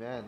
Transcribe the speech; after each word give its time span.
Amen. 0.00 0.24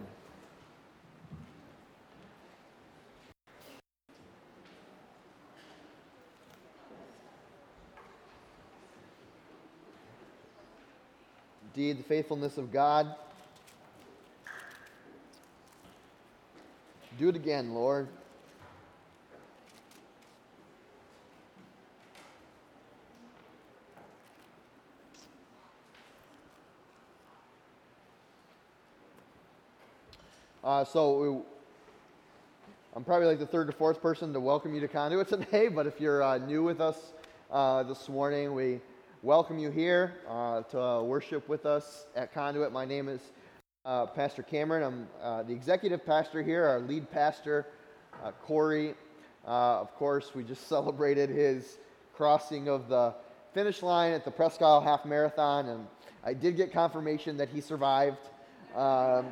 Indeed, 11.75 12.01
the 12.01 12.03
faithfulness 12.03 12.59
of 12.59 12.71
God. 12.71 13.15
Do 17.19 17.31
it 17.31 17.37
again, 17.37 17.73
Lord. 17.73 18.09
Uh, 30.83 30.85
so 30.85 31.17
we, 31.21 31.43
I'm 32.97 33.05
probably 33.05 33.29
like 33.29 33.39
the 33.39 33.47
third 33.47 33.69
or 33.69 33.73
fourth 33.73 34.03
person 34.03 34.33
to 34.33 34.41
welcome 34.41 34.75
you 34.75 34.81
to 34.81 34.89
Conduit 34.89 35.29
today, 35.29 35.69
but 35.69 35.87
if 35.87 36.01
you're 36.01 36.25
uh, 36.25 36.39
new 36.39 36.65
with 36.65 36.81
us 36.81 37.13
uh, 37.53 37.85
this 37.85 38.09
morning, 38.09 38.53
we 38.53 38.81
welcome 39.23 39.61
you 39.61 39.71
here 39.71 40.15
uh, 40.29 40.63
to 40.63 41.05
worship 41.05 41.49
with 41.49 41.67
us 41.67 42.07
at 42.17 42.35
Conduit. 42.35 42.73
My 42.73 42.85
name 42.85 43.09
is 43.09 43.21
uh, 43.85 44.07
Pastor 44.07 44.43
Cameron. 44.43 44.83
I'm 44.83 45.09
uh, 45.23 45.45
the 45.45 45.53
executive 45.53 46.05
pastor 46.05 46.43
here, 46.43 46.67
our 46.67 46.81
lead 46.81 47.09
pastor, 47.13 47.65
Corey. 48.43 48.95
of 49.45 49.95
course, 49.95 50.35
we 50.35 50.43
just 50.43 50.67
celebrated 50.69 51.31
his 51.31 51.79
crossing 52.13 52.69
of 52.69 52.89
the 52.89 53.15
finish 53.55 53.85
line 53.85 54.13
at 54.13 54.25
the 54.25 54.33
Presque 54.33 54.63
Isle 54.63 54.81
Half 54.81 55.05
Marathon, 55.05 55.69
and 55.69 55.87
I 56.25 56.35
did 56.35 56.57
get 56.57 56.73
confirmation 56.73 57.37
that 57.37 57.51
he 57.51 57.61
survived. 57.61 58.31
Um, 58.75 59.27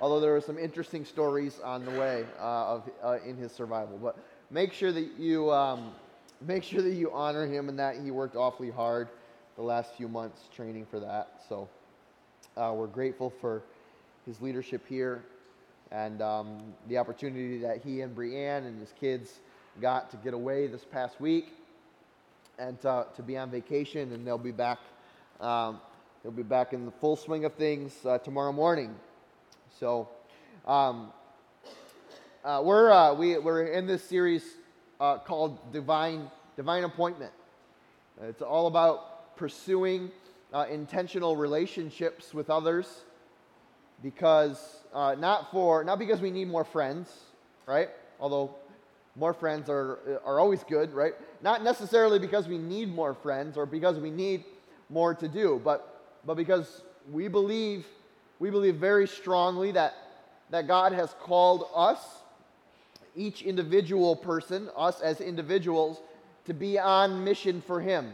although 0.00 0.20
there 0.20 0.32
were 0.32 0.40
some 0.40 0.58
interesting 0.58 1.04
stories 1.04 1.60
on 1.60 1.84
the 1.84 1.90
way 1.92 2.24
uh, 2.38 2.74
of, 2.74 2.90
uh, 3.02 3.18
in 3.24 3.36
his 3.36 3.52
survival. 3.52 3.98
But 3.98 4.16
make 4.50 4.72
sure 4.72 4.92
that 4.92 5.18
you 5.18 5.52
um, 5.52 5.92
make 6.40 6.62
sure 6.62 6.82
that 6.82 6.94
you 6.94 7.10
honor 7.12 7.46
him 7.46 7.68
and 7.68 7.78
that 7.78 7.96
he 7.96 8.10
worked 8.10 8.36
awfully 8.36 8.70
hard 8.70 9.08
the 9.56 9.62
last 9.62 9.94
few 9.94 10.08
months 10.08 10.42
training 10.54 10.86
for 10.86 11.00
that. 11.00 11.40
So 11.48 11.68
uh, 12.56 12.72
we're 12.74 12.86
grateful 12.86 13.32
for 13.40 13.62
his 14.26 14.40
leadership 14.40 14.86
here 14.86 15.22
and 15.90 16.20
um, 16.20 16.58
the 16.88 16.98
opportunity 16.98 17.58
that 17.58 17.82
he 17.82 18.00
and 18.00 18.14
Brianne 18.14 18.66
and 18.66 18.78
his 18.80 18.92
kids 18.98 19.40
got 19.80 20.10
to 20.10 20.16
get 20.18 20.34
away 20.34 20.66
this 20.66 20.84
past 20.84 21.20
week 21.20 21.52
and 22.58 22.80
to, 22.80 23.06
to 23.14 23.22
be 23.22 23.36
on 23.36 23.50
vacation, 23.50 24.12
and 24.12 24.26
they'll 24.26 24.38
be 24.38 24.52
back. 24.52 24.78
Um, 25.40 25.80
they'll 26.22 26.32
be 26.32 26.42
back 26.42 26.72
in 26.72 26.86
the 26.86 26.90
full 26.90 27.16
swing 27.16 27.44
of 27.44 27.54
things 27.54 27.94
uh, 28.06 28.18
tomorrow 28.18 28.52
morning. 28.52 28.94
So, 29.78 30.08
um, 30.66 31.12
uh, 32.42 32.62
we're, 32.64 32.90
uh, 32.90 33.12
we, 33.12 33.36
we're 33.36 33.66
in 33.66 33.86
this 33.86 34.02
series 34.02 34.42
uh, 34.98 35.18
called 35.18 35.70
Divine, 35.70 36.30
Divine 36.56 36.84
Appointment. 36.84 37.32
It's 38.22 38.40
all 38.40 38.68
about 38.68 39.36
pursuing 39.36 40.10
uh, 40.54 40.64
intentional 40.70 41.36
relationships 41.36 42.32
with 42.32 42.48
others 42.48 43.02
because, 44.02 44.82
uh, 44.94 45.14
not, 45.18 45.50
for, 45.50 45.84
not 45.84 45.98
because 45.98 46.22
we 46.22 46.30
need 46.30 46.48
more 46.48 46.64
friends, 46.64 47.12
right? 47.66 47.90
Although 48.18 48.54
more 49.14 49.34
friends 49.34 49.68
are, 49.68 50.20
are 50.24 50.40
always 50.40 50.64
good, 50.64 50.94
right? 50.94 51.12
Not 51.42 51.62
necessarily 51.62 52.18
because 52.18 52.48
we 52.48 52.56
need 52.56 52.88
more 52.88 53.12
friends 53.12 53.58
or 53.58 53.66
because 53.66 53.98
we 53.98 54.10
need 54.10 54.44
more 54.88 55.14
to 55.14 55.28
do, 55.28 55.60
but, 55.62 56.02
but 56.24 56.38
because 56.38 56.80
we 57.12 57.28
believe 57.28 57.86
we 58.38 58.50
believe 58.50 58.76
very 58.76 59.08
strongly 59.08 59.72
that, 59.72 59.94
that 60.50 60.66
God 60.66 60.92
has 60.92 61.14
called 61.20 61.68
us, 61.74 61.98
each 63.14 63.42
individual 63.42 64.14
person, 64.14 64.68
us 64.76 65.00
as 65.00 65.20
individuals, 65.20 66.00
to 66.44 66.54
be 66.54 66.78
on 66.78 67.24
mission 67.24 67.62
for 67.62 67.80
Him. 67.80 68.12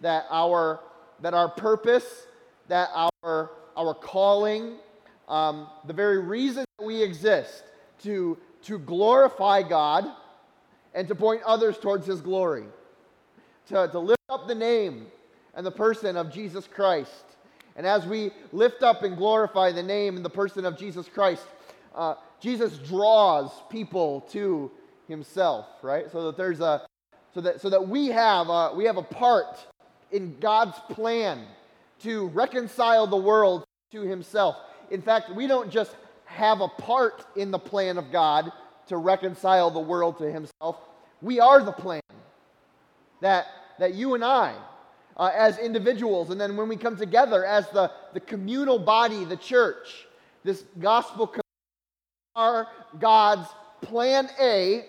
That 0.00 0.26
our, 0.30 0.80
that 1.20 1.34
our 1.34 1.48
purpose, 1.48 2.26
that 2.68 2.90
our, 3.22 3.50
our 3.76 3.94
calling, 3.94 4.74
um, 5.28 5.68
the 5.86 5.92
very 5.92 6.18
reason 6.18 6.64
that 6.78 6.84
we 6.84 7.02
exist, 7.02 7.62
to, 8.02 8.36
to 8.64 8.78
glorify 8.78 9.62
God 9.62 10.06
and 10.94 11.06
to 11.08 11.14
point 11.14 11.42
others 11.44 11.78
towards 11.78 12.06
His 12.06 12.20
glory, 12.20 12.64
to, 13.68 13.88
to 13.88 13.98
lift 13.98 14.20
up 14.28 14.48
the 14.48 14.54
name 14.54 15.06
and 15.54 15.64
the 15.64 15.70
person 15.70 16.16
of 16.16 16.32
Jesus 16.32 16.66
Christ 16.66 17.33
and 17.76 17.86
as 17.86 18.06
we 18.06 18.30
lift 18.52 18.82
up 18.82 19.02
and 19.02 19.16
glorify 19.16 19.72
the 19.72 19.82
name 19.82 20.16
and 20.16 20.24
the 20.24 20.30
person 20.30 20.64
of 20.64 20.78
Jesus 20.78 21.08
Christ, 21.08 21.44
uh, 21.94 22.14
Jesus 22.40 22.78
draws 22.78 23.50
people 23.68 24.22
to 24.32 24.70
himself, 25.08 25.66
right? 25.82 26.10
So 26.10 26.26
that 26.26 26.36
there's 26.36 26.60
a 26.60 26.86
so 27.34 27.40
that 27.40 27.60
so 27.60 27.70
that 27.70 27.88
we 27.88 28.08
have 28.08 28.48
a, 28.48 28.72
we 28.74 28.84
have 28.84 28.96
a 28.96 29.02
part 29.02 29.58
in 30.12 30.38
God's 30.38 30.78
plan 30.90 31.46
to 32.00 32.28
reconcile 32.28 33.06
the 33.06 33.16
world 33.16 33.64
to 33.90 34.02
himself. 34.02 34.56
In 34.90 35.02
fact, 35.02 35.34
we 35.34 35.46
don't 35.46 35.70
just 35.70 35.96
have 36.26 36.60
a 36.60 36.68
part 36.68 37.26
in 37.36 37.50
the 37.50 37.58
plan 37.58 37.98
of 37.98 38.12
God 38.12 38.52
to 38.88 38.96
reconcile 38.98 39.70
the 39.70 39.80
world 39.80 40.18
to 40.18 40.30
himself. 40.30 40.76
We 41.22 41.40
are 41.40 41.62
the 41.62 41.72
plan. 41.72 42.02
That 43.20 43.46
that 43.80 43.94
you 43.94 44.14
and 44.14 44.24
I 44.24 44.54
uh, 45.16 45.30
as 45.34 45.58
individuals, 45.58 46.30
and 46.30 46.40
then 46.40 46.56
when 46.56 46.68
we 46.68 46.76
come 46.76 46.96
together 46.96 47.44
as 47.44 47.68
the, 47.70 47.90
the 48.12 48.20
communal 48.20 48.78
body, 48.78 49.24
the 49.24 49.36
church, 49.36 50.06
this 50.42 50.64
gospel 50.80 51.34
are 52.36 52.66
God's 52.98 53.48
plan 53.80 54.28
A 54.40 54.86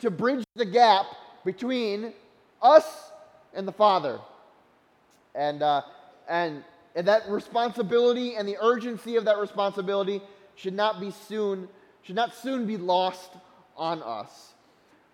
to 0.00 0.10
bridge 0.10 0.44
the 0.56 0.64
gap 0.64 1.06
between 1.44 2.12
us 2.60 3.12
and 3.54 3.66
the 3.66 3.72
Father. 3.72 4.18
And, 5.34 5.62
uh, 5.62 5.82
and, 6.28 6.62
and 6.94 7.08
that 7.08 7.28
responsibility 7.28 8.34
and 8.36 8.46
the 8.46 8.58
urgency 8.60 9.16
of 9.16 9.24
that 9.24 9.38
responsibility 9.38 10.20
should 10.56 10.74
not 10.74 11.00
be 11.00 11.10
soon, 11.10 11.68
should 12.02 12.16
not 12.16 12.34
soon 12.34 12.66
be 12.66 12.76
lost 12.76 13.30
on 13.76 14.02
us. 14.02 14.52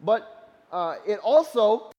But 0.00 0.50
uh, 0.72 0.96
it 1.06 1.20
also 1.20 1.92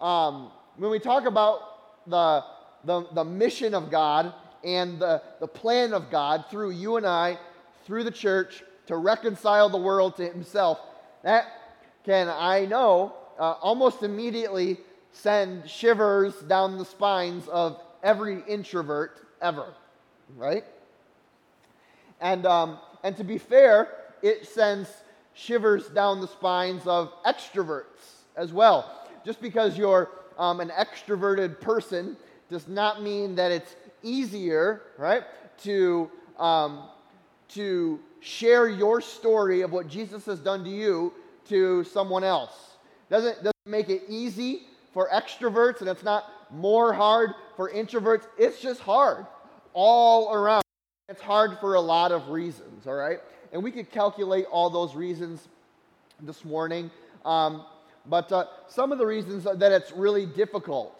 um, 0.00 0.50
when 0.78 0.90
we 0.90 0.98
talk 0.98 1.26
about 1.26 2.06
the, 2.06 2.44
the, 2.84 3.06
the 3.12 3.24
mission 3.24 3.74
of 3.74 3.90
God 3.90 4.32
and 4.64 4.98
the, 4.98 5.20
the 5.40 5.46
plan 5.46 5.92
of 5.92 6.10
God 6.10 6.44
through 6.50 6.70
you 6.70 6.96
and 6.96 7.06
I, 7.06 7.38
through 7.84 8.04
the 8.04 8.10
church, 8.10 8.62
to 8.86 8.96
reconcile 8.96 9.68
the 9.68 9.78
world 9.78 10.16
to 10.16 10.28
Himself, 10.28 10.78
that 11.22 11.46
can, 12.04 12.28
I 12.28 12.64
know, 12.64 13.12
uh, 13.38 13.52
almost 13.60 14.02
immediately 14.02 14.78
send 15.12 15.68
shivers 15.68 16.34
down 16.42 16.78
the 16.78 16.84
spines 16.84 17.48
of 17.48 17.80
every 18.02 18.42
introvert 18.48 19.26
ever, 19.42 19.74
right? 20.36 20.64
And, 22.20 22.46
um, 22.46 22.78
and 23.02 23.16
to 23.16 23.24
be 23.24 23.38
fair, 23.38 23.88
it 24.22 24.46
sends 24.46 24.88
shivers 25.34 25.88
down 25.88 26.20
the 26.20 26.28
spines 26.28 26.86
of 26.86 27.12
extroverts 27.24 28.24
as 28.36 28.52
well. 28.52 28.94
Just 29.24 29.40
because 29.42 29.76
you're 29.76 30.10
um, 30.38 30.60
an 30.60 30.70
extroverted 30.70 31.60
person 31.60 32.16
does 32.48 32.68
not 32.68 33.02
mean 33.02 33.34
that 33.34 33.50
it's 33.50 33.76
easier, 34.02 34.82
right, 34.96 35.24
to, 35.58 36.10
um, 36.38 36.84
to 37.48 38.00
share 38.20 38.68
your 38.68 39.00
story 39.00 39.62
of 39.62 39.72
what 39.72 39.88
Jesus 39.88 40.24
has 40.26 40.38
done 40.38 40.64
to 40.64 40.70
you 40.70 41.12
to 41.48 41.84
someone 41.84 42.24
else. 42.24 42.76
Doesn't, 43.10 43.36
doesn't 43.38 43.54
make 43.66 43.88
it 43.88 44.02
easy 44.08 44.62
for 44.92 45.08
extroverts, 45.12 45.80
and 45.80 45.88
it's 45.88 46.02
not 46.02 46.24
more 46.50 46.92
hard 46.92 47.34
for 47.56 47.70
introverts. 47.70 48.26
It's 48.38 48.60
just 48.60 48.80
hard 48.80 49.26
all 49.74 50.32
around. 50.32 50.62
It's 51.08 51.20
hard 51.20 51.58
for 51.58 51.74
a 51.74 51.80
lot 51.80 52.12
of 52.12 52.28
reasons, 52.28 52.86
all 52.86 52.94
right? 52.94 53.18
And 53.52 53.62
we 53.62 53.70
could 53.70 53.90
calculate 53.90 54.46
all 54.50 54.70
those 54.70 54.94
reasons 54.94 55.48
this 56.20 56.44
morning. 56.44 56.90
Um, 57.24 57.64
but 58.08 58.30
uh, 58.32 58.46
some 58.68 58.92
of 58.92 58.98
the 58.98 59.06
reasons 59.06 59.44
that 59.44 59.72
it's 59.72 59.92
really 59.92 60.26
difficult 60.26 60.94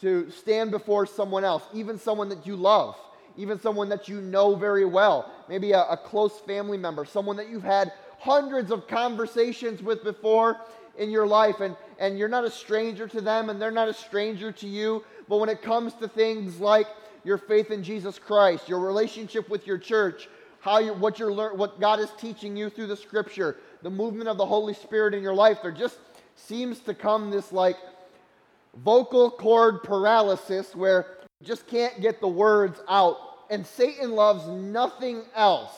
to 0.00 0.30
stand 0.30 0.70
before 0.70 1.06
someone 1.06 1.44
else, 1.44 1.62
even 1.72 1.98
someone 1.98 2.28
that 2.28 2.46
you 2.46 2.56
love, 2.56 2.96
even 3.36 3.60
someone 3.60 3.88
that 3.88 4.08
you 4.08 4.20
know 4.20 4.54
very 4.54 4.84
well, 4.84 5.30
maybe 5.48 5.72
a, 5.72 5.82
a 5.84 5.96
close 5.96 6.40
family 6.40 6.78
member, 6.78 7.04
someone 7.04 7.36
that 7.36 7.48
you've 7.48 7.62
had 7.62 7.92
hundreds 8.18 8.70
of 8.70 8.86
conversations 8.88 9.82
with 9.82 10.02
before 10.04 10.58
in 10.98 11.10
your 11.10 11.26
life, 11.26 11.60
and, 11.60 11.76
and 11.98 12.18
you're 12.18 12.28
not 12.28 12.44
a 12.44 12.50
stranger 12.50 13.06
to 13.06 13.20
them, 13.20 13.50
and 13.50 13.60
they're 13.60 13.70
not 13.70 13.88
a 13.88 13.94
stranger 13.94 14.50
to 14.50 14.66
you. 14.66 15.04
But 15.28 15.38
when 15.38 15.48
it 15.48 15.62
comes 15.62 15.92
to 15.94 16.08
things 16.08 16.58
like 16.60 16.86
your 17.24 17.38
faith 17.38 17.70
in 17.70 17.82
Jesus 17.82 18.18
Christ, 18.18 18.68
your 18.68 18.80
relationship 18.80 19.48
with 19.48 19.66
your 19.66 19.78
church, 19.78 20.28
how 20.60 20.78
you, 20.78 20.94
what 20.94 21.18
you're 21.18 21.32
lear- 21.32 21.54
what 21.54 21.80
God 21.80 22.00
is 22.00 22.08
teaching 22.18 22.56
you 22.56 22.70
through 22.70 22.86
the 22.86 22.96
Scripture, 22.96 23.56
the 23.86 23.90
movement 23.90 24.28
of 24.28 24.36
the 24.36 24.44
Holy 24.44 24.74
Spirit 24.74 25.14
in 25.14 25.22
your 25.22 25.32
life, 25.32 25.58
there 25.62 25.70
just 25.70 25.96
seems 26.34 26.80
to 26.80 26.92
come 26.92 27.30
this 27.30 27.52
like 27.52 27.76
vocal 28.78 29.30
cord 29.30 29.84
paralysis 29.84 30.74
where 30.74 31.06
you 31.38 31.46
just 31.46 31.68
can't 31.68 32.00
get 32.00 32.20
the 32.20 32.26
words 32.26 32.80
out 32.88 33.16
and 33.48 33.64
Satan 33.64 34.10
loves 34.10 34.48
nothing 34.48 35.22
else, 35.36 35.70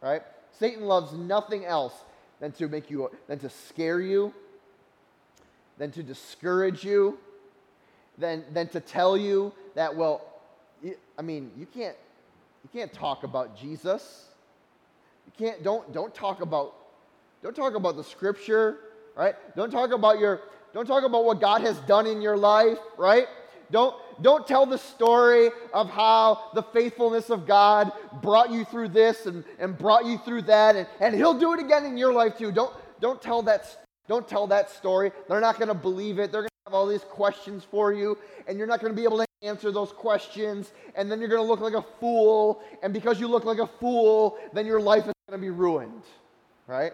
right? 0.00 0.22
Satan 0.58 0.84
loves 0.84 1.12
nothing 1.12 1.66
else 1.66 1.92
than 2.40 2.52
to 2.52 2.68
make 2.68 2.88
you, 2.88 3.10
than 3.26 3.38
to 3.40 3.50
scare 3.50 4.00
you, 4.00 4.32
than 5.76 5.90
to 5.90 6.02
discourage 6.02 6.84
you, 6.84 7.18
than, 8.16 8.46
than 8.54 8.66
to 8.68 8.80
tell 8.80 9.14
you 9.14 9.52
that, 9.74 9.94
well, 9.94 10.22
I 11.18 11.20
mean, 11.20 11.50
you 11.58 11.66
can't, 11.66 11.96
you 12.64 12.70
can't 12.72 12.94
talk 12.94 13.24
about 13.24 13.58
Jesus. 13.60 14.30
You 15.26 15.32
can't, 15.46 15.62
don't, 15.62 15.92
don't 15.92 16.14
talk 16.14 16.40
about, 16.40 16.79
don't 17.42 17.56
talk 17.56 17.74
about 17.74 17.96
the 17.96 18.04
scripture, 18.04 18.78
right? 19.16 19.34
Don't 19.56 19.70
talk 19.70 19.92
about 19.92 20.18
your, 20.18 20.42
don't 20.74 20.86
talk 20.86 21.04
about 21.04 21.24
what 21.24 21.40
God 21.40 21.62
has 21.62 21.78
done 21.80 22.06
in 22.06 22.20
your 22.20 22.36
life, 22.36 22.78
right? 22.98 23.26
Don't, 23.70 23.94
don't 24.20 24.46
tell 24.46 24.66
the 24.66 24.78
story 24.78 25.50
of 25.72 25.88
how 25.88 26.50
the 26.54 26.62
faithfulness 26.62 27.30
of 27.30 27.46
God 27.46 27.92
brought 28.20 28.50
you 28.50 28.64
through 28.64 28.88
this 28.88 29.26
and, 29.26 29.44
and 29.58 29.78
brought 29.78 30.04
you 30.04 30.18
through 30.18 30.42
that, 30.42 30.76
and, 30.76 30.86
and 31.00 31.14
He'll 31.14 31.38
do 31.38 31.52
it 31.54 31.60
again 31.60 31.84
in 31.84 31.96
your 31.96 32.12
life 32.12 32.36
too. 32.36 32.52
Don't, 32.52 32.74
don't, 33.00 33.22
tell 33.22 33.42
that, 33.42 33.84
don't 34.08 34.28
tell 34.28 34.46
that 34.48 34.70
story. 34.70 35.12
They're 35.28 35.40
not 35.40 35.56
going 35.56 35.68
to 35.68 35.74
believe 35.74 36.18
it. 36.18 36.32
They're 36.32 36.42
going 36.42 36.48
to 36.48 36.70
have 36.70 36.74
all 36.74 36.86
these 36.86 37.04
questions 37.04 37.64
for 37.64 37.92
you, 37.92 38.18
and 38.46 38.58
you're 38.58 38.66
not 38.66 38.80
going 38.80 38.92
to 38.92 38.96
be 38.96 39.04
able 39.04 39.18
to 39.18 39.26
answer 39.42 39.72
those 39.72 39.92
questions, 39.92 40.72
and 40.96 41.10
then 41.10 41.20
you're 41.20 41.28
going 41.28 41.42
to 41.42 41.48
look 41.48 41.60
like 41.60 41.74
a 41.74 41.84
fool, 41.98 42.62
and 42.82 42.92
because 42.92 43.18
you 43.18 43.28
look 43.28 43.44
like 43.44 43.58
a 43.58 43.66
fool, 43.66 44.36
then 44.52 44.66
your 44.66 44.80
life 44.80 45.06
is 45.06 45.12
going 45.28 45.38
to 45.38 45.38
be 45.38 45.50
ruined, 45.50 46.02
right? 46.66 46.92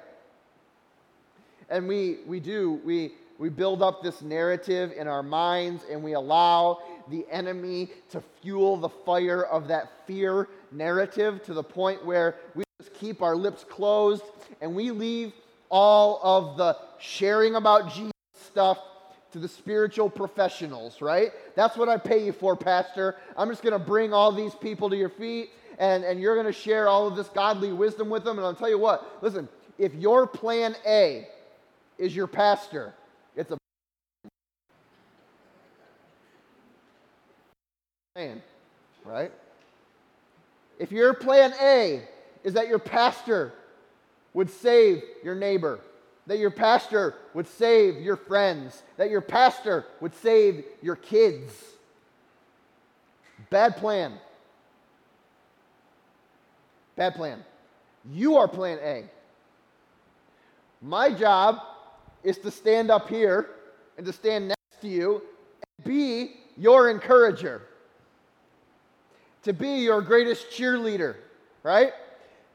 And 1.68 1.88
we, 1.88 2.18
we 2.26 2.40
do, 2.40 2.80
we, 2.84 3.12
we 3.38 3.48
build 3.48 3.82
up 3.82 4.02
this 4.02 4.22
narrative 4.22 4.92
in 4.96 5.08
our 5.08 5.22
minds 5.22 5.84
and 5.90 6.02
we 6.02 6.14
allow 6.14 6.80
the 7.08 7.26
enemy 7.30 7.90
to 8.10 8.22
fuel 8.42 8.76
the 8.76 8.88
fire 8.88 9.42
of 9.44 9.68
that 9.68 9.90
fear 10.06 10.48
narrative 10.72 11.42
to 11.44 11.54
the 11.54 11.62
point 11.62 12.04
where 12.04 12.36
we 12.54 12.64
just 12.80 12.94
keep 12.94 13.22
our 13.22 13.36
lips 13.36 13.64
closed 13.64 14.22
and 14.60 14.74
we 14.74 14.90
leave 14.90 15.32
all 15.68 16.20
of 16.22 16.56
the 16.56 16.76
sharing 16.98 17.56
about 17.56 17.92
Jesus 17.92 18.12
stuff 18.34 18.78
to 19.32 19.38
the 19.38 19.48
spiritual 19.48 20.08
professionals, 20.08 21.02
right? 21.02 21.32
That's 21.56 21.76
what 21.76 21.88
I 21.88 21.98
pay 21.98 22.24
you 22.24 22.32
for, 22.32 22.56
Pastor. 22.56 23.16
I'm 23.36 23.50
just 23.50 23.62
going 23.62 23.72
to 23.72 23.78
bring 23.78 24.12
all 24.12 24.32
these 24.32 24.54
people 24.54 24.88
to 24.90 24.96
your 24.96 25.10
feet 25.10 25.50
and, 25.78 26.04
and 26.04 26.20
you're 26.20 26.34
going 26.34 26.46
to 26.46 26.52
share 26.52 26.88
all 26.88 27.06
of 27.06 27.16
this 27.16 27.28
godly 27.28 27.72
wisdom 27.72 28.08
with 28.08 28.24
them. 28.24 28.38
And 28.38 28.46
I'll 28.46 28.54
tell 28.54 28.70
you 28.70 28.78
what, 28.78 29.22
listen, 29.22 29.48
if 29.78 29.94
your 29.94 30.26
plan 30.26 30.74
A 30.86 31.28
is 31.98 32.14
your 32.14 32.26
pastor, 32.26 32.94
it's 33.34 33.50
a 33.50 33.56
plan, 38.14 38.42
right? 39.04 39.32
If 40.78 40.92
your 40.92 41.14
plan 41.14 41.52
A 41.60 42.02
is 42.44 42.54
that 42.54 42.68
your 42.68 42.78
pastor 42.78 43.52
would 44.34 44.50
save 44.50 45.02
your 45.24 45.34
neighbor, 45.34 45.80
that 46.26 46.38
your 46.38 46.50
pastor 46.50 47.14
would 47.34 47.46
save 47.46 48.00
your 48.00 48.16
friends, 48.16 48.82
that 48.96 49.10
your 49.10 49.20
pastor 49.20 49.86
would 50.00 50.14
save 50.16 50.64
your 50.82 50.96
kids, 50.96 51.52
bad 53.50 53.76
plan. 53.76 54.12
Bad 56.96 57.14
plan. 57.14 57.44
You 58.10 58.36
are 58.36 58.48
plan 58.48 58.78
A. 58.82 59.04
My 60.80 61.12
job 61.12 61.60
is 62.22 62.38
to 62.38 62.50
stand 62.50 62.90
up 62.90 63.08
here 63.08 63.50
and 63.96 64.06
to 64.06 64.12
stand 64.12 64.48
next 64.48 64.80
to 64.80 64.88
you 64.88 65.22
and 65.62 65.84
be 65.84 66.36
your 66.56 66.90
encourager, 66.90 67.62
to 69.42 69.52
be 69.52 69.76
your 69.76 70.02
greatest 70.02 70.50
cheerleader, 70.50 71.16
right? 71.62 71.92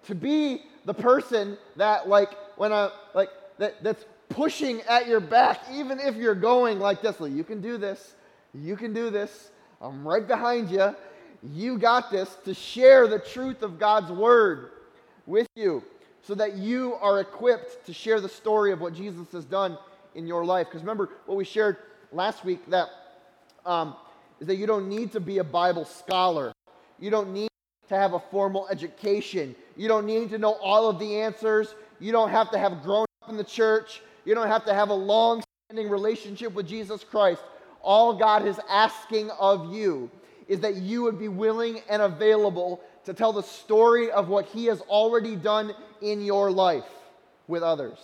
To 0.06 0.16
be 0.16 0.64
the 0.86 0.94
person 0.94 1.58
that, 1.78 2.08
like, 2.10 2.30
when 2.58 2.74
I, 2.74 2.90
like, 3.14 3.30
that, 3.58 3.84
that's 3.84 4.06
pushing 4.30 4.82
at 4.82 5.08
your 5.08 5.20
back, 5.20 5.62
even 5.72 6.00
if 6.00 6.16
you're 6.16 6.36
going 6.36 6.80
like 6.80 7.02
this. 7.02 7.20
Like, 7.20 7.32
you 7.32 7.44
can 7.44 7.62
do 7.62 7.78
this. 7.78 8.16
You 8.54 8.76
can 8.76 8.94
do 8.94 9.10
this. 9.10 9.52
I'm 9.80 10.08
right 10.08 10.28
behind 10.28 10.70
you. 10.70 10.96
You 11.44 11.78
got 11.78 12.12
this 12.12 12.36
to 12.46 12.54
share 12.54 13.08
the 13.08 13.20
truth 13.20 13.62
of 13.62 13.80
God's 13.80 14.12
word 14.12 14.72
with 15.26 15.48
you 15.56 15.84
so 16.24 16.36
that 16.36 16.56
you 16.56 16.94
are 17.02 17.20
equipped 17.20 17.86
to 17.86 17.94
share 17.94 18.22
the 18.22 18.30
story 18.30 18.72
of 18.72 18.82
what 18.82 18.94
Jesus 18.94 19.32
has 19.32 19.46
done 19.46 19.78
in 20.16 20.28
your 20.28 20.46
life. 20.46 20.68
Because 20.68 20.82
remember 20.82 21.10
what 21.26 21.38
we 21.38 21.46
shared 21.46 21.78
last 22.12 22.46
week 22.46 22.60
that 22.70 22.90
um, 23.66 23.96
is 24.40 24.48
that 24.48 24.56
you 24.56 24.68
don't 24.68 24.88
need 24.88 25.12
to 25.14 25.20
be 25.20 25.40
a 25.40 25.44
Bible 25.44 25.86
scholar. 25.86 26.54
You 27.00 27.10
don't 27.10 27.34
need 27.34 27.50
to 27.90 27.96
have 27.96 28.14
a 28.14 28.20
formal 28.20 28.68
education. 28.70 29.56
You 29.76 29.88
don't 29.88 30.06
need 30.06 30.30
to 30.30 30.38
know 30.38 30.54
all 30.54 30.90
of 30.90 31.00
the 31.00 31.22
answers. 31.22 31.76
You 32.00 32.12
don't 32.12 32.30
have 32.30 32.52
to 32.52 32.58
have 32.58 32.84
grown 32.84 33.06
up 33.24 33.30
in 33.30 33.38
the 33.38 33.44
church. 33.44 34.02
You 34.26 34.36
don't 34.36 34.48
have 34.48 34.66
to 34.66 34.74
have 34.74 34.90
a 34.90 34.94
long 34.94 35.44
standing 35.70 35.90
relationship 35.90 36.54
with 36.54 36.68
Jesus 36.68 37.04
Christ. 37.04 37.42
All 37.82 38.14
God 38.14 38.46
is 38.46 38.60
asking 38.70 39.32
of 39.32 39.74
you 39.74 40.10
is 40.48 40.60
that 40.60 40.76
you 40.76 41.02
would 41.04 41.18
be 41.18 41.28
willing 41.28 41.82
and 41.90 42.02
available 42.02 42.82
to 43.06 43.14
tell 43.14 43.34
the 43.34 43.42
story 43.42 44.12
of 44.12 44.28
what 44.28 44.46
He 44.46 44.66
has 44.66 44.82
already 44.82 45.36
done 45.36 45.74
in 46.02 46.22
your 46.22 46.52
life 46.52 46.86
with 47.48 47.64
others. 47.64 47.98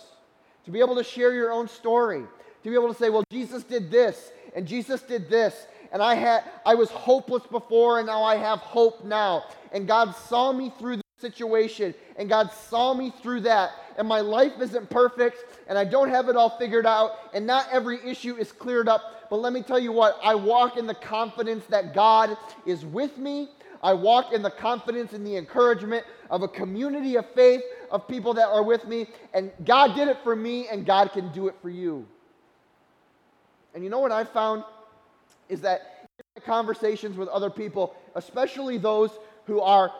To 0.64 0.70
be 0.70 0.80
able 0.80 0.96
to 0.96 1.04
share 1.04 1.32
your 1.32 1.50
own 1.50 1.68
story. 1.68 2.24
To 2.62 2.68
be 2.70 2.74
able 2.74 2.92
to 2.92 2.98
say, 2.98 3.10
well, 3.10 3.24
Jesus 3.30 3.62
did 3.62 3.90
this, 3.90 4.30
and 4.54 4.66
Jesus 4.66 5.02
did 5.02 5.30
this, 5.30 5.66
and 5.92 6.02
I 6.02 6.14
had 6.14 6.44
I 6.66 6.74
was 6.74 6.90
hopeless 6.90 7.44
before, 7.50 7.98
and 7.98 8.06
now 8.06 8.22
I 8.22 8.36
have 8.36 8.58
hope 8.58 9.04
now. 9.04 9.44
And 9.72 9.86
God 9.86 10.14
saw 10.14 10.52
me 10.52 10.72
through 10.78 10.96
this 10.96 11.04
situation, 11.18 11.94
and 12.16 12.28
God 12.28 12.50
saw 12.52 12.94
me 12.94 13.12
through 13.22 13.42
that. 13.42 13.70
And 13.96 14.06
my 14.06 14.20
life 14.20 14.52
isn't 14.60 14.90
perfect, 14.90 15.44
and 15.68 15.78
I 15.78 15.84
don't 15.84 16.10
have 16.10 16.28
it 16.28 16.36
all 16.36 16.58
figured 16.58 16.86
out, 16.86 17.12
and 17.32 17.46
not 17.46 17.66
every 17.72 17.98
issue 18.04 18.36
is 18.36 18.52
cleared 18.52 18.88
up. 18.88 19.28
But 19.30 19.36
let 19.36 19.52
me 19.52 19.62
tell 19.62 19.78
you 19.78 19.92
what, 19.92 20.18
I 20.22 20.34
walk 20.34 20.76
in 20.76 20.86
the 20.86 20.94
confidence 20.94 21.64
that 21.66 21.94
God 21.94 22.36
is 22.66 22.84
with 22.84 23.16
me 23.18 23.48
I 23.82 23.92
walk 23.92 24.32
in 24.32 24.42
the 24.42 24.50
confidence 24.50 25.12
and 25.12 25.26
the 25.26 25.36
encouragement 25.36 26.04
of 26.30 26.42
a 26.42 26.48
community 26.48 27.16
of 27.16 27.26
faith 27.32 27.62
of 27.90 28.08
people 28.08 28.34
that 28.34 28.48
are 28.48 28.62
with 28.62 28.86
me. 28.86 29.06
And 29.34 29.50
God 29.64 29.94
did 29.94 30.08
it 30.08 30.18
for 30.22 30.36
me, 30.36 30.68
and 30.68 30.84
God 30.86 31.12
can 31.12 31.32
do 31.32 31.48
it 31.48 31.54
for 31.60 31.70
you. 31.70 32.06
And 33.74 33.84
you 33.84 33.90
know 33.90 34.00
what 34.00 34.12
I 34.12 34.24
found 34.24 34.64
is 35.48 35.60
that 35.62 36.08
conversations 36.44 37.16
with 37.16 37.28
other 37.28 37.50
people, 37.50 37.94
especially 38.14 38.78
those 38.78 39.10
who 39.46 39.60
are 39.60 39.92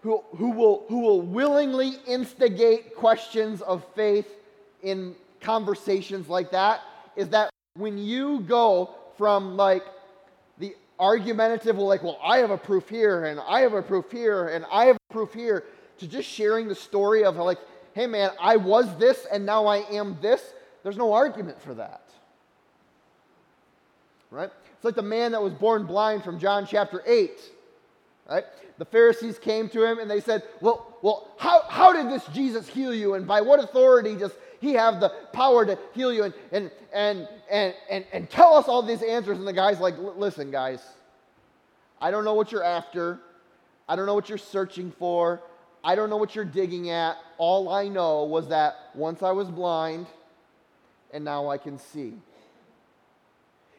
who, 0.00 0.22
who 0.36 0.50
will 0.50 0.84
who 0.88 1.00
will 1.00 1.22
willingly 1.22 1.94
instigate 2.06 2.94
questions 2.94 3.60
of 3.62 3.84
faith 3.94 4.28
in 4.82 5.14
conversations 5.40 6.28
like 6.28 6.50
that, 6.52 6.80
is 7.16 7.28
that 7.30 7.50
when 7.74 7.98
you 7.98 8.40
go 8.40 8.94
from 9.16 9.56
like 9.56 9.82
the 10.58 10.74
argumentative, 10.98 11.76
well, 11.76 11.86
like, 11.86 12.02
well, 12.02 12.18
I 12.22 12.38
have 12.38 12.50
a 12.50 12.58
proof 12.58 12.88
here, 12.88 13.24
and 13.26 13.40
I 13.40 13.60
have 13.60 13.72
a 13.72 13.82
proof 13.82 14.10
here, 14.10 14.48
and 14.48 14.64
I 14.70 14.86
have 14.86 14.96
a 14.96 15.12
proof 15.12 15.32
here, 15.32 15.64
to 15.98 16.06
just 16.06 16.28
sharing 16.28 16.68
the 16.68 16.74
story 16.74 17.24
of 17.24 17.36
like, 17.36 17.58
hey 17.94 18.06
man, 18.06 18.30
I 18.40 18.56
was 18.56 18.96
this 18.98 19.26
and 19.30 19.44
now 19.44 19.66
I 19.66 19.78
am 19.90 20.16
this, 20.20 20.42
there's 20.82 20.96
no 20.96 21.12
argument 21.12 21.60
for 21.60 21.74
that. 21.74 22.02
Right? 24.30 24.50
It's 24.74 24.84
like 24.84 24.94
the 24.94 25.02
man 25.02 25.32
that 25.32 25.42
was 25.42 25.52
born 25.52 25.86
blind 25.86 26.22
from 26.22 26.38
John 26.38 26.66
chapter 26.66 27.02
8. 27.04 27.32
Right? 28.30 28.44
The 28.78 28.84
Pharisees 28.84 29.38
came 29.38 29.68
to 29.70 29.84
him 29.84 29.98
and 29.98 30.10
they 30.10 30.20
said, 30.20 30.42
Well, 30.60 30.96
well, 31.02 31.28
how, 31.38 31.62
how 31.68 31.92
did 31.92 32.10
this 32.10 32.24
Jesus 32.32 32.68
heal 32.68 32.94
you? 32.94 33.14
And 33.14 33.26
by 33.26 33.40
what 33.40 33.58
authority 33.62 34.14
does 34.14 34.32
he 34.60 34.74
have 34.74 35.00
the 35.00 35.08
power 35.32 35.64
to 35.64 35.78
heal 35.94 36.12
you? 36.12 36.24
And 36.24 36.34
and 36.52 36.70
and 36.92 37.28
and 37.50 37.74
and, 37.90 38.04
and 38.12 38.30
tell 38.30 38.54
us 38.54 38.68
all 38.68 38.82
these 38.82 39.02
answers. 39.02 39.38
And 39.38 39.48
the 39.48 39.52
guy's 39.52 39.80
like, 39.80 39.94
Listen, 39.98 40.50
guys, 40.50 40.80
I 42.00 42.10
don't 42.10 42.24
know 42.24 42.34
what 42.34 42.52
you're 42.52 42.64
after. 42.64 43.18
I 43.88 43.96
don't 43.96 44.06
know 44.06 44.14
what 44.14 44.28
you're 44.28 44.38
searching 44.38 44.92
for. 44.98 45.42
I 45.88 45.94
don't 45.94 46.10
know 46.10 46.18
what 46.18 46.34
you're 46.34 46.44
digging 46.44 46.90
at. 46.90 47.16
All 47.38 47.70
I 47.70 47.88
know 47.88 48.24
was 48.24 48.48
that 48.48 48.74
once 48.94 49.22
I 49.22 49.30
was 49.30 49.48
blind 49.48 50.06
and 51.14 51.24
now 51.24 51.48
I 51.48 51.56
can 51.56 51.78
see. 51.78 52.12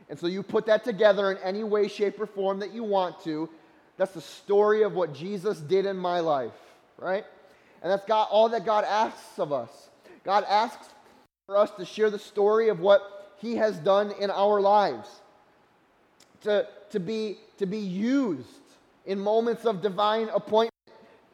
And 0.10 0.18
so 0.18 0.26
you 0.26 0.42
put 0.42 0.66
that 0.66 0.84
together 0.84 1.32
in 1.32 1.38
any 1.44 1.64
way, 1.64 1.88
shape, 1.88 2.20
or 2.20 2.26
form 2.26 2.62
that 2.62 2.74
you 2.74 2.84
want 2.84 3.24
to, 3.26 3.48
that's 3.96 4.14
the 4.14 4.22
story 4.22 4.82
of 4.82 4.94
what 4.94 5.14
Jesus 5.14 5.60
did 5.60 5.86
in 5.86 5.98
my 5.98 6.20
life, 6.20 6.60
right? 6.98 7.26
And 7.84 7.92
that's 7.92 8.06
God, 8.06 8.28
all 8.32 8.50
that 8.50 8.66
God 8.66 8.86
asks 8.86 9.38
of 9.38 9.54
us. 9.54 9.70
God 10.24 10.46
asks 10.50 10.88
for 11.46 11.58
us 11.58 11.70
to 11.78 11.86
share 11.86 12.10
the 12.10 12.18
story 12.18 12.70
of 12.70 12.80
what 12.80 13.36
He 13.38 13.58
has 13.58 13.78
done 13.78 14.14
in 14.20 14.32
our 14.32 14.60
lives, 14.60 15.08
to, 16.42 16.66
to, 16.90 17.00
be, 17.00 17.38
to 17.60 17.68
be 17.68 17.78
used 17.78 18.48
in 19.06 19.20
moments 19.20 19.64
of 19.66 19.84
divine 19.84 20.30
appointment, 20.30 20.69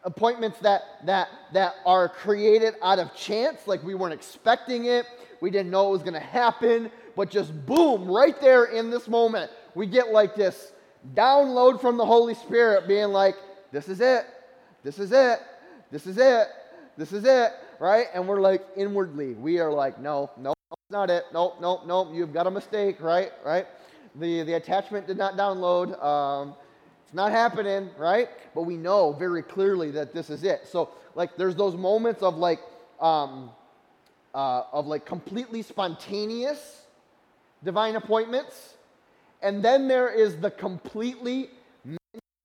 appointments 0.05 0.59
that, 0.59 0.83
that, 1.03 1.27
that 1.51 1.75
are 1.85 2.07
created 2.07 2.75
out 2.81 2.99
of 2.99 3.13
chance, 3.15 3.67
like 3.67 3.83
we 3.83 3.95
weren't 3.95 4.13
expecting 4.13 4.85
it, 4.85 5.05
we 5.41 5.49
didn't 5.49 5.71
know 5.71 5.89
it 5.89 5.91
was 5.91 6.01
going 6.01 6.13
to 6.13 6.19
happen, 6.19 6.89
but 7.15 7.29
just 7.29 7.65
boom, 7.65 8.09
right 8.09 8.39
there 8.39 8.65
in 8.65 8.89
this 8.89 9.07
moment, 9.07 9.51
we 9.73 9.87
get 9.87 10.11
like 10.11 10.35
this 10.35 10.71
download 11.13 11.81
from 11.81 11.97
the 11.97 12.05
Holy 12.05 12.35
Spirit 12.35 12.87
being 12.87 13.09
like, 13.09 13.35
this 13.71 13.89
is 13.89 13.99
it. 13.99 14.25
This 14.83 14.99
is 14.99 15.11
it. 15.11 15.39
This 15.91 16.07
is 16.07 16.17
it. 16.17 16.47
This 16.97 17.11
is 17.11 17.25
it. 17.25 17.51
Right? 17.79 18.07
And 18.13 18.27
we're 18.27 18.39
like, 18.39 18.65
inwardly, 18.77 19.33
we 19.33 19.59
are 19.59 19.71
like, 19.71 19.99
no, 19.99 20.29
no, 20.37 20.53
that's 20.69 20.91
not 20.91 21.09
it. 21.09 21.25
Nope, 21.33 21.57
nope, 21.59 21.81
nope. 21.85 22.09
You've 22.13 22.33
got 22.33 22.47
a 22.47 22.51
mistake, 22.51 23.01
right? 23.01 23.31
Right? 23.43 23.67
The, 24.15 24.43
the 24.43 24.53
attachment 24.53 25.07
did 25.07 25.17
not 25.17 25.35
download. 25.35 26.01
Um, 26.01 26.49
it's 26.49 26.64
not 27.15 27.31
happening, 27.31 27.89
right? 27.97 28.29
But 28.53 28.63
we 28.63 28.77
know 28.77 29.13
very 29.13 29.41
clearly 29.41 29.91
that 29.91 30.13
this 30.13 30.29
is 30.29 30.43
it. 30.43 30.67
So, 30.67 30.89
like, 31.15 31.37
there's 31.37 31.55
those 31.55 31.75
moments 31.75 32.21
of 32.21 32.37
like, 32.37 32.59
um, 32.99 33.49
uh, 34.33 34.63
of 34.71 34.85
like 34.85 35.05
completely 35.05 35.61
spontaneous 35.61 36.81
divine 37.63 37.95
appointments. 37.95 38.75
And 39.41 39.63
then 39.63 39.87
there 39.87 40.09
is 40.09 40.37
the 40.37 40.51
completely 40.51 41.49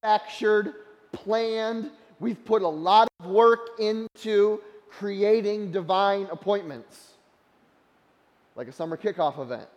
manufactured, 0.03 0.75
planned, 1.13 1.91
we've 2.21 2.45
put 2.45 2.63
a 2.63 2.69
lot 2.69 3.09
of 3.19 3.27
work 3.27 3.71
into 3.79 4.61
creating 4.91 5.73
divine 5.73 6.29
appointments, 6.31 7.13
like 8.57 8.69
a 8.69 8.73
summer 8.73 8.97
kickoff 8.97 9.41
event, 9.41 9.69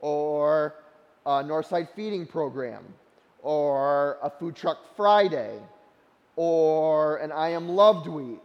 or 0.00 0.74
a 1.24 1.42
Northside 1.42 1.88
feeding 1.94 2.26
program, 2.26 2.82
or 3.42 4.18
a 4.22 4.30
food 4.30 4.56
truck 4.56 4.78
Friday, 4.96 5.58
or 6.36 7.16
an 7.16 7.32
I 7.32 7.50
Am 7.50 7.68
Loved 7.68 8.06
week, 8.06 8.40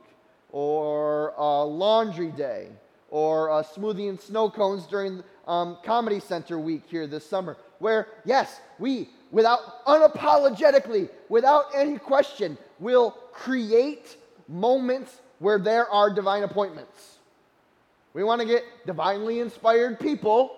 or 0.51 1.33
a 1.37 1.63
laundry 1.63 2.31
day, 2.31 2.67
or 3.09 3.49
a 3.49 3.63
smoothie 3.63 4.09
and 4.09 4.19
snow 4.19 4.49
cones 4.49 4.85
during 4.87 5.23
um, 5.47 5.77
Comedy 5.83 6.19
Center 6.19 6.59
week 6.59 6.83
here 6.89 7.07
this 7.07 7.25
summer, 7.25 7.55
where, 7.79 8.07
yes, 8.25 8.59
we, 8.79 9.09
without 9.31 9.85
unapologetically, 9.85 11.09
without 11.29 11.65
any 11.75 11.97
question, 11.97 12.57
will 12.79 13.11
create 13.31 14.17
moments 14.47 15.21
where 15.39 15.59
there 15.59 15.87
are 15.89 16.13
divine 16.13 16.43
appointments. 16.43 17.17
We 18.13 18.23
want 18.23 18.41
to 18.41 18.47
get 18.47 18.63
divinely 18.85 19.39
inspired 19.39 19.99
people 19.99 20.57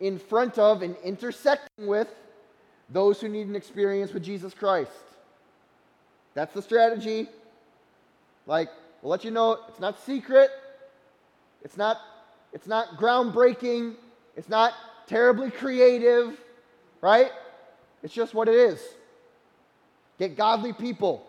in 0.00 0.18
front 0.18 0.58
of 0.58 0.82
and 0.82 0.94
intersecting 1.02 1.86
with 1.86 2.08
those 2.88 3.20
who 3.20 3.28
need 3.28 3.46
an 3.46 3.56
experience 3.56 4.12
with 4.12 4.22
Jesus 4.22 4.54
Christ. 4.54 4.90
That's 6.34 6.52
the 6.54 6.62
strategy. 6.62 7.28
Like, 8.46 8.68
we'll 9.00 9.10
let 9.10 9.24
you 9.24 9.30
know 9.30 9.58
it's 9.68 9.80
not 9.80 10.00
secret. 10.04 10.50
It's 11.62 11.76
not, 11.76 11.98
it's 12.52 12.66
not 12.66 12.96
groundbreaking. 12.96 13.94
It's 14.36 14.48
not 14.48 14.72
terribly 15.06 15.50
creative, 15.50 16.38
right? 17.00 17.30
It's 18.02 18.14
just 18.14 18.34
what 18.34 18.48
it 18.48 18.54
is. 18.54 18.80
Get 20.18 20.36
godly 20.36 20.72
people, 20.72 21.26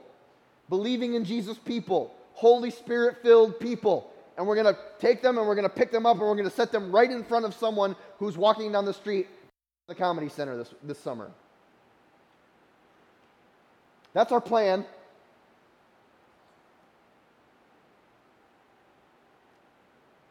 believing 0.70 1.14
in 1.16 1.26
Jesus 1.26 1.58
people, 1.58 2.14
Holy 2.34 2.72
Spirit 2.72 3.18
filled 3.22 3.60
people. 3.60 4.12
And 4.38 4.48
we're 4.48 4.56
going 4.56 4.74
to 4.74 4.80
take 5.00 5.22
them 5.22 5.38
and 5.38 5.48
we're 5.48 5.56
going 5.56 5.68
to 5.68 5.74
pick 5.74 5.92
them 5.92 6.06
up 6.06 6.18
and 6.18 6.22
we're 6.22 6.36
going 6.36 6.50
to 6.50 6.56
set 6.56 6.72
them 6.72 6.92
right 6.92 7.10
in 7.10 7.24
front 7.24 7.46
of 7.46 7.54
someone 7.54 7.96
who's 8.18 8.38
walking 8.38 8.72
down 8.72 8.86
the 8.86 8.94
street 8.94 9.28
the 9.88 9.96
comedy 9.96 10.30
center 10.30 10.58
this, 10.58 10.74
this 10.82 10.98
summer. 10.98 11.30
That's 14.14 14.32
our 14.32 14.42
plan. 14.42 14.86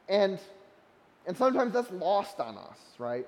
And, 0.09 0.39
and 1.27 1.37
sometimes 1.37 1.73
that's 1.73 1.91
lost 1.91 2.39
on 2.39 2.59
us, 2.59 2.79
right? 2.99 3.27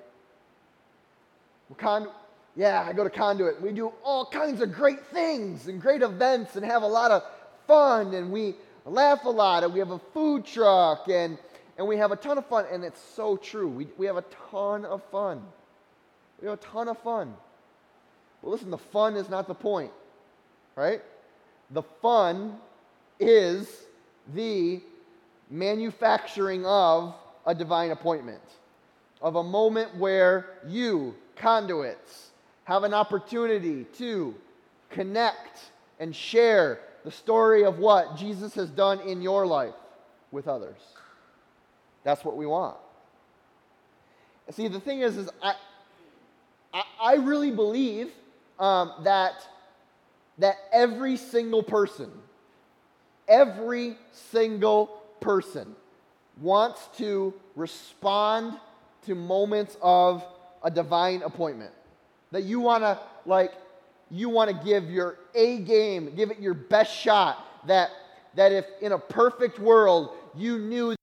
We're 1.69 1.77
con- 1.77 2.09
yeah, 2.55 2.85
I 2.87 2.93
go 2.93 3.03
to 3.03 3.09
Conduit. 3.09 3.61
We 3.61 3.71
do 3.71 3.91
all 4.03 4.25
kinds 4.25 4.61
of 4.61 4.71
great 4.71 5.05
things 5.07 5.67
and 5.67 5.81
great 5.81 6.01
events 6.01 6.55
and 6.55 6.65
have 6.65 6.83
a 6.83 6.87
lot 6.87 7.11
of 7.11 7.23
fun 7.67 8.13
and 8.13 8.31
we 8.31 8.55
laugh 8.85 9.25
a 9.25 9.29
lot 9.29 9.63
and 9.63 9.73
we 9.73 9.79
have 9.79 9.91
a 9.91 9.99
food 10.13 10.45
truck 10.45 11.07
and, 11.09 11.37
and 11.77 11.87
we 11.87 11.97
have 11.97 12.11
a 12.11 12.15
ton 12.15 12.37
of 12.37 12.45
fun. 12.45 12.65
And 12.71 12.83
it's 12.83 13.01
so 13.15 13.35
true. 13.35 13.67
We, 13.67 13.87
we 13.97 14.05
have 14.05 14.17
a 14.17 14.25
ton 14.51 14.85
of 14.85 15.03
fun. 15.11 15.41
We 16.41 16.47
have 16.47 16.59
a 16.59 16.61
ton 16.61 16.87
of 16.87 16.97
fun. 16.99 17.33
But 18.41 18.51
listen, 18.51 18.69
the 18.69 18.77
fun 18.77 19.15
is 19.15 19.27
not 19.27 19.47
the 19.47 19.55
point, 19.55 19.91
right? 20.75 21.01
The 21.71 21.83
fun 22.01 22.57
is 23.19 23.67
the 24.33 24.81
manufacturing 25.49 26.65
of 26.65 27.15
a 27.45 27.53
divine 27.53 27.91
appointment, 27.91 28.41
of 29.21 29.35
a 29.35 29.43
moment 29.43 29.95
where 29.97 30.57
you, 30.67 31.15
conduits, 31.35 32.31
have 32.65 32.83
an 32.83 32.93
opportunity 32.93 33.85
to 33.97 34.33
connect 34.89 35.59
and 35.99 36.15
share 36.15 36.79
the 37.03 37.11
story 37.11 37.63
of 37.63 37.77
what 37.77 38.17
Jesus 38.17 38.55
has 38.55 38.69
done 38.69 38.99
in 39.01 39.21
your 39.21 39.45
life 39.45 39.75
with 40.31 40.47
others. 40.47 40.79
That's 42.03 42.25
what 42.25 42.35
we 42.35 42.45
want. 42.45 42.77
See, 44.51 44.67
the 44.67 44.79
thing 44.79 45.01
is, 45.01 45.17
is 45.17 45.29
I, 45.41 45.55
I, 46.73 46.83
I 47.01 47.13
really 47.15 47.51
believe 47.51 48.11
um, 48.59 48.93
that 49.03 49.47
that 50.37 50.57
every 50.71 51.17
single 51.17 51.63
person, 51.63 52.11
every 53.27 53.97
single 54.11 54.87
person 55.21 55.75
wants 56.41 56.87
to 56.97 57.33
respond 57.55 58.59
to 59.05 59.15
moments 59.15 59.77
of 59.81 60.23
a 60.63 60.71
divine 60.71 61.21
appointment. 61.21 61.71
That 62.31 62.43
you 62.43 62.59
want 62.59 62.83
to, 62.83 62.99
like, 63.25 63.53
you 64.11 64.29
want 64.29 64.49
to 64.49 64.65
give 64.65 64.89
your 64.89 65.17
A 65.33 65.59
game, 65.59 66.13
give 66.15 66.31
it 66.31 66.39
your 66.39 66.53
best 66.53 66.95
shot. 66.95 67.45
That, 67.67 67.89
that 68.35 68.51
if 68.51 68.65
in 68.81 68.91
a 68.91 68.99
perfect 68.99 69.59
world 69.59 70.11
you 70.35 70.59
knew 70.59 70.95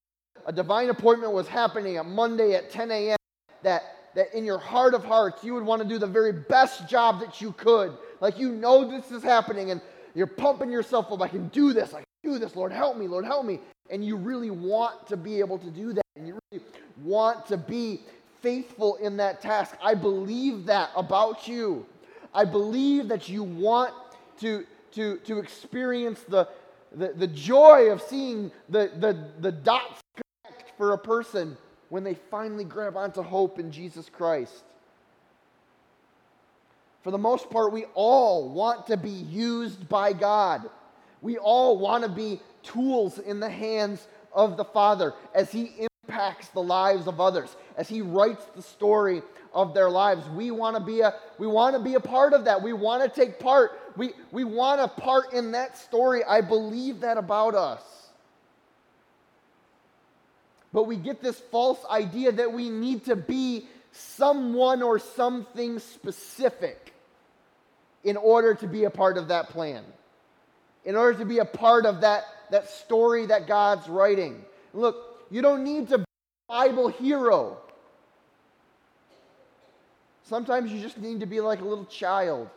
a 0.47 0.53
divine 0.53 0.91
appointment 0.91 1.33
was 1.33 1.49
happening 1.49 1.99
on 1.99 2.15
Monday 2.15 2.55
at 2.55 2.71
10 2.71 2.91
a.m., 2.91 3.17
that, 3.62 3.83
that 4.14 4.35
in 4.35 4.45
your 4.45 4.59
heart 4.59 4.95
of 4.95 5.04
hearts 5.04 5.42
you 5.42 5.54
would 5.54 5.64
want 5.64 5.83
to 5.83 5.88
do 5.88 5.99
the 5.99 6.07
very 6.07 6.33
best 6.33 6.88
job 6.88 7.21
that 7.21 7.40
you 7.40 7.52
could. 7.52 7.97
Like 8.21 8.38
you 8.38 8.50
know 8.50 8.88
this 8.88 9.11
is 9.11 9.23
happening 9.23 9.71
and 9.71 9.81
you're 10.14 10.26
pumping 10.26 10.71
yourself 10.71 11.11
up. 11.11 11.23
I 11.23 11.28
can 11.28 11.49
do 11.49 11.73
this. 11.73 11.95
I 11.95 11.99
can 11.99 12.33
do 12.33 12.38
this. 12.38 12.54
Lord, 12.54 12.73
help 12.73 12.97
me. 12.97 13.09
Lord, 13.09 13.25
help 13.25 13.47
me 13.47 13.61
and 13.92 14.04
you 14.04 14.16
really 14.16 14.50
want 14.50 15.07
to 15.07 15.16
be 15.16 15.38
able 15.38 15.59
to 15.59 15.71
do 15.71 15.92
that, 15.92 16.04
and 16.16 16.26
you 16.26 16.38
really 16.50 16.64
want 17.02 17.47
to 17.47 17.59
be 17.59 18.00
faithful 18.40 18.97
in 18.97 19.19
that 19.19 19.40
task. 19.40 19.76
I 19.83 19.95
believe 19.95 20.64
that 20.66 20.90
about 20.97 21.47
you. 21.47 21.87
I 22.35 22.47
believe 22.47 23.09
that 23.09 23.28
you 23.28 23.45
want 23.45 23.92
to, 24.40 24.64
to, 24.92 25.19
to 25.19 25.38
experience 25.38 26.23
the, 26.26 26.49
the, 26.92 27.12
the 27.14 27.26
joy 27.26 27.90
of 27.90 28.00
seeing 28.00 28.50
the, 28.71 28.90
the, 28.99 29.28
the 29.40 29.52
dots 29.52 30.00
connect 30.16 30.76
for 30.78 30.95
a 30.95 30.99
person 30.99 31.57
when 31.93 32.05
they 32.05 32.15
finally 32.15 32.65
grab 32.65 32.97
onto 32.97 33.21
hope 33.21 33.59
in 33.59 33.71
Jesus 33.71 34.09
Christ. 34.09 34.65
For 37.03 37.11
the 37.11 37.19
most 37.19 37.51
part, 37.51 37.71
we 37.71 37.85
all 37.93 38.49
want 38.49 38.87
to 38.87 38.97
be 38.97 39.11
used 39.11 39.91
by 39.91 40.15
God. 40.15 40.71
We 41.21 41.37
all 41.37 41.77
want 41.77 42.05
to 42.05 42.09
be 42.09 42.41
tools 42.63 43.19
in 43.19 43.41
the 43.41 43.51
hands 43.51 44.09
of 44.33 44.57
the 44.57 44.65
Father 44.65 45.13
as 45.35 45.53
He 45.53 45.87
impacts 46.09 46.49
the 46.49 46.63
lives 46.63 47.07
of 47.07 47.21
others, 47.21 47.55
as 47.77 47.91
He 47.91 48.01
writes 48.01 48.47
the 48.57 48.63
story 48.63 49.21
of 49.53 49.75
their 49.75 49.91
lives. 49.91 50.27
We 50.31 50.51
want 50.51 50.79
to 50.79 50.83
be 50.83 51.03
a 51.03 51.13
we 51.37 51.47
want 51.47 51.77
to 51.77 51.83
be 51.83 51.97
a 51.97 52.01
part 52.01 52.33
of 52.33 52.47
that. 52.47 52.63
We 52.63 52.73
want 52.73 53.03
to 53.03 53.21
take 53.21 53.39
part. 53.39 53.79
We 53.99 54.15
we 54.31 54.45
want 54.45 54.81
a 54.81 54.89
part 54.89 55.35
in 55.35 55.53
that 55.53 55.77
story. 55.77 56.25
I 56.25 56.41
believe 56.41 57.01
that 57.01 57.19
about 57.19 57.55
us. 57.55 58.01
But 60.73 60.85
we 60.85 60.97
get 60.97 61.23
this 61.23 61.38
false 61.38 61.79
idea 61.91 62.33
that 62.33 62.52
we 62.52 62.71
need 62.71 63.05
to 63.07 63.17
be 63.17 63.67
someone 63.93 64.83
or 64.83 64.99
something 64.99 65.79
specific 65.79 66.95
in 68.05 68.17
order 68.17 68.55
to 68.55 68.67
be 68.67 68.85
a 68.85 68.91
part 68.91 69.19
of 69.19 69.29
that 69.29 69.50
plan. 69.50 69.85
In 70.85 70.97
order 70.97 71.19
to 71.19 71.25
be 71.25 71.38
a 71.38 71.45
part 71.45 71.87
of 71.87 72.00
that 72.00 72.25
that 72.52 72.71
story 72.71 73.26
that 73.26 73.49
God's 73.49 73.88
writing. 73.88 74.45
Look, 74.73 75.26
you 75.31 75.43
don't 75.43 75.64
need 75.64 75.88
to 75.88 75.99
be 75.99 76.05
a 76.05 76.52
Bible 76.52 76.88
hero. 76.88 77.59
Sometimes 80.25 80.71
you 80.71 80.81
just 80.81 80.99
need 80.99 81.21
to 81.21 81.26
be 81.26 81.41
like 81.41 81.61
a 81.61 81.64
little 81.64 81.87
child. 81.87 82.49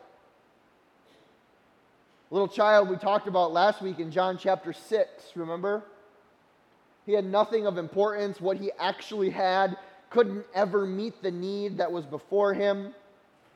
A 2.30 2.34
little 2.34 2.48
child 2.48 2.88
we 2.88 2.96
talked 2.96 3.26
about 3.26 3.52
last 3.52 3.82
week 3.82 3.98
in 3.98 4.10
John 4.10 4.38
chapter 4.38 4.72
6, 4.72 5.24
remember? 5.34 5.82
He 7.06 7.12
had 7.12 7.24
nothing 7.24 7.66
of 7.66 7.78
importance. 7.78 8.40
What 8.40 8.56
he 8.56 8.70
actually 8.78 9.30
had 9.30 9.76
couldn't 10.10 10.44
ever 10.54 10.86
meet 10.86 11.22
the 11.22 11.30
need 11.30 11.78
that 11.78 11.90
was 11.90 12.04
before 12.04 12.52
him. 12.52 12.92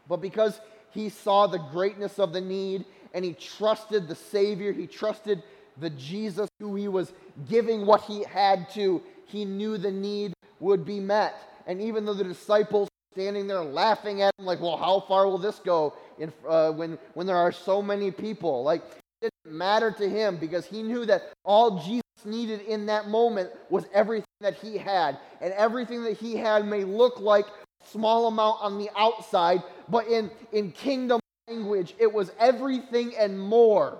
But 0.08 0.20
because 0.20 0.60
he 0.90 1.08
saw 1.08 1.46
the 1.46 1.58
greatness 1.58 2.18
of 2.18 2.32
the 2.32 2.40
need 2.40 2.84
and 3.12 3.24
he 3.24 3.34
trusted 3.34 4.08
the 4.08 4.14
Savior, 4.14 4.72
he 4.72 4.86
trusted 4.86 5.42
the 5.78 5.90
Jesus 5.90 6.48
who 6.60 6.76
he 6.76 6.88
was 6.88 7.12
giving 7.48 7.86
what 7.86 8.02
he 8.02 8.22
had 8.24 8.70
to, 8.70 9.02
he 9.26 9.44
knew 9.44 9.78
the 9.78 9.90
need 9.90 10.32
would 10.60 10.84
be 10.84 11.00
met. 11.00 11.34
And 11.66 11.80
even 11.80 12.04
though 12.04 12.14
the 12.14 12.24
disciples 12.24 12.88
standing 13.12 13.46
there 13.46 13.62
laughing 13.62 14.22
at 14.22 14.32
him, 14.38 14.46
like, 14.46 14.60
well, 14.60 14.76
how 14.76 15.00
far 15.00 15.26
will 15.26 15.38
this 15.38 15.58
go 15.58 15.94
in, 16.18 16.32
uh, 16.48 16.70
when, 16.72 16.98
when 17.14 17.26
there 17.26 17.36
are 17.36 17.52
so 17.52 17.82
many 17.82 18.10
people? 18.10 18.62
Like, 18.62 18.82
didn't 19.20 19.56
matter 19.56 19.90
to 19.90 20.08
him 20.08 20.36
because 20.36 20.66
he 20.66 20.82
knew 20.82 21.04
that 21.06 21.22
all 21.44 21.82
Jesus 21.82 22.02
needed 22.24 22.60
in 22.62 22.86
that 22.86 23.08
moment 23.08 23.50
was 23.68 23.84
everything 23.92 24.26
that 24.40 24.54
he 24.54 24.78
had. 24.78 25.18
And 25.40 25.52
everything 25.54 26.02
that 26.04 26.16
he 26.16 26.36
had 26.36 26.66
may 26.66 26.84
look 26.84 27.20
like 27.20 27.46
a 27.46 27.86
small 27.88 28.26
amount 28.28 28.62
on 28.62 28.78
the 28.78 28.90
outside, 28.96 29.62
but 29.88 30.06
in, 30.06 30.30
in 30.52 30.72
kingdom 30.72 31.20
language, 31.48 31.94
it 31.98 32.12
was 32.12 32.32
everything 32.38 33.14
and 33.18 33.38
more 33.38 33.98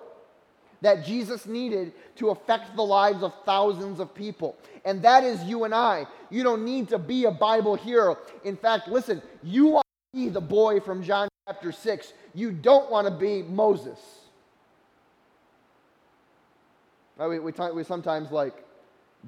that 0.82 1.04
Jesus 1.04 1.46
needed 1.46 1.92
to 2.16 2.30
affect 2.30 2.74
the 2.74 2.82
lives 2.82 3.22
of 3.22 3.34
thousands 3.44 4.00
of 4.00 4.14
people. 4.14 4.56
And 4.84 5.02
that 5.02 5.24
is 5.24 5.42
you 5.44 5.64
and 5.64 5.74
I. 5.74 6.06
You 6.30 6.42
don't 6.42 6.64
need 6.64 6.88
to 6.88 6.98
be 6.98 7.26
a 7.26 7.30
Bible 7.30 7.74
hero. 7.74 8.16
In 8.44 8.56
fact, 8.56 8.88
listen, 8.88 9.20
you 9.42 9.66
want 9.66 9.86
to 10.14 10.18
be 10.18 10.28
the 10.30 10.40
boy 10.40 10.80
from 10.80 11.02
John 11.02 11.28
chapter 11.46 11.72
6. 11.72 12.12
You 12.34 12.52
don't 12.52 12.90
want 12.90 13.06
to 13.06 13.12
be 13.12 13.42
Moses. 13.42 13.98
We, 17.28 17.38
we, 17.38 17.52
talk, 17.52 17.74
we 17.74 17.84
sometimes 17.84 18.30
like 18.30 18.64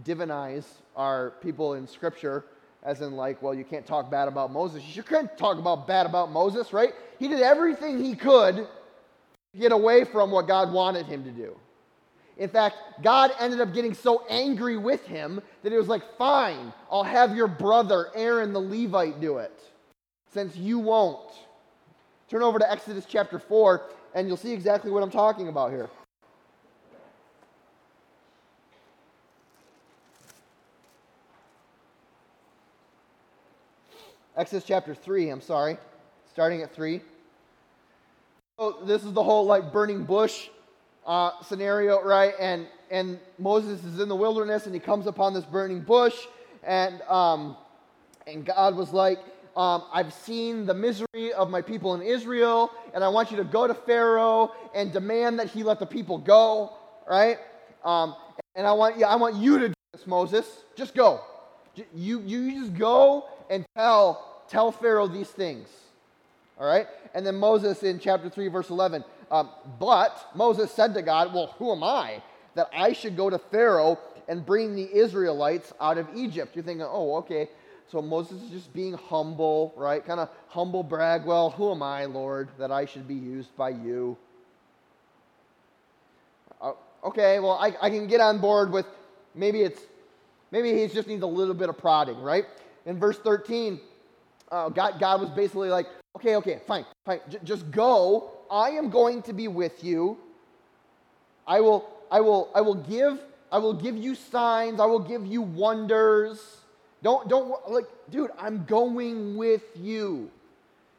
divinize 0.05 0.65
our 0.97 1.31
people 1.43 1.75
in 1.75 1.87
Scripture, 1.87 2.45
as 2.83 3.01
in, 3.01 3.13
like, 3.13 3.43
well, 3.43 3.55
you 3.55 3.65
can't 3.65 3.87
talk 3.87 4.11
bad 4.11 4.29
about 4.29 4.51
Moses. 4.51 4.83
You 4.97 5.03
couldn't 5.03 5.37
talk 5.37 5.59
about 5.59 5.87
bad 5.87 6.07
about 6.07 6.31
Moses, 6.31 6.73
right? 6.73 6.95
He 7.19 7.29
did 7.29 7.41
everything 7.41 8.03
he 8.03 8.15
could 8.15 8.57
to 8.57 9.59
get 9.59 9.73
away 9.73 10.05
from 10.05 10.31
what 10.31 10.49
God 10.49 10.73
wanted 10.73 11.07
him 11.07 11.23
to 11.25 11.31
do. 11.31 11.57
In 12.39 12.49
fact, 12.49 12.77
God 13.03 13.31
ended 13.39 13.61
up 13.61 13.75
getting 13.75 13.93
so 13.93 14.25
angry 14.29 14.77
with 14.79 15.05
him 15.05 15.41
that 15.63 15.71
he 15.71 15.79
was 15.79 15.89
like, 15.89 16.03
fine, 16.17 16.73
I'll 16.91 17.05
have 17.05 17.37
your 17.37 17.47
brother, 17.47 18.09
Aaron 18.15 18.53
the 18.53 18.61
Levite, 18.61 19.21
do 19.21 19.37
it, 19.37 19.61
since 20.33 20.57
you 20.57 20.79
won't. 20.79 21.31
Turn 22.29 22.43
over 22.43 22.59
to 22.59 22.71
Exodus 22.71 23.05
chapter 23.07 23.39
4, 23.39 23.83
and 24.15 24.27
you'll 24.27 24.39
see 24.39 24.53
exactly 24.53 24.91
what 24.91 25.03
I'm 25.03 25.11
talking 25.11 25.49
about 25.49 25.71
here. 25.71 25.91
Exodus 34.35 34.65
chapter 34.65 34.95
3, 34.95 35.29
I'm 35.29 35.43
sorry, 35.43 35.77
starting 36.33 36.62
at 36.62 36.75
3. 36.75 37.03
So 38.59 38.79
this 38.85 39.05
is 39.05 39.12
the 39.12 39.23
whole 39.23 39.45
like 39.45 39.73
burning 39.73 40.05
bush 40.05 40.49
uh, 41.07 41.33
scenario, 41.43 42.03
right? 42.03 42.33
And 42.41 42.67
and 42.91 43.19
Moses 43.39 43.85
is 43.85 44.01
in 44.01 44.09
the 44.09 44.17
wilderness 44.17 44.67
and 44.67 44.75
he 44.75 44.81
comes 44.81 45.07
upon 45.07 45.35
this 45.35 45.45
burning 45.45 45.81
bush, 45.81 46.15
and 46.62 47.03
um, 47.03 47.57
and 48.27 48.47
God 48.47 48.75
was 48.77 48.93
like, 48.93 49.19
um, 49.55 49.85
I've 49.93 50.12
seen 50.12 50.65
the 50.65 50.75
misery 50.75 51.33
of 51.37 51.51
my 51.51 51.61
people 51.61 51.95
in 51.95 52.01
Israel, 52.03 52.71
and 52.95 53.05
I 53.05 53.09
want 53.09 53.31
you 53.31 53.37
to 53.39 53.45
go 53.45 53.67
to 53.67 53.75
Pharaoh 53.75 54.53
and 54.75 54.93
demand 54.93 55.39
that 55.41 55.49
he 55.49 55.62
let 55.62 55.79
the 55.79 55.87
people 55.87 56.17
go, 56.17 56.73
right? 57.07 57.39
Um, 57.85 58.15
and 58.55 58.67
I 58.67 58.73
want, 58.73 58.97
yeah, 58.97 59.09
I 59.09 59.17
want 59.17 59.37
you 59.37 59.59
to 59.59 59.69
do 59.69 59.75
this, 59.93 60.07
Moses. 60.07 60.47
Just 60.77 60.95
go. 60.95 61.21
You, 61.95 62.21
you 62.21 62.61
just 62.61 62.75
go 62.75 63.26
and 63.49 63.64
tell, 63.76 64.43
tell 64.49 64.73
Pharaoh 64.73 65.07
these 65.07 65.29
things. 65.29 65.69
All 66.59 66.67
right? 66.67 66.87
And 67.14 67.26
then 67.26 67.37
Moses 67.37 67.83
in 67.83 67.99
chapter 67.99 68.29
3, 68.29 68.49
verse 68.49 68.71
11. 68.71 69.05
Um, 69.31 69.49
but 69.81 70.31
Moses 70.35 70.71
said 70.71 70.95
to 70.95 71.02
God, 71.02 71.33
Well, 71.35 71.55
who 71.59 71.73
am 71.73 71.83
I 71.83 72.23
that 72.55 72.69
I 72.73 72.93
should 72.93 73.17
go 73.17 73.31
to 73.31 73.38
Pharaoh 73.38 73.99
and 74.29 74.45
bring 74.45 74.76
the 74.76 74.95
Israelites 74.95 75.73
out 75.81 75.99
of 75.99 76.07
Egypt? 76.14 76.55
You're 76.55 76.64
thinking, 76.64 76.87
oh, 76.88 77.17
okay. 77.17 77.49
So 77.91 78.00
Moses 78.00 78.43
is 78.43 78.50
just 78.50 78.73
being 78.73 78.95
humble, 78.95 79.73
right? 79.76 80.05
Kind 80.05 80.21
of 80.21 80.29
humble 80.49 80.83
brag. 80.83 81.25
Well, 81.25 81.50
who 81.50 81.71
am 81.71 81.83
I, 81.83 82.05
Lord, 82.05 82.49
that 82.59 82.71
I 82.71 82.87
should 82.87 83.09
be 83.09 83.14
used 83.14 83.55
by 83.57 83.71
you? 83.71 84.17
Uh, 86.61 86.73
okay, 87.05 87.38
well, 87.38 87.59
I, 87.61 87.75
I 87.81 87.91
can 87.91 88.07
get 88.07 88.21
on 88.21 88.38
board 88.38 88.71
with 88.71 88.87
maybe 89.35 89.62
it's 89.62 89.81
maybe 90.53 90.73
he 90.73 90.87
just 90.87 91.09
needs 91.09 91.23
a 91.23 91.27
little 91.27 91.55
bit 91.55 91.69
of 91.69 91.77
prodding, 91.77 92.23
right? 92.23 92.45
in 92.87 92.99
verse 92.99 93.19
13, 93.19 93.81
uh, 94.51 94.69
God, 94.69 94.99
God 94.99 95.21
was 95.21 95.31
basically 95.31 95.69
like, 95.69 95.87
okay, 96.17 96.37
okay, 96.37 96.61
fine, 96.67 96.85
fine, 97.05 97.21
J- 97.29 97.38
just 97.45 97.71
go. 97.71 98.31
I 98.51 98.71
am 98.71 98.91
going 98.91 99.23
to 99.23 99.33
be 99.33 99.49
with 99.49 99.83
you. 99.83 100.19
I 101.47 101.61
will, 101.61 101.88
I 102.11 102.21
will, 102.21 102.51
I 102.55 102.61
will 102.61 102.75
give, 102.75 103.21
I 103.51 103.59
will 103.59 103.73
give 103.75 103.97
you 103.97 104.15
signs. 104.15 104.81
I 104.81 104.87
will 104.87 105.01
give 105.01 105.27
you 105.27 105.43
wonders. 105.43 106.59
Don't, 107.03 107.29
don't, 107.29 107.71
like, 107.71 107.87
dude, 108.11 108.31
I'm 108.38 108.65
going 108.65 109.37
with 109.37 109.62
you. 109.77 110.31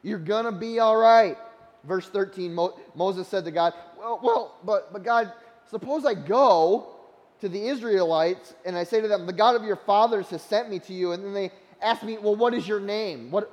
You're 0.01 0.19
gonna 0.19 0.51
be 0.51 0.79
all 0.79 0.97
right. 0.97 1.37
Verse 1.83 2.07
13, 2.07 2.53
Mo- 2.53 2.77
Moses 2.95 3.27
said 3.27 3.45
to 3.45 3.51
God, 3.51 3.73
well, 3.97 4.19
well, 4.23 4.55
but, 4.65 4.91
but 4.91 5.03
God, 5.03 5.31
suppose 5.69 6.05
I 6.05 6.13
go 6.13 6.92
to 7.41 7.49
the 7.49 7.67
Israelites 7.67 8.53
and 8.65 8.77
I 8.77 8.83
say 8.83 9.01
to 9.01 9.07
them, 9.07 9.25
the 9.25 9.33
God 9.33 9.55
of 9.55 9.63
your 9.63 9.75
fathers 9.75 10.29
has 10.29 10.41
sent 10.41 10.69
me 10.69 10.79
to 10.79 10.93
you, 10.93 11.11
and 11.11 11.23
then 11.23 11.33
they 11.33 11.51
ask 11.81 12.03
me, 12.03 12.17
well, 12.17 12.35
what 12.35 12.53
is 12.53 12.67
your 12.67 12.79
name? 12.79 13.31
What, 13.31 13.51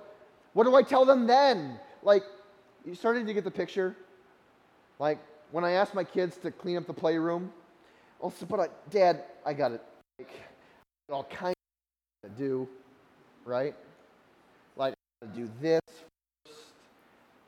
what 0.52 0.64
do 0.64 0.74
I 0.76 0.82
tell 0.82 1.04
them 1.04 1.26
then? 1.26 1.78
Like, 2.02 2.22
you 2.84 2.94
starting 2.94 3.26
to 3.26 3.34
get 3.34 3.44
the 3.44 3.50
picture? 3.50 3.96
Like, 4.98 5.18
when 5.50 5.64
I 5.64 5.72
ask 5.72 5.94
my 5.94 6.04
kids 6.04 6.36
to 6.38 6.50
clean 6.50 6.76
up 6.76 6.86
the 6.86 6.94
playroom, 6.94 7.52
well, 8.20 8.30
so, 8.30 8.46
but 8.46 8.60
I, 8.60 8.68
Dad, 8.90 9.24
I 9.44 9.54
got 9.54 9.72
it. 9.72 9.82
Like, 10.18 10.30
all 11.10 11.24
kinds 11.24 11.56
of 12.22 12.30
to 12.30 12.42
do, 12.42 12.68
right? 13.44 13.74
Like, 14.76 14.94
I 15.22 15.26
do 15.26 15.50
this 15.60 15.80
first, 16.46 16.58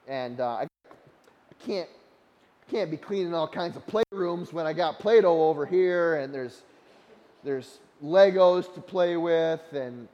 and 0.08 0.40
uh, 0.40 0.48
I, 0.48 0.62
I 0.62 1.64
can't 1.64 1.88
can't 2.70 2.90
be 2.90 2.96
cleaning 2.96 3.34
all 3.34 3.48
kinds 3.48 3.76
of 3.76 3.86
playrooms 3.86 4.52
when 4.52 4.66
I 4.66 4.72
got 4.72 4.98
Play-Doh 4.98 5.48
over 5.48 5.66
here, 5.66 6.16
and 6.16 6.32
there's 6.32 6.62
there's 7.44 7.78
Legos 8.02 8.72
to 8.74 8.80
play 8.80 9.16
with, 9.16 9.60
and 9.72 10.08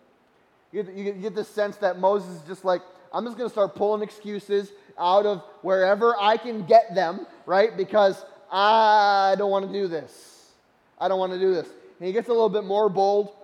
you 0.73 0.83
get, 0.83 0.95
you 0.95 1.13
get 1.13 1.35
this 1.35 1.49
sense 1.49 1.77
that 1.77 1.99
Moses 1.99 2.37
is 2.37 2.43
just 2.43 2.65
like, 2.65 2.83
I'm 3.13 3.25
just 3.25 3.37
going 3.37 3.49
to 3.49 3.53
start 3.53 3.75
pulling 3.75 4.03
excuses 4.03 4.73
out 4.99 5.27
of 5.27 5.43
wherever 5.63 6.15
I 6.21 6.37
can 6.37 6.67
get 6.67 6.95
them, 6.95 7.27
right? 7.47 7.77
Because 7.77 8.25
I 8.51 9.35
don't 9.39 9.51
want 9.51 9.67
to 9.67 9.73
do 9.73 9.89
this. 9.89 10.53
I 10.99 11.09
don't 11.09 11.19
want 11.19 11.33
to 11.33 11.39
do 11.39 11.55
this. 11.55 11.67
And 11.99 12.07
he 12.07 12.13
gets 12.13 12.29
a 12.29 12.33
little 12.33 12.49
bit 12.49 12.65
more 12.65 12.89
bold 12.89 13.35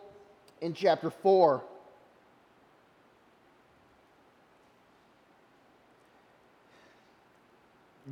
in 0.61 0.75
chapter 0.75 1.11
4. 1.11 1.63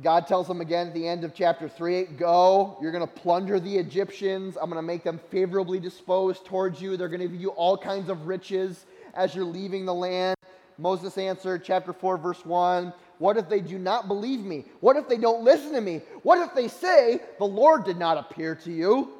God 0.03 0.27
tells 0.27 0.49
him 0.49 0.59
again 0.59 0.87
at 0.87 0.93
the 0.93 1.07
end 1.07 1.23
of 1.23 1.33
chapter 1.33 1.69
3 1.69 2.03
Go, 2.17 2.77
you're 2.81 2.91
going 2.91 3.07
to 3.07 3.13
plunder 3.13 3.59
the 3.59 3.77
Egyptians. 3.77 4.57
I'm 4.57 4.69
going 4.69 4.81
to 4.81 4.85
make 4.85 5.03
them 5.03 5.19
favorably 5.31 5.79
disposed 5.79 6.45
towards 6.45 6.81
you. 6.81 6.97
They're 6.97 7.07
going 7.07 7.21
to 7.21 7.27
give 7.27 7.39
you 7.39 7.49
all 7.51 7.77
kinds 7.77 8.09
of 8.09 8.27
riches 8.27 8.85
as 9.13 9.33
you're 9.33 9.45
leaving 9.45 9.85
the 9.85 9.93
land? 9.93 10.35
Moses 10.77 11.17
answered, 11.17 11.63
chapter 11.63 11.93
4, 11.93 12.17
verse 12.17 12.45
1 12.45 12.93
What 13.19 13.37
if 13.37 13.47
they 13.47 13.61
do 13.61 13.79
not 13.79 14.07
believe 14.07 14.41
me? 14.41 14.65
What 14.81 14.97
if 14.97 15.07
they 15.07 15.17
don't 15.17 15.43
listen 15.43 15.71
to 15.73 15.81
me? 15.81 16.01
What 16.23 16.39
if 16.39 16.53
they 16.53 16.67
say, 16.67 17.21
The 17.37 17.45
Lord 17.45 17.85
did 17.85 17.97
not 17.97 18.17
appear 18.17 18.55
to 18.55 18.71
you? 18.71 19.13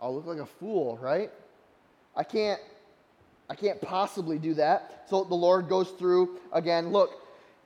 I'll 0.00 0.14
look 0.14 0.26
like 0.26 0.38
a 0.38 0.46
fool, 0.46 0.98
right? 1.00 1.30
I 2.16 2.24
can't. 2.24 2.60
I 3.48 3.54
can't 3.54 3.80
possibly 3.80 4.38
do 4.38 4.54
that. 4.54 5.06
So 5.08 5.24
the 5.24 5.34
Lord 5.34 5.68
goes 5.68 5.90
through 5.90 6.38
again. 6.52 6.90
Look, 6.90 7.10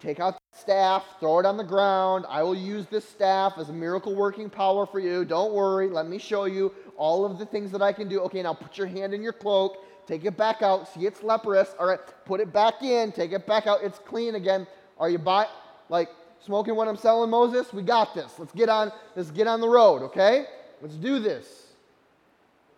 take 0.00 0.18
out 0.18 0.38
staff, 0.54 1.04
throw 1.20 1.40
it 1.40 1.46
on 1.46 1.56
the 1.56 1.64
ground. 1.64 2.24
I 2.28 2.42
will 2.42 2.54
use 2.54 2.86
this 2.86 3.08
staff 3.08 3.54
as 3.58 3.68
a 3.68 3.72
miracle 3.72 4.14
working 4.14 4.48
power 4.48 4.86
for 4.86 5.00
you. 5.00 5.24
Don't 5.24 5.52
worry. 5.52 5.88
Let 5.88 6.08
me 6.08 6.18
show 6.18 6.44
you 6.44 6.72
all 6.96 7.24
of 7.24 7.38
the 7.38 7.46
things 7.46 7.70
that 7.72 7.82
I 7.82 7.92
can 7.92 8.08
do. 8.08 8.20
Okay, 8.20 8.42
now 8.42 8.54
put 8.54 8.78
your 8.78 8.86
hand 8.86 9.12
in 9.14 9.22
your 9.22 9.32
cloak 9.32 9.78
Take 10.06 10.24
it 10.24 10.36
back 10.36 10.62
out. 10.62 10.88
See, 10.92 11.06
it's 11.06 11.22
leprous. 11.22 11.74
All 11.78 11.86
right, 11.86 12.00
put 12.26 12.40
it 12.40 12.52
back 12.52 12.82
in. 12.82 13.12
Take 13.12 13.32
it 13.32 13.46
back 13.46 13.66
out. 13.66 13.82
It's 13.82 13.98
clean 13.98 14.34
again. 14.34 14.66
Are 14.98 15.08
you 15.08 15.18
by, 15.18 15.46
like 15.88 16.10
smoking 16.44 16.76
what 16.76 16.88
I'm 16.88 16.96
selling, 16.96 17.30
Moses? 17.30 17.72
We 17.72 17.82
got 17.82 18.14
this. 18.14 18.32
Let's 18.38 18.52
get 18.52 18.68
on. 18.68 18.92
Let's 19.16 19.30
get 19.30 19.46
on 19.46 19.60
the 19.60 19.68
road. 19.68 20.02
Okay, 20.02 20.46
let's 20.82 20.96
do 20.96 21.18
this. 21.18 21.68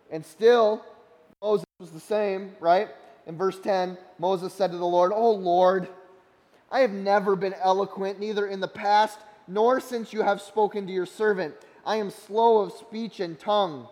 And 0.09 0.25
still, 0.25 0.85
Moses 1.41 1.65
was 1.79 1.91
the 1.91 1.99
same, 1.99 2.53
right? 2.61 2.87
In 3.25 3.37
verse 3.37 3.59
10, 3.59 3.97
Moses 4.19 4.53
said 4.53 4.71
to 4.71 4.77
the 4.77 4.85
Lord, 4.85 5.11
"Oh 5.13 5.31
Lord, 5.31 5.89
I 6.71 6.81
have 6.81 6.91
never 6.91 7.35
been 7.35 7.53
eloquent, 7.53 8.19
neither 8.19 8.45
in 8.45 8.59
the 8.59 8.67
past 8.67 9.19
nor 9.47 9.79
since 9.79 10.11
you 10.11 10.21
have 10.21 10.41
spoken 10.41 10.85
to 10.87 10.93
your 10.93 11.05
servant. 11.05 11.55
I 11.85 11.97
am 11.97 12.09
slow 12.09 12.59
of 12.59 12.73
speech 12.73 13.19
and 13.19 13.39
tongue." 13.39 13.87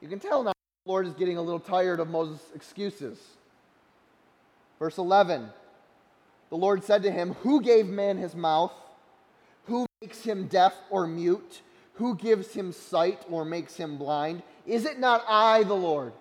You 0.00 0.08
can 0.08 0.20
tell 0.20 0.42
now 0.42 0.52
the 0.84 0.90
Lord 0.90 1.06
is 1.06 1.14
getting 1.14 1.36
a 1.36 1.42
little 1.42 1.60
tired 1.60 2.00
of 2.00 2.08
Moses' 2.08 2.52
excuses. 2.54 3.18
Verse 4.78 4.98
11 4.98 5.50
The 6.50 6.56
Lord 6.56 6.84
said 6.84 7.02
to 7.02 7.10
him, 7.10 7.34
Who 7.42 7.60
gave 7.60 7.86
man 7.86 8.18
his 8.18 8.34
mouth? 8.34 8.72
Who 9.64 9.86
makes 10.00 10.22
him 10.22 10.46
deaf 10.46 10.74
or 10.90 11.06
mute? 11.06 11.62
Who 11.94 12.14
gives 12.14 12.52
him 12.52 12.72
sight 12.72 13.24
or 13.30 13.44
makes 13.44 13.76
him 13.76 13.96
blind? 13.96 14.42
Is 14.66 14.84
it 14.84 14.98
not 14.98 15.24
I, 15.26 15.62
the 15.62 15.74
Lord? 15.74 16.12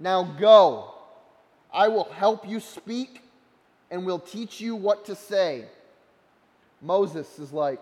Now 0.00 0.24
go. 0.24 0.92
I 1.72 1.88
will 1.88 2.04
help 2.04 2.48
you 2.48 2.58
speak, 2.60 3.22
and 3.90 4.04
we'll 4.04 4.18
teach 4.18 4.60
you 4.60 4.74
what 4.74 5.06
to 5.06 5.14
say. 5.14 5.64
Moses 6.82 7.38
is 7.38 7.52
like, 7.52 7.80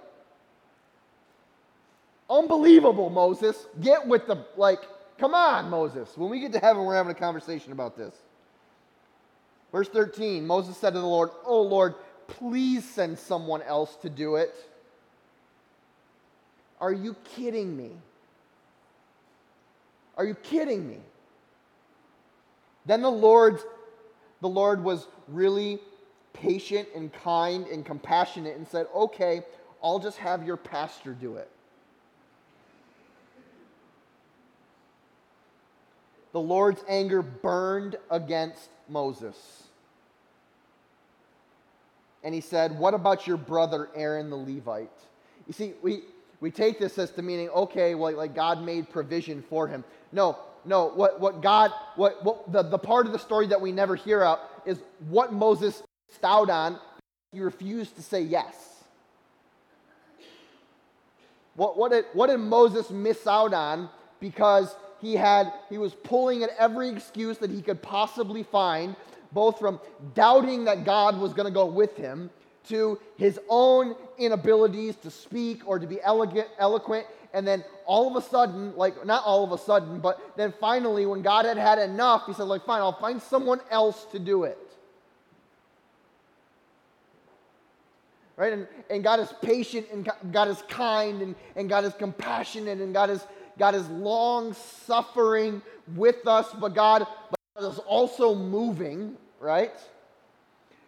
Unbelievable, 2.28 3.10
Moses. 3.10 3.66
Get 3.80 4.06
with 4.06 4.26
the, 4.26 4.46
like, 4.56 4.80
come 5.18 5.34
on, 5.34 5.68
Moses. 5.68 6.16
When 6.16 6.30
we 6.30 6.40
get 6.40 6.52
to 6.52 6.58
heaven, 6.58 6.84
we're 6.84 6.96
having 6.96 7.12
a 7.12 7.18
conversation 7.18 7.72
about 7.72 7.96
this. 7.96 8.14
Verse 9.72 9.88
13 9.88 10.46
Moses 10.46 10.76
said 10.76 10.94
to 10.94 11.00
the 11.00 11.06
Lord, 11.06 11.30
Oh 11.44 11.62
Lord, 11.62 11.94
please 12.26 12.88
send 12.88 13.18
someone 13.18 13.60
else 13.62 13.96
to 13.96 14.08
do 14.08 14.36
it. 14.36 14.54
Are 16.80 16.92
you 16.92 17.16
kidding 17.36 17.76
me? 17.76 17.90
Are 20.16 20.24
you 20.24 20.34
kidding 20.34 20.88
me? 20.88 20.98
Then 22.86 23.02
the 23.02 23.10
Lord, 23.10 23.58
the 24.40 24.48
Lord 24.48 24.84
was 24.84 25.06
really 25.28 25.80
patient 26.34 26.88
and 26.94 27.10
kind 27.12 27.66
and 27.66 27.86
compassionate 27.86 28.56
and 28.56 28.68
said, 28.68 28.86
Okay, 28.94 29.42
I'll 29.82 29.98
just 29.98 30.18
have 30.18 30.44
your 30.44 30.58
pastor 30.58 31.12
do 31.12 31.36
it. 31.36 31.50
the 36.34 36.40
Lord's 36.40 36.82
anger 36.88 37.22
burned 37.22 37.96
against 38.10 38.68
Moses. 38.88 39.36
And 42.24 42.34
he 42.34 42.40
said, 42.40 42.76
What 42.76 42.92
about 42.92 43.26
your 43.26 43.36
brother 43.36 43.88
Aaron 43.94 44.28
the 44.28 44.36
Levite? 44.36 44.90
You 45.46 45.52
see, 45.52 45.74
we, 45.80 46.02
we 46.40 46.50
take 46.50 46.80
this 46.80 46.98
as 46.98 47.12
to 47.12 47.22
meaning, 47.22 47.48
okay, 47.50 47.94
well, 47.94 48.12
like 48.14 48.34
God 48.34 48.62
made 48.62 48.90
provision 48.90 49.44
for 49.48 49.68
him. 49.68 49.84
No, 50.10 50.36
no, 50.64 50.88
what, 50.88 51.20
what 51.20 51.40
God, 51.40 51.70
what, 51.94 52.24
what 52.24 52.50
the, 52.52 52.62
the 52.64 52.78
part 52.78 53.06
of 53.06 53.12
the 53.12 53.18
story 53.18 53.46
that 53.46 53.60
we 53.60 53.70
never 53.70 53.94
hear 53.94 54.22
out 54.22 54.40
is 54.66 54.78
what 55.08 55.32
Moses 55.32 55.84
stowed 56.10 56.50
on. 56.50 56.78
He 57.32 57.40
refused 57.40 57.96
to 57.96 58.02
say 58.02 58.22
yes. 58.22 58.54
What, 61.56 61.76
what, 61.76 61.92
did, 61.92 62.04
what 62.12 62.28
did 62.28 62.38
Moses 62.38 62.90
miss 62.90 63.26
out 63.26 63.54
on 63.54 63.88
because 64.20 64.74
he 65.00 65.14
had 65.14 65.52
he 65.68 65.78
was 65.78 65.94
pulling 65.94 66.42
at 66.42 66.50
every 66.58 66.88
excuse 66.88 67.38
that 67.38 67.50
he 67.50 67.60
could 67.62 67.82
possibly 67.82 68.42
find 68.42 68.96
both 69.32 69.58
from 69.58 69.78
doubting 70.14 70.64
that 70.64 70.84
God 70.84 71.18
was 71.18 71.32
going 71.34 71.46
to 71.46 71.52
go 71.52 71.66
with 71.66 71.96
him 71.96 72.30
to 72.68 72.98
his 73.16 73.38
own 73.48 73.94
inabilities 74.16 74.96
to 74.96 75.10
speak 75.10 75.60
or 75.66 75.78
to 75.78 75.86
be 75.86 76.00
elegant, 76.00 76.48
eloquent 76.58 77.06
and 77.34 77.46
then 77.46 77.62
all 77.84 78.16
of 78.16 78.22
a 78.22 78.26
sudden 78.26 78.74
like 78.76 79.04
not 79.04 79.22
all 79.24 79.44
of 79.44 79.52
a 79.52 79.58
sudden 79.58 80.00
but 80.00 80.18
then 80.36 80.54
finally 80.58 81.04
when 81.04 81.20
God 81.20 81.44
had 81.44 81.58
had 81.58 81.78
enough 81.78 82.24
he 82.26 82.32
said 82.32 82.44
like 82.44 82.64
fine 82.64 82.80
I'll 82.80 82.98
find 82.98 83.20
someone 83.20 83.60
else 83.70 84.06
to 84.06 84.18
do 84.18 84.44
it 84.44 84.58
right 88.36 88.52
and, 88.52 88.68
and 88.90 89.04
God 89.04 89.20
is 89.20 89.32
patient 89.42 89.86
and 89.92 90.08
God 90.32 90.48
is 90.48 90.62
kind 90.68 91.22
and, 91.22 91.34
and 91.56 91.68
God 91.68 91.84
is 91.84 91.94
compassionate 91.94 92.80
and 92.80 92.92
God 92.92 93.10
is 93.10 93.24
God 93.58 93.74
is 93.74 93.88
long 93.88 94.52
suffering 94.52 95.62
with 95.94 96.26
us, 96.26 96.48
but 96.58 96.74
God, 96.74 97.06
but 97.30 97.64
is 97.64 97.78
also 97.80 98.34
moving, 98.34 99.16
right? 99.40 99.72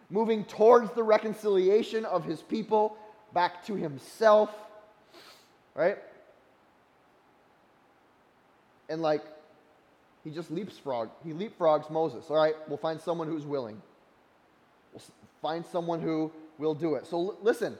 Moving 0.09 0.43
towards 0.45 0.91
the 0.91 1.03
reconciliation 1.03 2.05
of 2.05 2.25
his 2.25 2.41
people 2.41 2.97
back 3.33 3.65
to 3.67 3.75
himself, 3.75 4.49
right? 5.75 5.97
And 8.89 9.01
like, 9.01 9.23
he 10.23 10.31
just 10.31 10.51
leapfrog. 10.51 11.09
He 11.23 11.31
leapfrogs 11.31 11.89
Moses. 11.89 12.25
All 12.29 12.35
right, 12.35 12.55
we'll 12.67 12.77
find 12.77 12.99
someone 12.99 13.27
who's 13.27 13.45
willing. 13.45 13.81
We'll 14.93 15.03
find 15.41 15.65
someone 15.65 16.01
who 16.01 16.31
will 16.57 16.73
do 16.73 16.95
it. 16.95 17.07
So 17.07 17.17
l- 17.17 17.37
listen, 17.41 17.77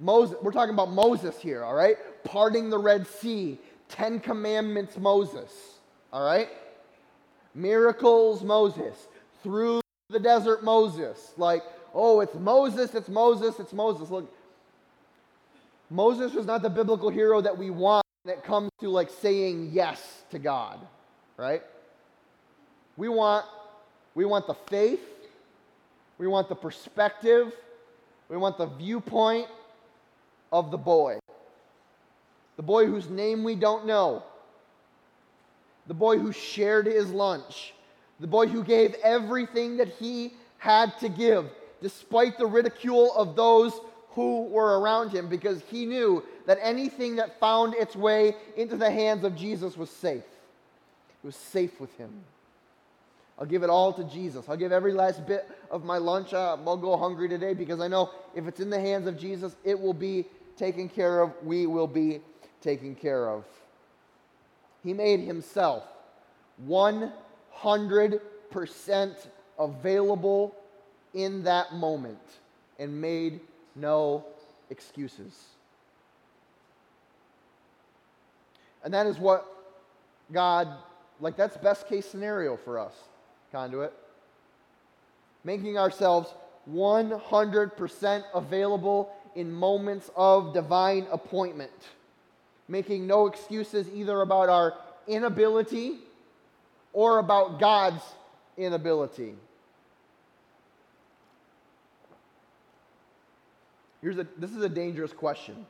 Moses, 0.00 0.36
we're 0.42 0.52
talking 0.52 0.74
about 0.74 0.90
Moses 0.90 1.38
here, 1.40 1.62
all 1.64 1.74
right? 1.74 1.96
Parting 2.24 2.70
the 2.70 2.78
Red 2.78 3.06
Sea, 3.06 3.58
Ten 3.88 4.20
Commandments, 4.20 4.98
Moses, 4.98 5.52
all 6.12 6.24
right? 6.24 6.48
Miracles, 7.54 8.42
Moses. 8.42 9.06
Through 9.42 9.80
the 10.10 10.18
desert, 10.18 10.64
Moses. 10.64 11.32
Like, 11.36 11.62
oh, 11.94 12.20
it's 12.20 12.34
Moses, 12.34 12.94
it's 12.94 13.08
Moses, 13.08 13.58
it's 13.60 13.72
Moses. 13.72 14.10
Look, 14.10 14.32
Moses 15.90 16.32
was 16.32 16.46
not 16.46 16.62
the 16.62 16.70
biblical 16.70 17.08
hero 17.10 17.40
that 17.40 17.56
we 17.56 17.70
want 17.70 18.04
when 18.24 18.36
it 18.36 18.42
comes 18.42 18.70
to 18.80 18.88
like 18.88 19.10
saying 19.10 19.70
yes 19.72 20.24
to 20.30 20.38
God, 20.38 20.80
right? 21.36 21.62
We 22.96 23.08
want 23.08 23.44
we 24.14 24.24
want 24.24 24.46
the 24.46 24.54
faith, 24.54 25.00
we 26.18 26.26
want 26.26 26.48
the 26.48 26.54
perspective, 26.54 27.52
we 28.28 28.36
want 28.36 28.58
the 28.58 28.66
viewpoint 28.66 29.48
of 30.52 30.70
the 30.70 30.78
boy. 30.78 31.18
The 32.56 32.62
boy 32.62 32.86
whose 32.86 33.10
name 33.10 33.42
we 33.42 33.56
don't 33.56 33.86
know. 33.86 34.22
The 35.86 35.94
boy 35.94 36.18
who 36.18 36.32
shared 36.32 36.86
his 36.86 37.10
lunch. 37.10 37.74
The 38.20 38.26
boy 38.26 38.46
who 38.46 38.62
gave 38.62 38.94
everything 39.02 39.76
that 39.78 39.88
he 39.88 40.34
had 40.58 40.98
to 41.00 41.08
give, 41.08 41.50
despite 41.82 42.38
the 42.38 42.46
ridicule 42.46 43.12
of 43.14 43.36
those 43.36 43.78
who 44.10 44.44
were 44.44 44.80
around 44.80 45.10
him, 45.10 45.28
because 45.28 45.60
he 45.62 45.84
knew 45.84 46.22
that 46.46 46.58
anything 46.62 47.16
that 47.16 47.40
found 47.40 47.74
its 47.74 47.96
way 47.96 48.36
into 48.56 48.76
the 48.76 48.90
hands 48.90 49.24
of 49.24 49.34
Jesus 49.34 49.76
was 49.76 49.90
safe. 49.90 50.22
It 50.22 51.26
was 51.26 51.36
safe 51.36 51.80
with 51.80 51.94
him. 51.98 52.12
I'll 53.38 53.46
give 53.46 53.62
it 53.62 53.70
all 53.70 53.92
to 53.92 54.04
Jesus. 54.04 54.48
I'll 54.48 54.56
give 54.56 54.70
every 54.72 54.92
last 54.92 55.26
bit 55.26 55.48
of 55.70 55.84
my 55.84 55.98
lunch. 55.98 56.32
Uh, 56.32 56.56
I'll 56.66 56.76
go 56.76 56.96
hungry 56.96 57.28
today 57.28 57.52
because 57.52 57.80
I 57.80 57.88
know 57.88 58.10
if 58.34 58.46
it's 58.46 58.60
in 58.60 58.70
the 58.70 58.80
hands 58.80 59.08
of 59.08 59.18
Jesus, 59.18 59.56
it 59.64 59.78
will 59.78 59.92
be 59.92 60.26
taken 60.56 60.88
care 60.88 61.20
of, 61.20 61.32
we 61.42 61.66
will 61.66 61.88
be 61.88 62.20
taken 62.60 62.94
care 62.94 63.28
of. 63.28 63.44
He 64.84 64.94
made 64.94 65.20
himself 65.20 65.84
100% 66.68 68.20
available 69.58 70.54
in 71.12 71.42
that 71.44 71.74
moment 71.74 72.18
and 72.78 73.00
made 73.00 73.40
no 73.74 74.24
excuses. 74.70 75.32
And 78.82 78.92
that 78.92 79.06
is 79.06 79.18
what 79.18 79.46
God, 80.32 80.68
like, 81.20 81.36
that's 81.36 81.56
best 81.56 81.88
case 81.88 82.06
scenario 82.06 82.56
for 82.56 82.78
us, 82.78 82.94
conduit. 83.54 83.92
Making 85.44 85.78
ourselves 85.78 86.34
100% 86.70 88.24
available 88.34 89.12
in 89.36 89.52
moments 89.52 90.10
of 90.16 90.52
divine 90.52 91.06
appointment, 91.12 91.70
making 92.68 93.06
no 93.06 93.26
excuses 93.26 93.88
either 93.94 94.20
about 94.22 94.48
our 94.48 94.74
inability 95.06 95.98
or 96.92 97.18
about 97.18 97.60
God's 97.60 98.02
inability. 98.56 99.34
Here's 104.00 104.18
a, 104.18 104.26
this 104.38 104.50
is 104.50 104.62
a 104.62 104.68
dangerous 104.68 105.12
question, 105.12 105.64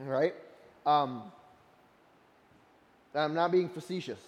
all 0.00 0.06
right? 0.06 0.34
Um, 0.84 1.22
I'm 3.14 3.34
not 3.34 3.52
being 3.52 3.68
facetious. 3.68 4.20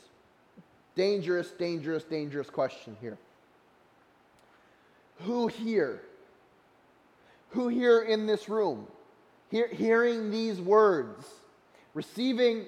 Dangerous, 0.96 1.50
dangerous, 1.50 2.04
dangerous 2.04 2.50
question 2.50 2.96
here. 3.00 3.18
Who 5.20 5.48
here 5.48 6.02
who 7.54 7.68
here 7.68 8.02
in 8.02 8.26
this 8.26 8.48
room, 8.48 8.86
hear, 9.48 9.68
hearing 9.68 10.30
these 10.30 10.60
words, 10.60 11.24
receiving 11.94 12.66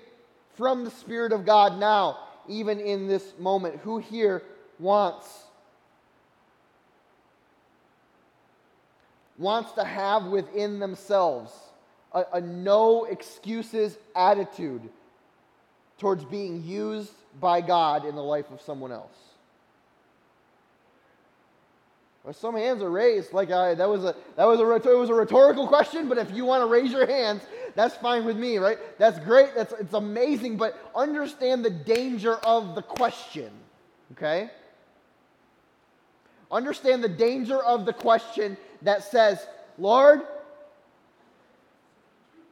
from 0.55 0.85
the 0.85 0.91
Spirit 0.91 1.33
of 1.33 1.45
God 1.45 1.79
now, 1.79 2.19
even 2.49 2.79
in 2.79 3.09
this 3.09 3.35
moment, 3.39 3.81
who 3.81 3.99
here 3.99 4.43
wants 4.79 5.43
wants 9.39 9.73
to 9.73 9.85
have 9.85 10.25
within 10.27 10.79
themselves 10.79 11.53
a, 12.13 12.25
a 12.35 12.41
no 12.41 13.05
excuses 13.05 13.99
attitude 14.15 14.81
towards 15.99 16.25
being 16.25 16.63
used 16.65 17.13
by 17.41 17.61
God 17.61 18.05
in 18.05 18.15
the 18.15 18.23
life 18.23 18.51
of 18.51 18.61
someone 18.61 18.93
else? 18.93 19.17
Well, 22.27 22.35
some 22.35 22.57
hands 22.57 22.83
are 22.83 22.91
raised. 22.91 23.33
Like 23.33 23.53
I, 23.53 23.75
that 23.75 23.89
was 23.89 24.05
a 24.05 24.17
that 24.35 24.47
was 24.47 24.59
a 24.59 24.91
it 24.91 24.99
was 24.99 25.11
a 25.11 25.15
rhetorical 25.15 25.69
question. 25.69 26.09
But 26.09 26.19
if 26.19 26.33
you 26.33 26.45
want 26.45 26.61
to 26.63 26.67
raise 26.67 26.91
your 26.91 27.07
hands, 27.07 27.43
that's 27.77 27.95
fine 27.95 28.25
with 28.25 28.37
me, 28.37 28.59
right? 28.59 28.79
That's 28.99 29.21
great. 29.21 29.55
That's 29.55 29.73
it's 29.75 29.95
amazing. 29.95 30.57
But 30.57 30.77
understand 30.97 31.65
the 31.65 31.71
danger 31.71 32.35
of 32.39 32.75
the 32.75 32.83
question. 32.83 33.53
Okay. 34.13 34.51
Understand 36.51 37.05
the 37.05 37.09
danger 37.09 37.59
of 37.63 37.87
the 37.87 37.93
question 37.93 38.57
that 38.83 39.05
says, 39.05 39.47
Lord, 39.79 40.23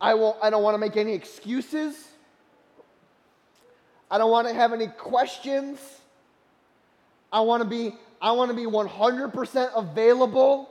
I 0.01 0.15
will 0.15 0.39
I 0.41 0.51
don't 0.51 0.63
want 0.63 0.75
to 0.75 0.79
make 0.79 0.97
any 0.97 1.15
excuses. 1.15 1.97
I 4.15 4.19
don't 4.19 4.31
want 4.31 4.47
to 4.47 4.55
have 4.55 4.73
any 4.73 4.87
questions. 4.87 5.81
I 7.33 7.41
want 7.41 7.65
to 7.65 7.69
be 7.69 7.97
I 8.23 8.31
want 8.31 8.49
to 8.49 8.55
be 8.55 8.65
100% 8.65 9.71
available. 9.75 10.71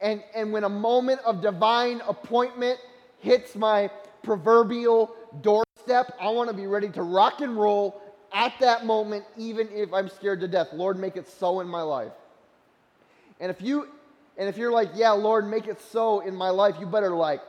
And, 0.00 0.20
and 0.34 0.50
when 0.50 0.64
a 0.64 0.68
moment 0.68 1.20
of 1.24 1.40
divine 1.40 2.00
appointment 2.08 2.80
hits 3.20 3.54
my 3.54 3.90
proverbial 4.24 5.14
doorstep, 5.40 6.16
I 6.20 6.30
want 6.30 6.50
to 6.50 6.56
be 6.56 6.66
ready 6.66 6.88
to 6.88 7.02
rock 7.02 7.40
and 7.40 7.56
roll 7.56 8.02
at 8.32 8.54
that 8.58 8.84
moment, 8.84 9.24
even 9.36 9.68
if 9.70 9.94
I'm 9.94 10.08
scared 10.08 10.40
to 10.40 10.48
death. 10.48 10.72
Lord, 10.72 10.98
make 10.98 11.16
it 11.16 11.28
so 11.28 11.60
in 11.60 11.68
my 11.68 11.82
life. 11.82 12.12
And 13.38 13.52
if 13.52 13.62
you 13.62 13.86
and 14.36 14.48
if 14.48 14.56
you're 14.56 14.72
like, 14.72 14.90
yeah, 14.96 15.12
Lord, 15.12 15.48
make 15.48 15.68
it 15.68 15.80
so 15.92 16.20
in 16.20 16.34
my 16.34 16.50
life, 16.50 16.74
you 16.80 16.86
better 16.86 17.10
like 17.10 17.40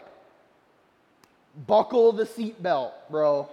buckle 1.65 2.11
the 2.11 2.25
seatbelt, 2.25 2.91
bro. 3.09 3.49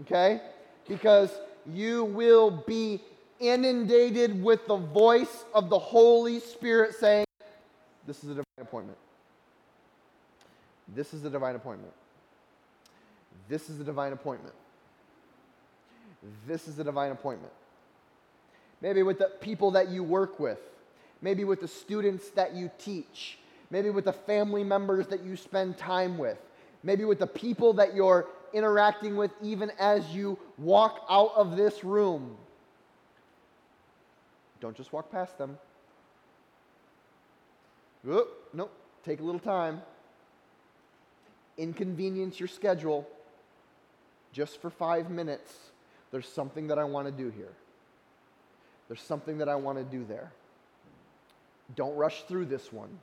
Okay? 0.00 0.40
Because 0.88 1.30
you 1.66 2.04
will 2.04 2.50
be 2.50 3.00
inundated 3.38 4.42
with 4.42 4.66
the 4.66 4.76
voice 4.76 5.44
of 5.54 5.68
the 5.68 5.78
Holy 5.78 6.40
Spirit 6.40 6.94
saying, 6.94 7.26
This 8.06 8.24
is 8.24 8.30
a 8.30 8.34
divine 8.34 8.44
appointment. 8.60 8.98
This 10.94 11.14
is 11.14 11.24
a 11.24 11.30
divine 11.30 11.54
appointment. 11.54 11.92
This 13.48 13.68
is 13.68 13.80
a 13.80 13.84
divine 13.84 14.12
appointment. 14.12 14.54
This 16.46 16.68
is 16.68 16.78
a 16.78 16.84
divine 16.84 17.10
appointment. 17.10 17.52
Maybe 18.80 19.02
with 19.02 19.18
the 19.18 19.30
people 19.40 19.70
that 19.72 19.88
you 19.88 20.02
work 20.02 20.40
with, 20.40 20.58
maybe 21.20 21.44
with 21.44 21.60
the 21.60 21.68
students 21.68 22.30
that 22.30 22.54
you 22.54 22.70
teach, 22.78 23.38
maybe 23.70 23.90
with 23.90 24.04
the 24.04 24.12
family 24.12 24.64
members 24.64 25.06
that 25.08 25.22
you 25.22 25.36
spend 25.36 25.78
time 25.78 26.18
with, 26.18 26.38
maybe 26.82 27.04
with 27.04 27.18
the 27.18 27.26
people 27.26 27.72
that 27.74 27.94
you're 27.94 28.26
interacting 28.54 29.16
with 29.16 29.30
even 29.42 29.70
as 29.78 30.08
you 30.14 30.38
walk 30.58 31.04
out 31.08 31.32
of 31.34 31.56
this 31.56 31.84
room. 31.84 32.36
Don't 34.60 34.76
just 34.76 34.92
walk 34.92 35.10
past 35.10 35.38
them. 35.38 35.58
Oop, 38.08 38.28
nope, 38.52 38.72
take 39.04 39.20
a 39.20 39.22
little 39.22 39.40
time. 39.40 39.80
Inconvenience 41.58 42.40
your 42.40 42.48
schedule 42.48 43.08
just 44.32 44.60
for 44.60 44.70
five 44.70 45.10
minutes. 45.10 45.52
There's 46.10 46.28
something 46.28 46.66
that 46.68 46.78
I 46.78 46.84
want 46.84 47.06
to 47.06 47.12
do 47.12 47.30
here. 47.30 47.52
There's 48.88 49.00
something 49.00 49.38
that 49.38 49.48
I 49.48 49.54
want 49.54 49.78
to 49.78 49.84
do 49.84 50.04
there. 50.04 50.32
Don't 51.74 51.94
rush 51.96 52.22
through 52.24 52.46
this 52.46 52.72
one. 52.72 52.98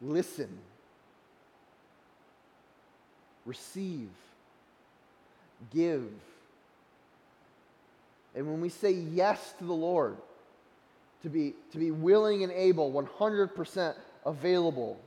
Listen. 0.00 0.58
Receive. 3.46 4.10
Give. 5.72 6.08
And 8.34 8.46
when 8.46 8.60
we 8.60 8.68
say 8.68 8.92
yes 8.92 9.54
to 9.58 9.64
the 9.64 9.72
Lord, 9.72 10.16
to 11.22 11.28
be, 11.28 11.54
to 11.72 11.78
be 11.78 11.90
willing 11.90 12.42
and 12.42 12.52
able, 12.52 12.92
100% 12.92 13.94
available 14.24 14.98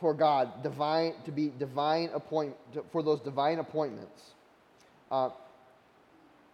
for 0.00 0.14
God, 0.14 0.62
divine, 0.62 1.14
to 1.24 1.32
be 1.32 1.52
divine 1.58 2.10
appoint, 2.14 2.54
for 2.90 3.02
those 3.02 3.20
divine 3.20 3.58
appointments, 3.58 4.32
uh, 5.10 5.30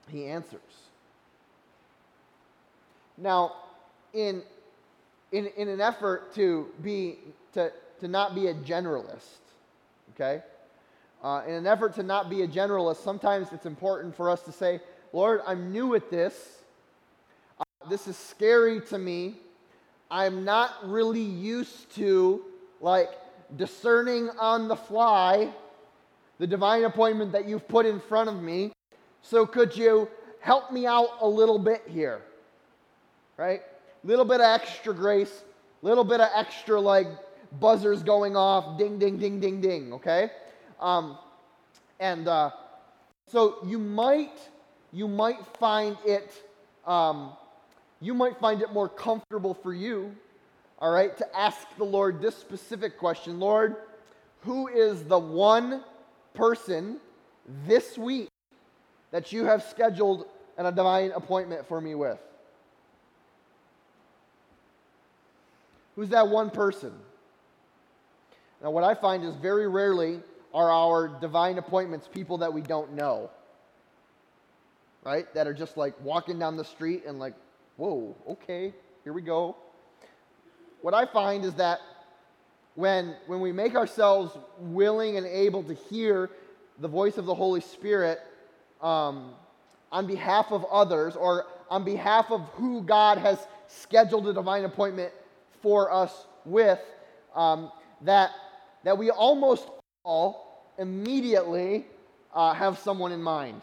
He 0.09 0.27
answers. 0.27 0.61
Now, 3.17 3.53
in, 4.13 4.43
in, 5.33 5.47
in 5.57 5.69
an 5.69 5.81
effort 5.81 6.35
to, 6.35 6.69
be, 6.83 7.19
to, 7.55 7.73
to 8.01 8.09
not 8.09 8.35
be 8.35 8.49
a 8.49 8.55
generalist, 8.55 9.39
okay? 10.21 10.43
Uh, 11.23 11.43
in 11.47 11.55
an 11.55 11.67
effort 11.67 11.95
to 11.95 12.03
not 12.03 12.29
be 12.29 12.43
a 12.43 12.49
generalist, 12.49 13.03
sometimes 13.03 13.49
it's 13.53 13.67
important 13.67 14.15
for 14.15 14.29
us 14.29 14.43
to 14.43 14.53
say, 14.53 14.81
Lord, 15.13 15.41
I'm 15.47 15.73
new 15.73 15.95
at 15.95 16.11
this. 16.11 16.35
Uh, 17.59 17.89
this 17.89 18.07
is 18.07 18.17
scary 18.17 18.81
to 18.83 18.99
me. 18.99 19.37
I'm 20.11 20.45
not 20.45 20.71
really 20.85 21.21
used 21.21 21.95
to, 21.97 22.43
like, 22.81 23.11
discerning 23.57 24.31
on 24.39 24.69
the 24.69 24.77
fly 24.77 25.53
the 26.39 26.47
divine 26.47 26.85
appointment 26.85 27.33
that 27.33 27.47
you've 27.47 27.69
put 27.69 27.85
in 27.85 28.01
front 28.01 28.31
of 28.31 28.43
me. 28.43 28.73
So 29.21 29.45
could 29.45 29.77
you 29.77 30.09
help 30.41 30.73
me 30.73 30.87
out 30.87 31.09
a 31.21 31.29
little 31.29 31.59
bit 31.59 31.83
here? 31.87 32.23
right? 33.41 33.63
Little 34.05 34.27
bit 34.27 34.43
of 34.43 34.61
extra 34.61 34.95
grace, 34.95 35.45
little 35.81 36.05
bit 36.05 36.21
of 36.21 36.29
extra 36.35 36.79
like 36.79 37.07
buzzers 37.59 38.03
going 38.03 38.37
off, 38.37 38.79
ding, 38.79 38.99
ding, 38.99 39.19
ding, 39.19 39.41
ding, 39.41 39.61
ding, 39.61 39.93
okay? 39.95 40.31
Um, 40.79 41.19
and 41.99 42.29
uh, 42.29 42.51
so 43.27 43.59
you 43.67 43.79
might 43.79 44.39
you 44.93 45.07
might 45.07 45.45
find 45.59 45.97
it 46.05 46.33
um, 46.87 47.33
you 48.01 48.15
might 48.15 48.39
find 48.39 48.63
it 48.63 48.73
more 48.73 48.89
comfortable 48.89 49.55
for 49.55 49.75
you, 49.75 50.15
all 50.79 50.91
right, 50.91 51.17
to 51.19 51.37
ask 51.37 51.59
the 51.77 51.85
Lord 51.85 52.23
this 52.23 52.37
specific 52.37 52.99
question, 52.99 53.39
Lord, 53.39 53.77
who 54.41 54.69
is 54.69 55.05
the 55.05 55.19
one 55.19 55.85
person 56.33 56.97
this 57.67 57.99
week 57.99 58.29
that 59.11 59.33
you 59.33 59.45
have 59.45 59.63
scheduled 59.63 60.27
an, 60.57 60.65
a 60.67 60.73
divine 60.73 61.13
appointment 61.13 61.69
for 61.69 61.81
me 61.81 61.95
with? 61.95 62.19
Who's 65.97 66.09
that 66.09 66.29
one 66.29 66.49
person? 66.49 66.93
Now, 68.63 68.71
what 68.71 68.85
I 68.85 68.95
find 68.95 69.25
is 69.25 69.35
very 69.37 69.69
rarely 69.69 70.21
are 70.53 70.71
our 70.71 71.09
divine 71.09 71.59
appointments 71.59 72.09
people 72.13 72.39
that 72.39 72.53
we 72.53 72.61
don't 72.61 72.93
know, 72.95 73.31
right? 75.05 75.33
That 75.35 75.47
are 75.47 75.55
just 75.55 75.77
like 75.77 75.95
walking 76.03 76.39
down 76.39 76.57
the 76.57 76.65
street 76.65 77.05
and 77.07 77.19
like, 77.19 77.35
whoa, 77.77 78.15
okay, 78.29 78.75
here 79.05 79.13
we 79.13 79.23
go. 79.23 79.57
What 80.83 80.95
I 80.95 81.07
find 81.07 81.45
is 81.45 81.55
that 81.55 81.81
when, 82.75 83.15
when 83.27 83.41
we 83.41 83.53
make 83.53 83.75
ourselves 83.75 84.37
willing 84.59 85.17
and 85.17 85.27
able 85.27 85.63
to 85.65 85.75
hear 85.75 86.31
the 86.79 86.89
voice 86.89 87.19
of 87.19 87.27
the 87.27 87.35
Holy 87.35 87.61
Spirit 87.61 88.21
um, 88.81 89.33
on 89.93 90.07
behalf 90.07 90.47
of 90.51 90.65
others 90.67 91.17
or 91.17 91.47
on 91.71 91.85
behalf 91.85 92.31
of 92.31 92.43
who 92.55 92.83
God 92.83 93.19
has 93.19 93.39
scheduled 93.69 94.27
a 94.29 94.33
divine 94.33 94.65
appointment 94.65 95.13
for 95.63 95.93
us 95.93 96.27
with 96.45 96.81
um, 97.35 97.71
that, 98.03 98.31
that 98.85 98.97
we 98.97 99.11
almost 99.11 99.69
all 100.05 100.65
immediately 100.79 101.87
uh, 102.35 102.55
have 102.55 102.79
someone 102.79 103.13
in 103.13 103.23
mind. 103.23 103.61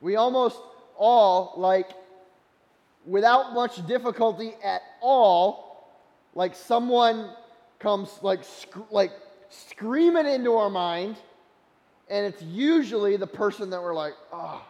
We 0.00 0.16
almost 0.16 0.58
all, 0.98 1.54
like, 1.56 1.90
without 3.06 3.54
much 3.54 3.86
difficulty 3.86 4.54
at 4.62 4.82
all, 5.00 5.92
like 6.34 6.54
someone 6.54 7.30
comes 7.78 8.10
like 8.22 8.42
sc- 8.44 8.90
like 8.90 9.12
screaming 9.50 10.26
into 10.26 10.54
our 10.54 10.70
mind, 10.70 11.16
and 12.08 12.26
it's 12.26 12.42
usually 12.42 13.16
the 13.16 13.26
person 13.26 13.70
that 13.70 13.82
we're 13.82 13.94
like, 13.94 14.14
oh, 14.32 14.62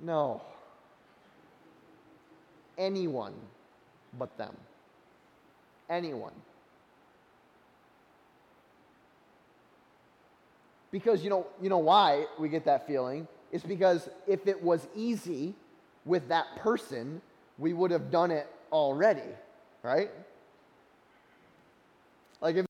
no 0.00 0.40
anyone 2.78 3.34
but 4.18 4.36
them. 4.36 4.54
Anyone. 5.88 6.32
Because 10.90 11.24
you 11.24 11.30
know, 11.30 11.46
you 11.60 11.68
know 11.68 11.78
why 11.78 12.26
we 12.38 12.48
get 12.48 12.64
that 12.66 12.86
feeling? 12.86 13.26
It's 13.50 13.64
because 13.64 14.08
if 14.26 14.46
it 14.46 14.62
was 14.62 14.86
easy 14.94 15.54
with 16.04 16.28
that 16.28 16.46
person, 16.56 17.20
we 17.58 17.72
would 17.72 17.90
have 17.90 18.10
done 18.10 18.30
it 18.30 18.46
already, 18.72 19.28
right? 19.82 20.10
Like 22.40 22.56
if, 22.56 22.66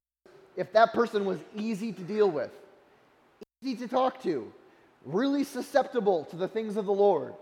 if 0.56 0.72
that 0.72 0.92
person 0.92 1.24
was 1.24 1.38
easy 1.56 1.92
to 1.92 2.02
deal 2.02 2.30
with, 2.30 2.50
easy 3.62 3.76
to 3.76 3.88
talk 3.88 4.22
to, 4.22 4.52
really 5.04 5.44
susceptible 5.44 6.24
to 6.26 6.36
the 6.36 6.48
things 6.48 6.76
of 6.76 6.86
the 6.86 6.92
Lord, 6.92 7.34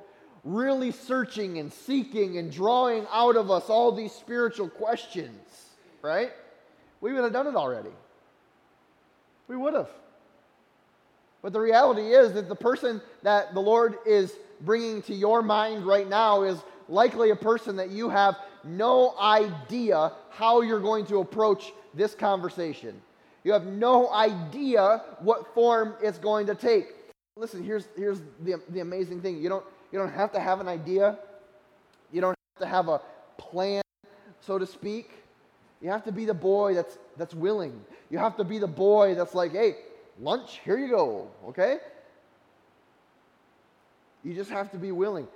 really 0.45 0.91
searching 0.91 1.59
and 1.59 1.73
seeking 1.73 2.39
and 2.39 2.51
drawing 2.51 3.07
out 3.13 3.37
of 3.37 3.51
us 3.51 3.69
all 3.69 3.93
these 3.93 4.13
spiritual 4.13 4.69
questions, 4.69 5.41
right? 6.03 6.33
We 7.01 7.13
would 7.13 7.23
have 7.23 7.33
done 7.33 7.47
it 7.47 7.55
already. 7.55 7.91
We 9.49 9.57
would 9.57 9.75
have. 9.75 9.91
But 11.43 11.53
the 11.53 11.61
reality 11.61 12.13
is 12.13 12.33
that 12.35 12.49
the 12.49 12.55
person 12.55 13.01
that 13.23 13.53
the 13.55 13.61
Lord 13.61 13.97
is 14.07 14.33
bringing 14.61 15.03
to 15.03 15.15
your 15.15 15.43
mind 15.43 15.85
right 15.85 16.09
now 16.09 16.43
is 16.43 16.59
likely 16.89 17.31
a 17.31 17.37
person 17.37 17.77
that 17.77 17.91
you 17.91 18.09
have 18.09 18.37
no 18.65 19.15
idea 19.19 20.13
how 20.31 20.61
you're 20.61 20.81
going 20.81 21.05
to 21.07 21.19
approach 21.19 21.73
this 21.95 22.15
conversation. 22.15 23.01
You 23.45 23.53
have 23.53 23.67
no 23.67 24.11
idea 24.13 25.03
what 25.19 25.53
form 25.53 25.95
it's 26.01 26.19
going 26.19 26.47
to 26.47 26.55
take. 26.55 26.87
Listen, 27.37 27.65
here's, 27.65 27.89
here's 27.97 28.21
the, 28.45 28.61
the 28.69 28.81
amazing 28.81 29.21
thing. 29.21 29.43
You 29.43 29.49
don't, 29.49 29.65
you 29.93 29.99
don't 29.99 30.13
have 30.13 30.33
to 30.33 30.41
have 30.41 30.61
an 30.61 30.69
idea. 30.69 31.19
You 32.11 32.23
don't 32.23 32.37
have 32.57 32.63
to 32.63 32.67
have 32.67 32.89
a 32.89 33.01
plan, 33.37 33.83
so 34.41 34.59
to 34.59 34.67
speak. 34.67 35.11
You 35.81 35.91
have 35.91 36.05
to 36.05 36.13
be 36.13 36.25
the 36.25 36.35
boy 36.35 36.75
that's, 36.75 36.99
that's 37.17 37.35
willing. 37.35 37.79
You 38.11 38.19
have 38.19 38.37
to 38.39 38.45
be 38.45 38.59
the 38.59 38.67
boy 38.67 39.15
that's 39.15 39.35
like, 39.35 39.53
hey, 39.53 39.77
lunch, 40.19 40.61
here 40.65 40.79
you 40.79 40.89
go, 40.89 41.29
okay? 41.49 41.79
You 44.25 44.35
just 44.35 44.51
have 44.51 44.71
to 44.73 44.79
be 44.79 44.93
willing. 44.93 45.29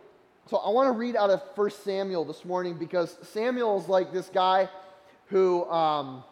So 0.49 0.59
I 0.59 0.71
want 0.71 0.87
to 0.87 0.93
read 0.93 1.17
out 1.17 1.31
of 1.31 1.43
1 1.55 1.71
Samuel 1.71 2.25
this 2.25 2.45
morning 2.45 2.79
because 2.79 3.17
Samuel 3.23 3.81
is 3.81 3.89
like 3.89 4.13
this 4.13 4.29
guy 4.33 4.69
who 5.27 5.69
um, 5.69 6.23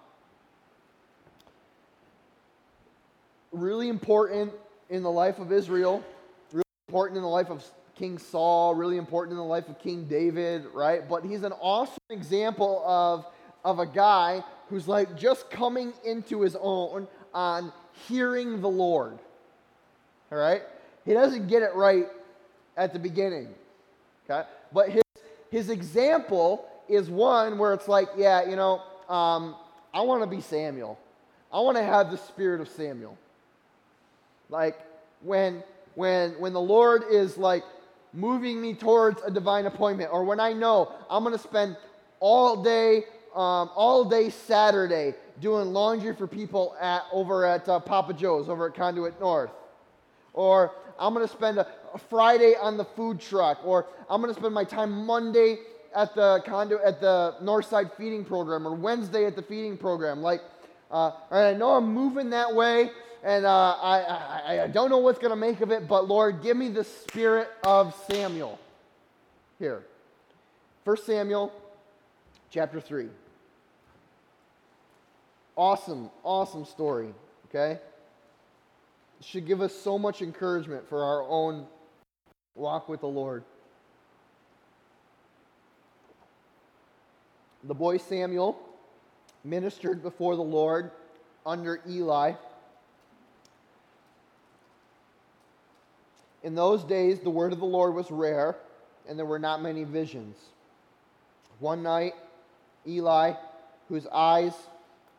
really 3.51 3.89
important 3.89 4.53
in 4.89 5.03
the 5.03 5.11
life 5.11 5.41
of 5.41 5.51
Israel, 5.51 6.05
really 6.53 6.63
important 6.89 7.17
in 7.17 7.23
the 7.23 7.29
life 7.29 7.51
of 7.51 7.65
King 7.97 8.19
Saul, 8.19 8.75
really 8.75 8.97
important 8.97 9.33
in 9.33 9.39
the 9.39 9.45
life 9.45 9.69
of 9.69 9.79
King 9.79 10.05
David, 10.05 10.67
right? 10.75 11.09
But 11.09 11.25
he's 11.25 11.43
an 11.43 11.53
awesome 11.61 11.99
example 12.11 12.83
of, 12.87 13.27
of 13.65 13.79
a 13.79 13.87
guy 13.87 14.43
who's 14.69 14.89
like 14.89 15.17
just 15.17 15.51
coming 15.51 15.93
into 16.05 16.43
his 16.43 16.57
own 16.61 17.07
on 17.33 17.73
hearing 18.09 18.61
the 18.61 18.69
Lord. 18.69 19.19
All 20.33 20.39
right? 20.39 20.63
He 21.05 21.13
doesn't 21.13 21.49
get 21.49 21.63
it 21.63 21.75
right 21.75 22.07
at 22.77 22.93
the 22.93 22.99
beginning. 22.99 23.49
Okay? 24.29 24.49
But 24.73 24.91
his, 24.91 25.03
his 25.51 25.71
example 25.71 26.67
is 26.89 27.09
one 27.09 27.59
where 27.59 27.73
it's 27.73 27.89
like, 27.89 28.09
yeah, 28.17 28.49
you 28.49 28.57
know, 28.57 28.83
um, 29.09 29.55
I 29.93 30.01
want 30.01 30.23
to 30.23 30.27
be 30.27 30.41
Samuel. 30.41 30.99
I 31.53 31.61
want 31.61 31.77
to 31.77 31.83
have 31.85 32.11
the 32.11 32.17
spirit 32.17 32.61
of 32.61 32.69
Samuel. 32.69 33.17
Like 34.51 34.77
when 35.23 35.63
when 35.95 36.33
when 36.33 36.53
the 36.53 36.61
Lord 36.61 37.05
is 37.11 37.39
like 37.39 37.63
moving 38.14 38.62
me 38.62 38.74
towards 38.74 39.20
a 39.22 39.31
divine 39.31 39.66
appointment, 39.66 40.11
or 40.12 40.24
when 40.24 40.40
I 40.40 40.53
know 40.53 40.92
I'm 41.11 41.24
going 41.24 41.37
to 41.37 41.42
spend 41.42 41.77
all 42.20 42.62
day 42.62 43.05
um, 43.35 43.68
all 43.74 44.05
day 44.05 44.31
Saturday 44.31 45.14
doing 45.40 45.72
laundry 45.72 46.14
for 46.14 46.29
people 46.29 46.77
at 46.81 47.03
over 47.12 47.44
at 47.44 47.68
uh, 47.68 47.81
Papa 47.81 48.12
Joe's 48.14 48.48
over 48.48 48.68
at 48.68 48.74
Conduit 48.74 49.18
North, 49.20 49.50
or 50.33 50.70
I'm 50.98 51.12
going 51.12 51.27
to 51.27 51.33
spend 51.33 51.59
a, 51.59 51.66
a 51.92 51.98
Friday 51.98 52.55
on 52.61 52.77
the 52.77 52.85
food 52.85 53.20
truck, 53.20 53.59
or 53.64 53.87
I'm 54.09 54.22
going 54.22 54.33
to 54.33 54.38
spend 54.38 54.55
my 54.55 54.62
time 54.62 55.05
Monday 55.05 55.59
at 55.94 56.14
the 56.14 56.42
condo 56.46 56.79
at 56.85 57.00
the 57.00 57.35
Northside 57.42 57.96
feeding 57.96 58.24
program, 58.24 58.66
or 58.66 58.74
Wednesday 58.74 59.27
at 59.27 59.35
the 59.35 59.42
feeding 59.42 59.77
program. 59.77 60.22
Like, 60.22 60.40
uh, 60.90 61.11
I 61.31 61.55
know 61.55 61.70
I'm 61.70 61.92
moving 61.92 62.31
that 62.31 62.55
way, 62.55 62.90
and 63.25 63.47
uh, 63.47 63.77
I, 63.81 64.01
I, 64.01 64.63
I 64.65 64.67
don't 64.67 64.91
know 64.91 64.99
what's 64.99 65.19
going 65.19 65.31
to 65.31 65.37
make 65.37 65.63
of 65.63 65.71
it, 65.71 65.89
but 65.89 66.07
Lord, 66.07 66.43
give 66.43 66.59
me 66.59 66.69
the 66.69 66.85
spirit 66.85 67.49
of 67.65 67.97
Samuel. 68.07 68.61
Here. 69.59 69.83
1 70.85 70.97
Samuel 70.99 71.51
chapter 72.51 72.83
3. 72.83 73.09
Awesome, 75.57 76.11
awesome 76.23 76.67
story, 76.67 77.15
okay? 77.49 77.81
Should 79.23 79.47
give 79.47 79.63
us 79.63 79.75
so 79.75 79.99
much 79.99 80.21
encouragement 80.21 80.87
for 80.87 81.03
our 81.03 81.23
own 81.23 81.67
walk 82.55 82.91
with 82.91 83.01
the 83.01 83.09
Lord. 83.09 83.43
The 87.63 87.75
boy 87.75 87.97
Samuel 87.97 88.61
ministered 89.45 90.03
before 90.03 90.37
the 90.37 90.43
Lord 90.43 90.91
under 91.47 91.81
Eli 91.89 92.35
In 96.45 96.55
those 96.55 96.85
days, 96.85 97.21
the 97.21 97.31
word 97.31 97.55
of 97.55 97.59
the 97.59 97.65
Lord 97.65 97.95
was 97.95 98.11
rare, 98.11 98.57
and 99.09 99.19
there 99.19 99.25
were 99.25 99.39
not 99.39 99.63
many 99.63 99.85
visions. 99.85 100.37
One 101.59 101.83
night, 101.83 102.13
Eli, 102.87 103.33
whose 103.89 104.07
eyes 104.09 104.53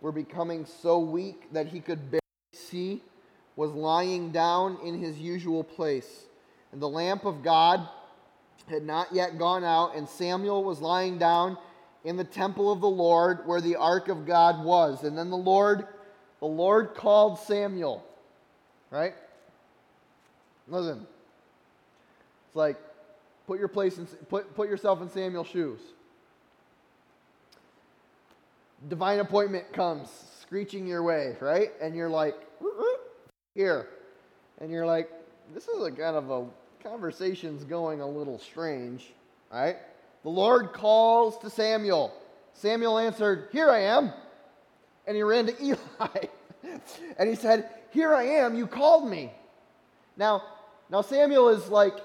were 0.02 0.12
becoming 0.12 0.68
so 0.68 1.00
weak 1.00 1.52
that 1.52 1.68
he 1.68 1.80
could 1.80 2.12
barely 2.12 2.22
see, 2.54 3.02
was 3.56 3.72
lying 3.72 4.32
down 4.32 4.78
in 4.84 5.00
his 5.00 5.18
usual 5.18 5.64
place. 5.64 6.26
And 6.72 6.80
the 6.80 6.90
lamp 6.90 7.26
of 7.26 7.42
God 7.42 7.90
had 8.70 8.84
not 8.84 9.12
yet 9.12 9.40
gone 9.40 9.64
out, 9.64 9.96
and 9.96 10.08
Samuel 10.08 10.64
was 10.64 10.80
lying 10.80 11.18
down 11.18 11.58
in 12.04 12.18
the 12.18 12.24
temple 12.24 12.72
of 12.72 12.82
the 12.82 12.88
Lord 12.88 13.48
where 13.48 13.62
the 13.62 13.78
ark 13.78 14.10
of 14.10 14.28
God 14.28 14.64
was. 14.64 15.04
And 15.04 15.18
then 15.18 15.32
the 15.32 15.38
Lord, 15.38 15.88
the 16.40 16.46
Lord 16.46 16.94
called 16.94 17.40
Samuel. 17.40 18.06
Right? 18.92 19.16
Listen. 20.68 21.08
It's 22.56 22.58
like 22.58 22.78
put 23.48 23.60
your 23.60 23.68
place 23.68 23.98
in, 23.98 24.06
put, 24.06 24.56
put 24.56 24.70
yourself 24.70 25.02
in 25.02 25.10
Samuel's 25.10 25.48
shoes. 25.48 25.82
Divine 28.88 29.20
appointment 29.20 29.74
comes 29.74 30.08
screeching 30.40 30.88
your 30.88 31.04
way, 31.04 31.36
right? 31.42 31.72
And 31.82 31.94
you're 31.94 32.08
like, 32.08 32.36
here. 33.56 33.90
And 34.62 34.72
you're 34.72 34.86
like, 34.86 35.10
this 35.54 35.68
is 35.68 35.84
a 35.84 35.92
kind 35.92 36.16
of 36.16 36.32
a 36.32 36.46
conversation's 36.82 37.66
going 37.66 38.00
a 38.00 38.08
little 38.08 38.40
strange, 38.40 39.12
right? 39.52 39.76
The 40.24 40.30
Lord 40.30 40.72
calls 40.72 41.38
to 41.40 41.50
Samuel. 41.50 42.14
Samuel 42.54 43.00
answered, 43.00 43.50
Here 43.52 43.70
I 43.70 43.80
am. 43.80 44.14
And 45.06 45.18
he 45.18 45.24
ran 45.24 45.48
to 45.48 45.56
Eli. 45.62 46.28
and 47.18 47.28
he 47.28 47.36
said, 47.36 47.70
Here 47.92 48.16
I 48.16 48.24
am, 48.24 48.56
you 48.56 48.66
called 48.66 49.10
me. 49.10 49.34
Now, 50.16 50.42
now 50.90 51.02
Samuel 51.02 51.50
is 51.50 51.68
like 51.68 51.96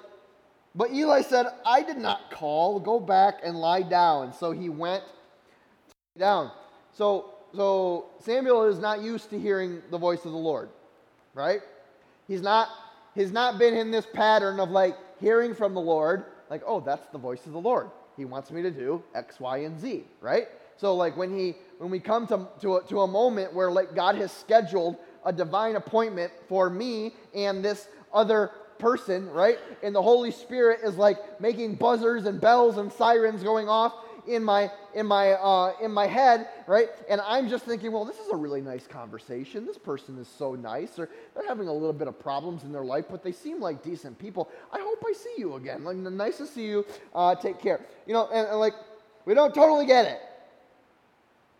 but 0.81 0.93
Eli 0.93 1.21
said, 1.21 1.45
I 1.67 1.83
did 1.83 1.99
not 1.99 2.31
call. 2.31 2.81
Go 2.81 2.99
back 2.99 3.41
and 3.45 3.55
lie 3.55 3.83
down. 3.83 4.33
So 4.33 4.51
he 4.51 4.71
went 4.71 5.05
down. 6.17 6.51
So, 6.95 7.35
so 7.55 8.07
Samuel 8.21 8.65
is 8.65 8.79
not 8.79 9.03
used 9.03 9.29
to 9.29 9.39
hearing 9.39 9.83
the 9.91 9.99
voice 9.99 10.25
of 10.25 10.33
the 10.33 10.39
Lord, 10.39 10.71
right? 11.35 11.61
He's 12.27 12.41
not, 12.41 12.69
he's 13.15 13.31
not 13.31 13.59
been 13.59 13.75
in 13.75 13.91
this 13.91 14.07
pattern 14.15 14.59
of 14.59 14.71
like 14.71 14.97
hearing 15.21 15.55
from 15.55 15.75
the 15.75 15.83
Lord, 15.83 16.25
like, 16.49 16.63
oh, 16.67 16.81
that's 16.81 17.07
the 17.09 17.19
voice 17.19 17.45
of 17.45 17.53
the 17.53 17.61
Lord. 17.61 17.91
He 18.17 18.25
wants 18.25 18.51
me 18.51 18.63
to 18.63 18.71
do 18.71 19.03
X, 19.15 19.39
Y, 19.39 19.59
and 19.59 19.79
Z, 19.79 20.05
right? 20.23 20.49
So 20.79 20.95
like 20.95 21.15
when 21.15 21.37
he 21.37 21.57
when 21.77 21.91
we 21.91 22.01
come 22.01 22.27
to, 22.29 22.49
to, 22.63 22.77
a, 22.77 22.85
to 22.85 23.03
a 23.03 23.07
moment 23.07 23.53
where 23.53 23.71
like 23.71 23.95
God 23.95 24.15
has 24.15 24.33
scheduled 24.33 24.97
a 25.27 25.33
divine 25.33 25.77
appointment 25.77 26.33
for 26.49 26.71
me 26.71 27.13
and 27.35 27.63
this 27.63 27.89
other 28.15 28.53
person, 28.81 29.31
right? 29.31 29.59
And 29.83 29.95
the 29.95 30.03
Holy 30.03 30.31
Spirit 30.31 30.81
is 30.83 30.97
like 30.97 31.41
making 31.41 31.77
buzzers 31.77 32.27
and 32.27 32.41
bells 32.41 32.79
and 32.79 32.93
sirens 32.93 33.43
going 33.43 33.69
off 33.69 33.95
in 34.27 34.45
my 34.45 34.71
in 34.95 35.07
my 35.07 35.33
uh, 35.33 35.73
in 35.83 35.91
my 35.91 36.07
head, 36.07 36.49
right? 36.67 36.89
And 37.09 37.21
I'm 37.21 37.49
just 37.49 37.65
thinking, 37.65 37.93
well, 37.93 38.05
this 38.05 38.19
is 38.19 38.29
a 38.33 38.37
really 38.37 38.61
nice 38.61 38.87
conversation. 38.87 39.67
This 39.67 39.79
person 39.79 40.19
is 40.19 40.29
so 40.29 40.55
nice, 40.55 40.99
or 40.99 41.09
they're 41.35 41.47
having 41.47 41.69
a 41.69 41.73
little 41.73 41.93
bit 41.93 42.09
of 42.09 42.19
problems 42.19 42.65
in 42.65 42.73
their 42.73 42.85
life, 42.85 43.07
but 43.11 43.23
they 43.23 43.33
seem 43.33 43.61
like 43.61 43.83
decent 43.83 44.19
people. 44.19 44.49
I 44.73 44.79
hope 44.81 45.03
I 45.07 45.13
see 45.13 45.35
you 45.39 45.55
again. 45.55 45.85
Like, 45.85 45.97
nice 45.97 46.39
to 46.39 46.47
see 46.47 46.67
you. 46.67 46.87
Uh, 47.15 47.35
take 47.35 47.61
care. 47.61 47.81
You 48.07 48.15
know, 48.15 48.29
and, 48.33 48.49
and 48.49 48.59
like 48.59 48.75
we 49.25 49.35
don't 49.35 49.55
totally 49.55 49.87
get 49.87 50.07
it, 50.07 50.21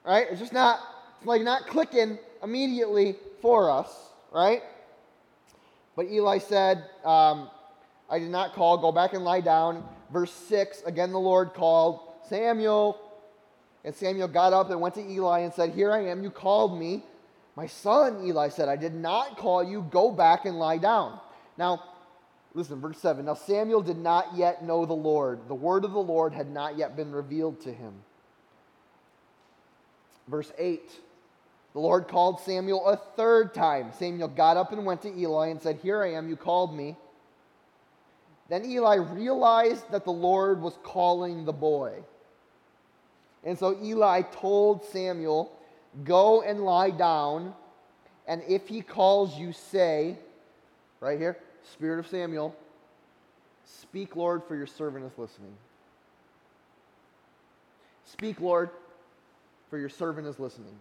right? 0.05 0.27
It's 0.31 0.41
just 0.41 0.53
not 0.53 0.81
it's 1.19 1.27
like 1.27 1.43
not 1.43 1.67
clicking 1.67 2.19
immediately 2.43 3.17
for 3.43 3.71
us, 3.71 3.91
right? 4.33 4.63
But 5.97 6.07
Eli 6.07 6.39
said, 6.39 6.85
um, 7.05 7.51
I 8.09 8.19
did 8.19 8.31
not 8.31 8.55
call. 8.55 8.79
Go 8.79 8.93
back 8.93 9.13
and 9.13 9.25
lie 9.25 9.41
down. 9.41 9.85
Verse 10.13 10.33
6 10.33 10.83
again, 10.87 11.13
the 11.13 11.21
Lord 11.21 11.55
called, 11.55 12.01
Samuel. 12.29 12.99
And 13.85 13.95
Samuel 13.95 14.29
got 14.29 14.53
up 14.53 14.71
and 14.71 14.81
went 14.81 14.95
to 14.97 15.09
Eli 15.09 15.41
and 15.41 15.53
said, 15.53 15.71
Here 15.71 15.93
I 15.93 16.07
am. 16.07 16.23
You 16.23 16.31
called 16.31 16.79
me. 16.79 17.05
My 17.57 17.67
son, 17.67 18.25
Eli 18.25 18.49
said, 18.49 18.69
I 18.69 18.77
did 18.77 18.95
not 18.95 19.37
call 19.37 19.63
you. 19.63 19.87
Go 19.91 20.11
back 20.11 20.45
and 20.45 20.59
lie 20.59 20.79
down. 20.79 21.19
Now, 21.57 21.83
listen, 22.55 22.81
verse 22.81 22.99
7. 22.99 23.25
Now, 23.25 23.35
Samuel 23.35 23.83
did 23.83 23.99
not 23.99 24.37
yet 24.37 24.65
know 24.65 24.87
the 24.87 24.93
Lord. 24.93 25.49
The 25.49 25.55
word 25.55 25.85
of 25.85 25.93
the 25.93 25.99
Lord 25.99 26.33
had 26.33 26.51
not 26.51 26.77
yet 26.77 26.97
been 26.97 27.13
revealed 27.13 27.61
to 27.63 27.73
him. 27.73 27.95
Verse 30.29 30.53
8. 30.59 30.81
The 31.73 31.81
Lord 31.81 32.09
called 32.09 32.41
Samuel 32.41 32.87
a 32.87 32.97
third 32.97 33.55
time. 33.55 33.93
Samuel 33.99 34.29
got 34.29 34.57
up 34.57 34.73
and 34.73 34.85
went 34.85 35.03
to 35.03 35.17
Eli 35.17 35.49
and 35.49 35.63
said, 35.63 35.79
Here 35.83 36.03
I 36.03 36.13
am, 36.15 36.29
you 36.29 36.37
called 36.37 36.75
me. 36.75 36.97
Then 38.49 38.65
Eli 38.65 38.97
realized 38.97 39.91
that 39.93 40.05
the 40.05 40.13
Lord 40.13 40.61
was 40.61 40.77
calling 40.83 41.45
the 41.45 41.53
boy. 41.53 41.95
And 43.45 43.57
so 43.59 43.79
Eli 43.81 44.23
told 44.23 44.85
Samuel, 44.87 45.53
Go 46.05 46.43
and 46.43 46.65
lie 46.65 46.91
down, 46.91 47.55
and 48.27 48.43
if 48.49 48.69
he 48.69 48.81
calls 48.81 49.39
you, 49.39 49.53
say, 49.53 50.17
right 51.01 51.19
here, 51.19 51.37
Spirit 51.73 51.99
of 51.99 52.07
Samuel, 52.07 52.55
Speak, 53.65 54.17
Lord, 54.17 54.43
for 54.47 54.57
your 54.57 54.67
servant 54.67 55.05
is 55.05 55.17
listening. 55.17 55.53
Speak, 58.05 58.41
Lord, 58.41 58.71
for 59.69 59.79
your 59.79 59.89
servant 59.89 60.27
is 60.27 60.39
listening. 60.39 60.77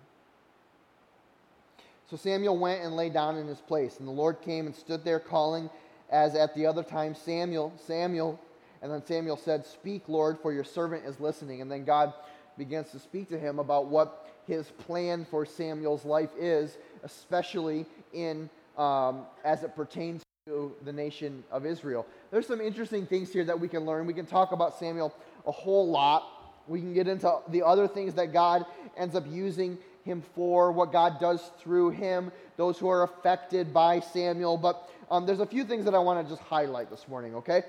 So 2.10 2.18
Samuel 2.18 2.58
went 2.58 2.84
and 2.84 2.96
lay 2.96 3.10
down 3.10 3.38
in 3.38 3.48
his 3.48 3.60
place, 3.60 4.00
and 4.00 4.08
the 4.08 4.12
Lord 4.12 4.42
came 4.42 4.66
and 4.66 4.76
stood 4.76 5.04
there 5.04 5.20
calling 5.20 5.70
as 6.10 6.34
at 6.34 6.56
the 6.56 6.66
other 6.66 6.82
time, 6.82 7.14
Samuel, 7.14 7.72
Samuel. 7.86 8.40
And 8.82 8.92
then 8.92 9.06
Samuel 9.06 9.38
said, 9.38 9.66
Speak, 9.66 10.04
Lord, 10.08 10.40
for 10.42 10.52
your 10.52 10.64
servant 10.64 11.06
is 11.06 11.20
listening. 11.20 11.62
And 11.62 11.72
then 11.72 11.84
God 11.84 12.14
begins 12.58 12.90
to 12.92 13.00
speak 13.00 13.30
to 13.30 13.38
him 13.38 13.60
about 13.60 13.88
what 13.88 14.28
his 14.48 14.70
plan 14.72 15.26
for 15.30 15.46
Samuel's 15.46 16.04
life 16.04 16.32
is, 16.40 16.78
especially 17.04 17.86
in 18.12 18.50
um, 18.78 19.26
as 19.46 19.64
it 19.64 19.76
pertains 19.76 20.24
to 20.48 20.74
the 20.84 20.94
nation 20.94 21.44
of 21.52 21.66
Israel. 21.66 22.08
There's 22.32 22.48
some 22.48 22.60
interesting 22.60 23.06
things 23.06 23.32
here 23.32 23.46
that 23.46 23.60
we 23.60 23.68
can 23.68 23.86
learn. 23.86 24.08
We 24.08 24.14
can 24.14 24.26
talk 24.26 24.52
about 24.52 24.80
Samuel 24.80 25.14
a 25.46 25.52
whole 25.52 25.88
lot. 25.88 26.24
We 26.68 26.80
can 26.80 26.94
get 26.94 27.08
into 27.08 27.32
the 27.50 27.62
other 27.62 27.88
things 27.88 28.16
that 28.16 28.34
God 28.34 28.66
ends 28.98 29.16
up 29.16 29.26
using 29.30 29.78
him 30.06 30.24
for, 30.36 30.72
what 30.72 30.92
God 30.92 31.20
does 31.20 31.52
through 31.60 31.92
him, 31.92 32.32
those 32.58 32.78
who 32.78 32.90
are 32.90 33.04
affected 33.04 33.74
by 33.74 34.00
Samuel. 34.00 34.58
But 34.58 34.90
um, 35.12 35.26
there's 35.26 35.40
a 35.40 35.46
few 35.46 35.64
things 35.64 35.86
that 35.86 35.96
I 35.96 36.00
want 36.00 36.26
to 36.26 36.34
just 36.34 36.46
highlight 36.48 36.90
this 36.90 37.08
morning, 37.08 37.36
okay? 37.36 37.64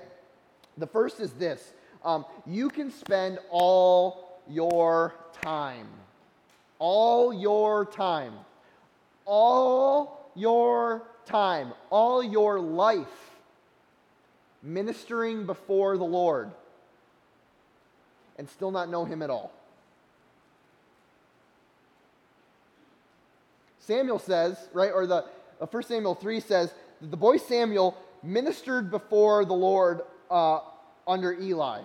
The 0.77 0.87
first 0.87 1.19
is 1.19 1.31
this 1.33 1.73
um, 2.03 2.25
you 2.45 2.69
can 2.69 2.91
spend 2.91 3.39
all 3.49 4.39
your 4.47 5.15
time, 5.41 5.87
all 6.79 7.33
your 7.33 7.85
time, 7.85 8.33
all 9.25 10.31
your 10.35 11.03
time, 11.25 11.73
all 11.89 12.23
your 12.23 12.59
life 12.59 13.07
ministering 14.63 15.45
before 15.45 15.97
the 15.97 16.03
Lord 16.03 16.51
and 18.37 18.49
still 18.49 18.71
not 18.71 18.89
know 18.89 19.05
Him 19.05 19.21
at 19.21 19.29
all. 19.29 19.51
Samuel 23.81 24.19
says, 24.19 24.57
right, 24.73 24.91
or 24.93 25.07
the 25.07 25.25
uh, 25.59 25.65
1 25.69 25.83
Samuel 25.83 26.15
3 26.15 26.39
says, 26.39 26.73
that 27.01 27.11
the 27.11 27.17
boy 27.17 27.37
Samuel 27.37 27.97
ministered 28.23 28.91
before 28.91 29.43
the 29.43 29.53
Lord 29.53 30.01
uh, 30.29 30.59
under 31.07 31.33
Eli. 31.33 31.81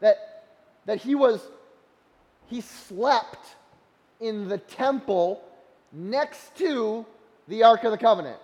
That, 0.00 0.44
that 0.86 0.98
he 0.98 1.14
was, 1.14 1.40
he 2.46 2.62
slept 2.62 3.46
in 4.20 4.48
the 4.48 4.58
temple 4.58 5.42
next 5.92 6.56
to 6.56 7.04
the 7.46 7.62
Ark 7.62 7.84
of 7.84 7.90
the 7.90 7.98
Covenant. 7.98 8.38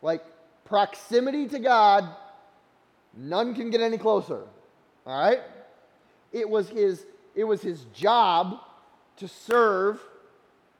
Like 0.00 0.24
proximity 0.64 1.46
to 1.48 1.58
God, 1.58 2.08
none 3.14 3.54
can 3.54 3.68
get 3.68 3.82
any 3.82 3.98
closer. 3.98 4.42
All 5.06 5.20
right? 5.20 5.40
It 6.32 6.48
was 6.48 6.70
his, 6.70 7.04
it 7.34 7.44
was 7.44 7.60
his 7.60 7.84
job 7.92 8.60
to 9.20 9.28
serve, 9.28 10.00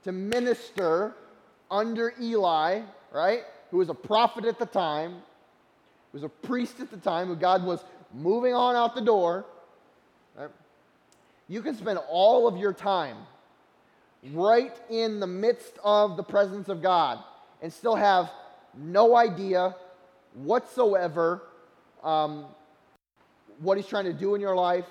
to 0.04 0.12
minister 0.12 1.14
under 1.70 2.12
Eli, 2.20 2.82
right? 3.12 3.42
Who 3.70 3.76
was 3.78 3.88
a 3.88 3.94
prophet 3.94 4.44
at 4.44 4.58
the 4.58 4.66
time, 4.66 5.12
who 5.12 6.18
was 6.18 6.24
a 6.24 6.28
priest 6.28 6.80
at 6.80 6.90
the 6.90 6.96
time, 6.96 7.28
who 7.28 7.36
God 7.36 7.64
was 7.64 7.84
moving 8.12 8.54
on 8.54 8.76
out 8.76 8.94
the 8.94 9.02
door. 9.02 9.44
Right? 10.36 10.50
You 11.48 11.62
can 11.62 11.76
spend 11.76 11.98
all 12.08 12.48
of 12.48 12.56
your 12.56 12.72
time 12.72 13.16
right 14.32 14.76
in 14.88 15.20
the 15.20 15.26
midst 15.26 15.78
of 15.84 16.16
the 16.16 16.22
presence 16.22 16.68
of 16.68 16.82
God 16.82 17.22
and 17.62 17.72
still 17.72 17.94
have 17.94 18.30
no 18.76 19.16
idea 19.16 19.74
whatsoever 20.34 21.42
um, 22.02 22.46
what 23.58 23.76
He's 23.76 23.86
trying 23.86 24.04
to 24.04 24.12
do 24.12 24.34
in 24.34 24.40
your 24.40 24.56
life, 24.56 24.86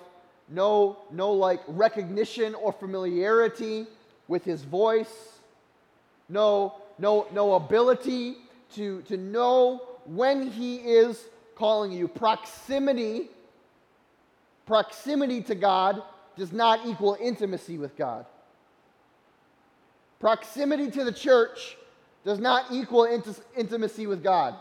no, 0.49 0.97
no 1.11 1.31
like 1.31 1.61
recognition 1.67 2.55
or 2.55 2.73
familiarity 2.73 3.85
with 4.27 4.43
his 4.43 4.63
voice, 4.63 5.39
no, 6.27 6.75
no, 6.97 7.27
no 7.31 7.53
ability 7.53 8.35
to, 8.75 9.01
to 9.03 9.17
know 9.17 9.81
when 10.05 10.49
he 10.49 10.77
is 10.77 11.25
calling 11.55 11.91
you. 11.91 12.07
Proximity, 12.07 13.29
proximity 14.65 15.41
to 15.43 15.55
God 15.55 16.01
does 16.37 16.51
not 16.51 16.85
equal 16.85 17.17
intimacy 17.19 17.77
with 17.77 17.95
God. 17.97 18.25
Proximity 20.19 20.91
to 20.91 21.03
the 21.03 21.11
church 21.11 21.77
does 22.25 22.39
not 22.39 22.65
equal 22.71 23.05
int- 23.05 23.41
intimacy 23.55 24.07
with 24.07 24.23
God. 24.23 24.55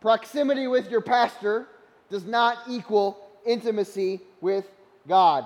Proximity 0.00 0.66
with 0.66 0.90
your 0.90 1.00
pastor 1.00 1.66
does 2.10 2.24
not 2.24 2.58
equal 2.68 3.16
intimacy 3.46 4.20
with 4.40 4.66
God. 5.08 5.44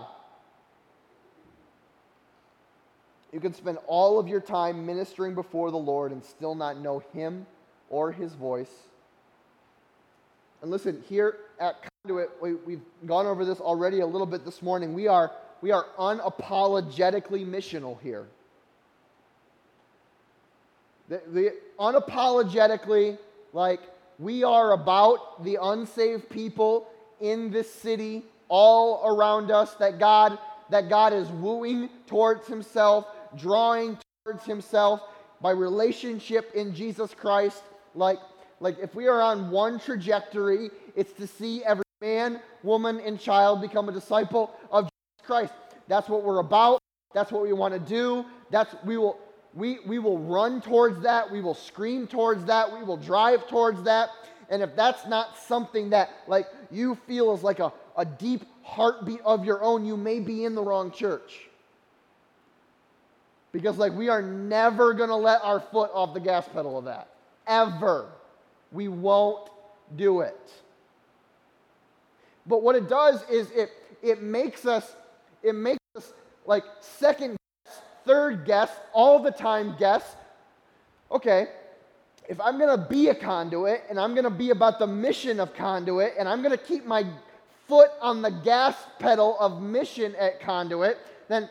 You 3.32 3.40
can 3.40 3.53
spend 3.53 3.78
all 3.86 4.18
of 4.18 4.28
your 4.28 4.40
time 4.40 4.86
ministering 4.86 5.34
before 5.34 5.70
the 5.70 5.76
Lord 5.76 6.12
and 6.12 6.24
still 6.24 6.55
not 6.55 6.78
know 6.78 7.03
Him 7.12 7.47
or 7.90 8.12
His 8.12 8.32
voice. 8.34 8.70
And 10.62 10.70
listen, 10.70 11.03
here 11.09 11.36
at 11.61 11.76
Conduit, 12.05 12.30
we, 12.40 12.72
have 12.72 12.80
gone 13.07 13.26
over 13.26 13.44
this 13.44 13.61
already 13.61 14.01
a 14.01 14.07
little 14.07 14.26
bit 14.26 14.44
this 14.44 14.62
morning. 14.62 14.94
We 14.94 15.07
are, 15.07 15.32
we 15.61 15.70
are 15.70 15.86
unapologetically 15.99 17.47
missional 17.47 18.01
here. 18.01 18.26
The, 21.09 21.20
the 21.32 21.55
unapologetically, 21.78 23.18
like, 23.53 23.80
we 24.18 24.44
are 24.44 24.72
about 24.72 25.44
the 25.44 25.59
unsaved 25.61 26.30
people 26.30 26.88
in 27.20 27.50
this 27.50 27.72
city 27.72 28.24
all 28.48 29.02
around 29.04 29.50
us 29.50 29.74
that 29.74 29.98
God 29.98 30.38
that 30.68 30.88
God 30.88 31.12
is 31.12 31.28
wooing 31.28 31.88
towards 32.08 32.48
himself, 32.48 33.06
drawing 33.36 33.96
towards 34.24 34.44
himself 34.44 35.00
by 35.40 35.52
relationship 35.52 36.50
in 36.54 36.74
Jesus 36.74 37.14
Christ. 37.14 37.62
Like 37.94 38.18
like 38.60 38.78
if 38.78 38.94
we 38.94 39.06
are 39.06 39.20
on 39.20 39.50
one 39.50 39.78
trajectory, 39.78 40.70
it's 40.94 41.12
to 41.14 41.26
see 41.26 41.62
every 41.64 41.84
man, 42.00 42.40
woman 42.62 43.00
and 43.00 43.18
child 43.18 43.60
become 43.60 43.88
a 43.88 43.92
disciple 43.92 44.54
of 44.70 44.84
Jesus 44.84 45.26
Christ. 45.26 45.52
That's 45.88 46.08
what 46.08 46.22
we're 46.22 46.40
about. 46.40 46.80
That's 47.14 47.30
what 47.32 47.42
we 47.42 47.52
want 47.52 47.74
to 47.74 47.80
do. 47.80 48.24
That's 48.50 48.74
we 48.84 48.98
will 48.98 49.18
we, 49.54 49.78
we 49.86 49.98
will 49.98 50.18
run 50.18 50.60
towards 50.60 51.02
that. 51.02 51.30
We 51.30 51.40
will 51.40 51.54
scream 51.54 52.06
towards 52.06 52.44
that. 52.44 52.70
We 52.70 52.84
will 52.84 52.98
drive 52.98 53.48
towards 53.48 53.82
that. 53.84 54.10
And 54.50 54.62
if 54.62 54.76
that's 54.76 55.06
not 55.06 55.38
something 55.38 55.90
that 55.90 56.10
like 56.28 56.46
you 56.70 56.94
feel 57.06 57.34
is 57.34 57.42
like 57.42 57.58
a, 57.58 57.72
a 57.96 58.04
deep 58.04 58.44
heartbeat 58.62 59.20
of 59.24 59.44
your 59.44 59.62
own, 59.62 59.84
you 59.84 59.96
may 59.96 60.20
be 60.20 60.44
in 60.44 60.54
the 60.54 60.62
wrong 60.62 60.90
church. 60.90 61.48
Because 63.52 63.78
like 63.78 63.92
we 63.92 64.08
are 64.08 64.22
never 64.22 64.92
going 64.92 65.08
to 65.08 65.16
let 65.16 65.40
our 65.42 65.60
foot 65.60 65.90
off 65.94 66.14
the 66.14 66.20
gas 66.20 66.46
pedal 66.48 66.78
of 66.78 66.84
that. 66.84 67.08
Ever. 67.46 68.08
We 68.72 68.88
won't 68.88 69.48
do 69.94 70.20
it. 70.20 70.52
But 72.46 72.62
what 72.62 72.76
it 72.76 72.88
does 72.88 73.22
is 73.30 73.50
it 73.52 73.70
it 74.02 74.22
makes 74.22 74.66
us 74.66 74.94
it 75.42 75.54
makes 75.54 75.82
us 75.96 76.12
like 76.44 76.64
second 76.80 77.36
guess, 77.64 77.80
third 78.04 78.44
guess, 78.44 78.70
all 78.92 79.22
the 79.22 79.30
time 79.30 79.74
guess. 79.78 80.16
Okay, 81.10 81.48
if 82.28 82.40
I'm 82.40 82.58
going 82.58 82.76
to 82.76 82.86
be 82.88 83.08
a 83.08 83.14
conduit 83.14 83.84
and 83.88 83.98
I'm 83.98 84.14
going 84.14 84.24
to 84.24 84.30
be 84.30 84.50
about 84.50 84.78
the 84.78 84.86
mission 84.86 85.40
of 85.40 85.54
conduit 85.54 86.14
and 86.18 86.28
I'm 86.28 86.42
going 86.42 86.56
to 86.56 86.62
keep 86.62 86.86
my 86.86 87.06
foot 87.68 87.90
on 88.00 88.22
the 88.22 88.30
gas 88.30 88.76
pedal 88.98 89.36
of 89.38 89.62
mission 89.62 90.14
at 90.16 90.40
conduit, 90.40 90.98
then, 91.28 91.48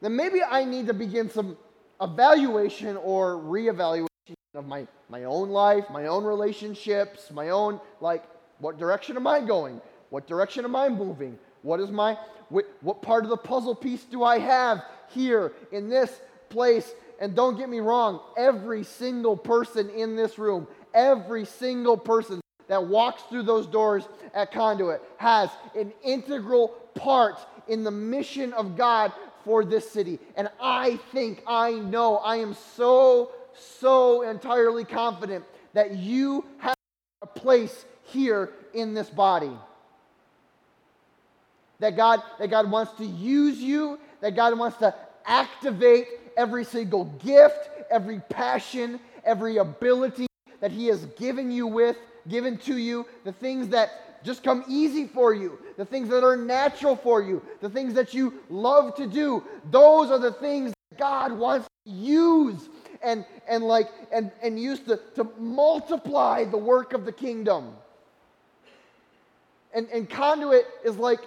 then 0.00 0.14
maybe 0.16 0.42
I 0.42 0.64
need 0.64 0.86
to 0.86 0.94
begin 0.94 1.30
some 1.30 1.56
evaluation 2.00 2.96
or 2.96 3.36
reevaluation 3.36 4.06
of 4.54 4.66
my, 4.66 4.86
my 5.08 5.24
own 5.24 5.50
life, 5.50 5.84
my 5.90 6.06
own 6.06 6.24
relationships, 6.24 7.30
my 7.30 7.50
own, 7.50 7.80
like, 8.00 8.24
what 8.58 8.78
direction 8.78 9.16
am 9.16 9.26
I 9.26 9.40
going? 9.40 9.80
What 10.10 10.26
direction 10.26 10.64
am 10.64 10.76
I 10.76 10.88
moving? 10.88 11.38
What 11.62 11.80
is 11.80 11.90
my, 11.90 12.18
what, 12.48 12.66
what 12.80 13.02
part 13.02 13.24
of 13.24 13.30
the 13.30 13.36
puzzle 13.36 13.74
piece 13.74 14.04
do 14.04 14.22
I 14.22 14.38
have 14.38 14.84
here 15.10 15.52
in 15.72 15.88
this 15.88 16.20
place 16.48 16.92
and 17.20 17.34
don't 17.34 17.56
get 17.56 17.68
me 17.68 17.80
wrong, 17.80 18.20
every 18.36 18.84
single 18.84 19.36
person 19.36 19.90
in 19.90 20.16
this 20.16 20.38
room, 20.38 20.66
every 20.94 21.44
single 21.44 21.96
person 21.96 22.40
that 22.68 22.86
walks 22.86 23.22
through 23.24 23.42
those 23.42 23.66
doors 23.66 24.08
at 24.34 24.52
Conduit 24.52 25.02
has 25.18 25.50
an 25.76 25.92
integral 26.02 26.68
part 26.94 27.36
in 27.68 27.84
the 27.84 27.90
mission 27.90 28.52
of 28.52 28.76
God 28.76 29.12
for 29.44 29.64
this 29.64 29.90
city. 29.90 30.18
And 30.36 30.48
I 30.60 30.98
think, 31.12 31.42
I 31.46 31.72
know, 31.72 32.16
I 32.18 32.36
am 32.36 32.54
so, 32.76 33.32
so 33.78 34.22
entirely 34.22 34.84
confident 34.84 35.44
that 35.74 35.96
you 35.96 36.44
have 36.58 36.76
a 37.22 37.26
place 37.26 37.84
here 38.04 38.50
in 38.74 38.94
this 38.94 39.10
body. 39.10 39.52
That 41.80 41.96
God, 41.96 42.22
that 42.38 42.48
God 42.48 42.70
wants 42.70 42.92
to 42.98 43.04
use 43.04 43.58
you, 43.58 43.98
that 44.20 44.36
God 44.36 44.56
wants 44.56 44.78
to 44.78 44.94
activate 45.26 46.06
every 46.36 46.64
single 46.64 47.04
gift, 47.24 47.70
every 47.90 48.20
passion, 48.28 49.00
every 49.24 49.58
ability 49.58 50.26
that 50.60 50.72
He 50.72 50.86
has 50.86 51.04
given 51.16 51.50
you 51.50 51.66
with, 51.66 51.96
given 52.28 52.56
to 52.58 52.76
you, 52.76 53.06
the 53.24 53.32
things 53.32 53.68
that 53.68 54.24
just 54.24 54.44
come 54.44 54.64
easy 54.68 55.06
for 55.06 55.34
you, 55.34 55.58
the 55.76 55.84
things 55.84 56.08
that 56.08 56.24
are 56.24 56.36
natural 56.36 56.96
for 56.96 57.22
you, 57.22 57.42
the 57.60 57.68
things 57.68 57.94
that 57.94 58.14
you 58.14 58.34
love 58.48 58.94
to 58.96 59.06
do. 59.06 59.42
Those 59.70 60.10
are 60.10 60.18
the 60.18 60.32
things 60.32 60.72
that 60.90 60.98
God 60.98 61.32
wants 61.32 61.68
to 61.86 61.92
use 61.92 62.68
and, 63.02 63.24
and 63.48 63.64
like 63.64 63.88
and, 64.12 64.30
and 64.42 64.58
use 64.60 64.80
to, 64.80 65.00
to 65.16 65.28
multiply 65.38 66.44
the 66.44 66.56
work 66.56 66.92
of 66.92 67.04
the 67.04 67.12
kingdom. 67.12 67.74
And, 69.74 69.88
and 69.88 70.08
conduit 70.08 70.66
is 70.84 70.96
like 70.96 71.20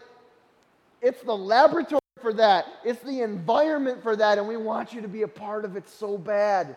it's 1.01 1.21
the 1.23 1.35
laboratory 1.35 1.99
for 2.25 2.33
that. 2.33 2.65
It's 2.83 3.03
the 3.03 3.21
environment 3.21 4.01
for 4.01 4.15
that, 4.15 4.39
and 4.39 4.47
we 4.47 4.57
want 4.57 4.93
you 4.93 5.01
to 5.01 5.07
be 5.07 5.21
a 5.21 5.27
part 5.27 5.63
of 5.63 5.75
it 5.75 5.87
so 5.87 6.17
bad. 6.17 6.75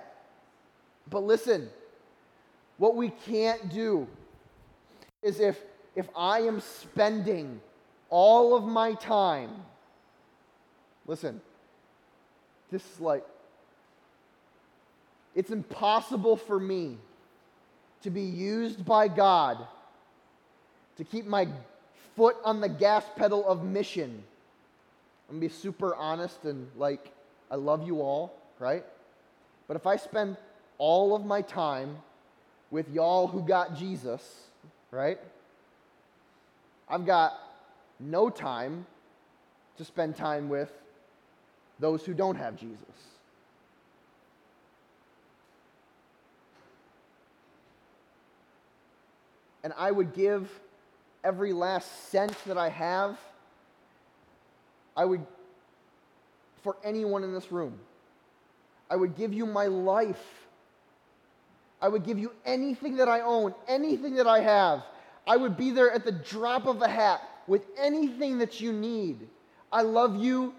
But 1.09 1.21
listen, 1.21 1.71
what 2.77 2.95
we 2.95 3.09
can't 3.09 3.71
do 3.73 4.07
is 5.23 5.41
if 5.41 5.59
if 5.97 6.07
I 6.15 6.41
am 6.41 6.61
spending 6.61 7.63
all 8.11 8.55
of 8.55 8.65
my 8.65 8.93
time, 8.93 9.51
listen, 11.07 11.41
this 12.71 12.83
is 12.83 13.01
like, 13.01 13.25
it's 15.35 15.51
impossible 15.51 16.37
for 16.37 16.61
me 16.61 16.99
to 18.03 18.11
be 18.11 18.21
used 18.21 18.85
by 18.85 19.09
God 19.09 19.67
to 20.99 21.05
keep 21.05 21.27
my 21.27 21.49
foot 22.17 22.37
on 22.45 22.61
the 22.61 22.69
gas 22.69 23.05
pedal 23.17 23.49
of 23.49 23.65
mission. 23.65 24.23
I'm 25.29 25.37
gonna 25.37 25.41
be 25.41 25.49
super 25.49 25.95
honest 25.95 26.45
and 26.45 26.69
like, 26.77 27.13
I 27.51 27.57
love 27.57 27.87
you 27.87 28.01
all, 28.01 28.35
right? 28.59 28.85
But 29.67 29.77
if 29.77 29.87
I 29.87 29.97
spend 29.97 30.37
all 30.79 31.15
of 31.15 31.25
my 31.25 31.43
time 31.43 31.99
with 32.71 32.89
y'all 32.91 33.27
who 33.27 33.43
got 33.43 33.77
Jesus, 33.77 34.23
right? 34.91 35.19
I've 36.89 37.05
got 37.05 37.35
no 38.01 38.31
time 38.31 38.87
to 39.77 39.85
spend 39.85 40.17
time 40.17 40.49
with 40.49 40.73
those 41.79 42.05
who 42.05 42.15
don't 42.15 42.37
have 42.37 42.57
Jesus. 42.57 42.79
And 49.63 49.73
I 49.77 49.91
would 49.91 50.15
give 50.15 50.49
every 51.23 51.53
last 51.53 52.11
cent 52.11 52.35
that 52.47 52.57
I 52.57 52.69
have, 52.69 53.19
I 54.99 55.05
would, 55.05 55.25
for 56.65 56.77
anyone 56.83 57.23
in 57.23 57.33
this 57.33 57.53
room, 57.53 57.79
I 58.91 58.97
would 58.97 59.17
give 59.17 59.33
you 59.33 59.47
my 59.47 59.67
life. 59.67 60.23
I 61.81 61.87
would 61.87 62.05
give 62.05 62.19
you 62.19 62.33
anything 62.45 62.97
that 62.97 63.09
I 63.09 63.21
own, 63.21 63.55
anything 63.69 64.17
that 64.17 64.27
I 64.27 64.41
have. 64.41 64.83
I 65.25 65.37
would 65.37 65.57
be 65.57 65.71
there 65.71 65.93
at 65.93 66.05
the 66.05 66.11
drop 66.11 66.67
of 66.67 66.83
a 66.83 66.89
hat 66.89 67.23
with 67.47 67.63
anything 67.79 68.39
that 68.39 68.61
you 68.61 68.73
need. 68.73 69.29
I 69.71 69.83
love 69.83 70.17
you 70.17 70.53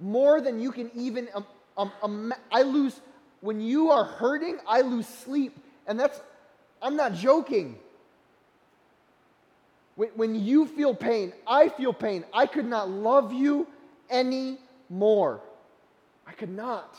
more 0.00 0.40
than 0.40 0.58
you 0.58 0.72
can 0.72 0.90
even. 0.96 1.28
Um, 1.32 1.46
um, 1.78 1.92
um, 2.02 2.34
I 2.50 2.62
lose, 2.62 3.00
when 3.40 3.60
you 3.60 3.90
are 3.90 4.04
hurting, 4.04 4.58
I 4.66 4.80
lose 4.80 5.06
sleep. 5.06 5.56
And 5.86 6.00
that's, 6.00 6.20
I'm 6.82 6.96
not 6.96 7.14
joking. 7.14 7.78
When, 10.00 10.08
when 10.14 10.34
you 10.34 10.64
feel 10.64 10.94
pain, 10.94 11.34
I 11.46 11.68
feel 11.68 11.92
pain. 11.92 12.24
I 12.32 12.46
could 12.46 12.64
not 12.64 12.88
love 12.88 13.34
you 13.34 13.66
any 14.08 14.56
more. 14.88 15.42
I 16.26 16.32
could 16.32 16.48
not. 16.48 16.98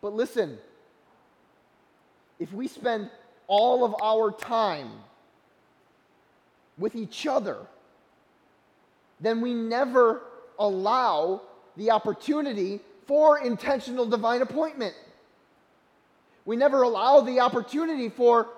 But 0.00 0.12
listen, 0.12 0.58
if 2.40 2.52
we 2.52 2.66
spend 2.66 3.10
all 3.46 3.84
of 3.84 3.94
our 4.02 4.32
time 4.32 4.90
with 6.78 6.96
each 6.96 7.28
other, 7.28 7.58
then 9.20 9.40
we 9.40 9.54
never 9.54 10.22
allow 10.58 11.42
the 11.76 11.92
opportunity 11.92 12.80
for 13.06 13.38
intentional 13.38 14.06
divine 14.06 14.42
appointment. 14.42 14.96
We 16.44 16.56
never 16.56 16.82
allow 16.82 17.20
the 17.20 17.38
opportunity 17.38 18.08
for 18.08 18.48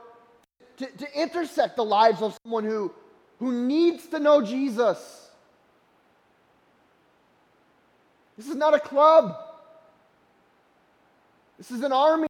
to, 0.79 0.87
to 0.87 1.21
intersect 1.21 1.77
the 1.77 1.85
lives 1.85 2.23
of 2.23 2.37
someone 2.43 2.65
who, 2.65 2.93
who 3.39 3.53
needs 3.53 4.07
to 4.07 4.19
know 4.19 4.43
Jesus. 4.43 5.31
This 8.37 8.49
is 8.49 8.57
not 8.57 8.75
a 8.75 8.81
club. 8.81 9.37
This 11.59 11.71
is 11.71 11.83
an 11.83 11.93
army. 11.93 12.27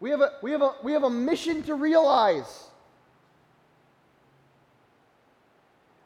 We 0.00 0.10
have 0.10 0.20
a, 0.20 0.32
we 0.42 0.50
have 0.50 0.60
a, 0.60 0.74
we 0.82 0.92
have 0.92 1.04
a 1.04 1.10
mission 1.10 1.62
to 1.62 1.74
realize. 1.74 2.64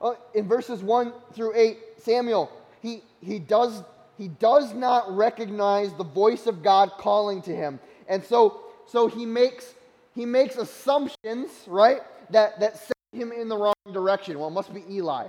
Uh, 0.01 0.15
in 0.35 0.47
verses 0.47 0.81
1 0.81 1.13
through 1.33 1.53
8, 1.57 1.79
Samuel, 1.97 2.53
he, 2.81 3.03
he, 3.21 3.41
does, 3.41 3.83
he 4.17 4.29
does 4.29 4.73
not 4.73 5.17
recognize 5.17 5.93
the 5.95 6.05
voice 6.05 6.47
of 6.47 6.63
God 6.63 6.93
calling 6.99 7.43
to 7.43 7.51
him. 7.55 7.81
And 8.09 8.25
so, 8.25 8.63
so 8.87 9.07
he, 9.07 9.25
makes, 9.27 9.75
he 10.15 10.27
makes 10.27 10.57
assumptions, 10.57 11.51
right, 11.67 12.01
that, 12.31 12.59
that 12.61 12.79
send 12.79 13.23
him 13.23 13.33
in 13.33 13.49
the 13.49 13.57
wrong 13.57 13.75
direction. 13.93 14.39
Well, 14.39 14.49
it 14.49 14.53
must 14.53 14.75
be 14.75 14.83
Eli 14.91 15.29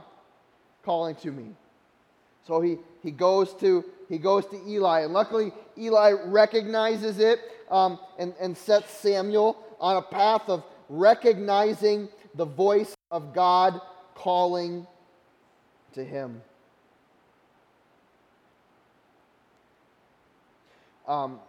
calling 0.84 1.16
to 1.18 1.32
me. 1.32 1.56
So 2.48 2.62
he, 2.62 2.78
he 3.04 3.12
goes 3.12 3.54
to 3.56 3.86
he 4.10 4.18
goes 4.18 4.48
to 4.48 4.60
Eli, 4.68 5.02
and 5.02 5.14
luckily 5.14 5.54
Eli 5.78 6.14
recognizes 6.26 7.20
it 7.20 7.40
um, 7.70 8.00
and, 8.18 8.34
and 8.42 8.58
sets 8.58 8.90
Samuel 8.90 9.56
on 9.80 9.98
a 9.98 10.02
path 10.02 10.50
of 10.50 10.64
recognizing 10.90 12.10
the 12.34 12.46
voice 12.46 12.96
of 13.12 13.36
God 13.36 13.80
calling 14.16 14.88
to 15.94 16.04
him. 16.04 16.42
Um, 21.08 21.40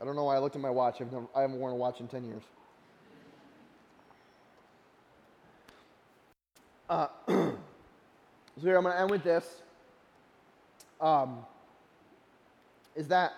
I 0.00 0.04
don't 0.04 0.14
know 0.14 0.24
why 0.24 0.36
I 0.36 0.38
looked 0.38 0.54
at 0.54 0.62
my 0.62 0.70
watch. 0.70 1.00
I've 1.00 1.12
never, 1.12 1.26
I 1.34 1.42
haven't 1.42 1.58
worn 1.58 1.72
a 1.72 1.76
watch 1.76 2.00
in 2.00 2.08
10 2.08 2.24
years. 2.24 2.42
Uh, 6.88 7.08
so 7.28 7.56
here, 8.60 8.76
I'm 8.76 8.84
going 8.84 8.94
to 8.94 9.00
end 9.00 9.10
with 9.10 9.24
this. 9.24 9.44
Um, 11.00 11.38
is 12.96 13.08
that 13.08 13.32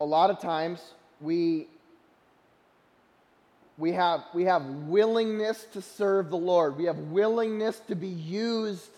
a 0.00 0.04
lot 0.04 0.30
of 0.30 0.40
times 0.40 0.80
we 1.20 1.68
we 3.78 3.92
have 3.92 4.24
we 4.34 4.44
have 4.44 4.64
willingness 4.64 5.64
to 5.72 5.82
serve 5.82 6.30
the 6.30 6.36
Lord. 6.36 6.76
We 6.76 6.84
have 6.84 6.98
willingness 6.98 7.80
to 7.88 7.94
be 7.94 8.08
used 8.08 8.90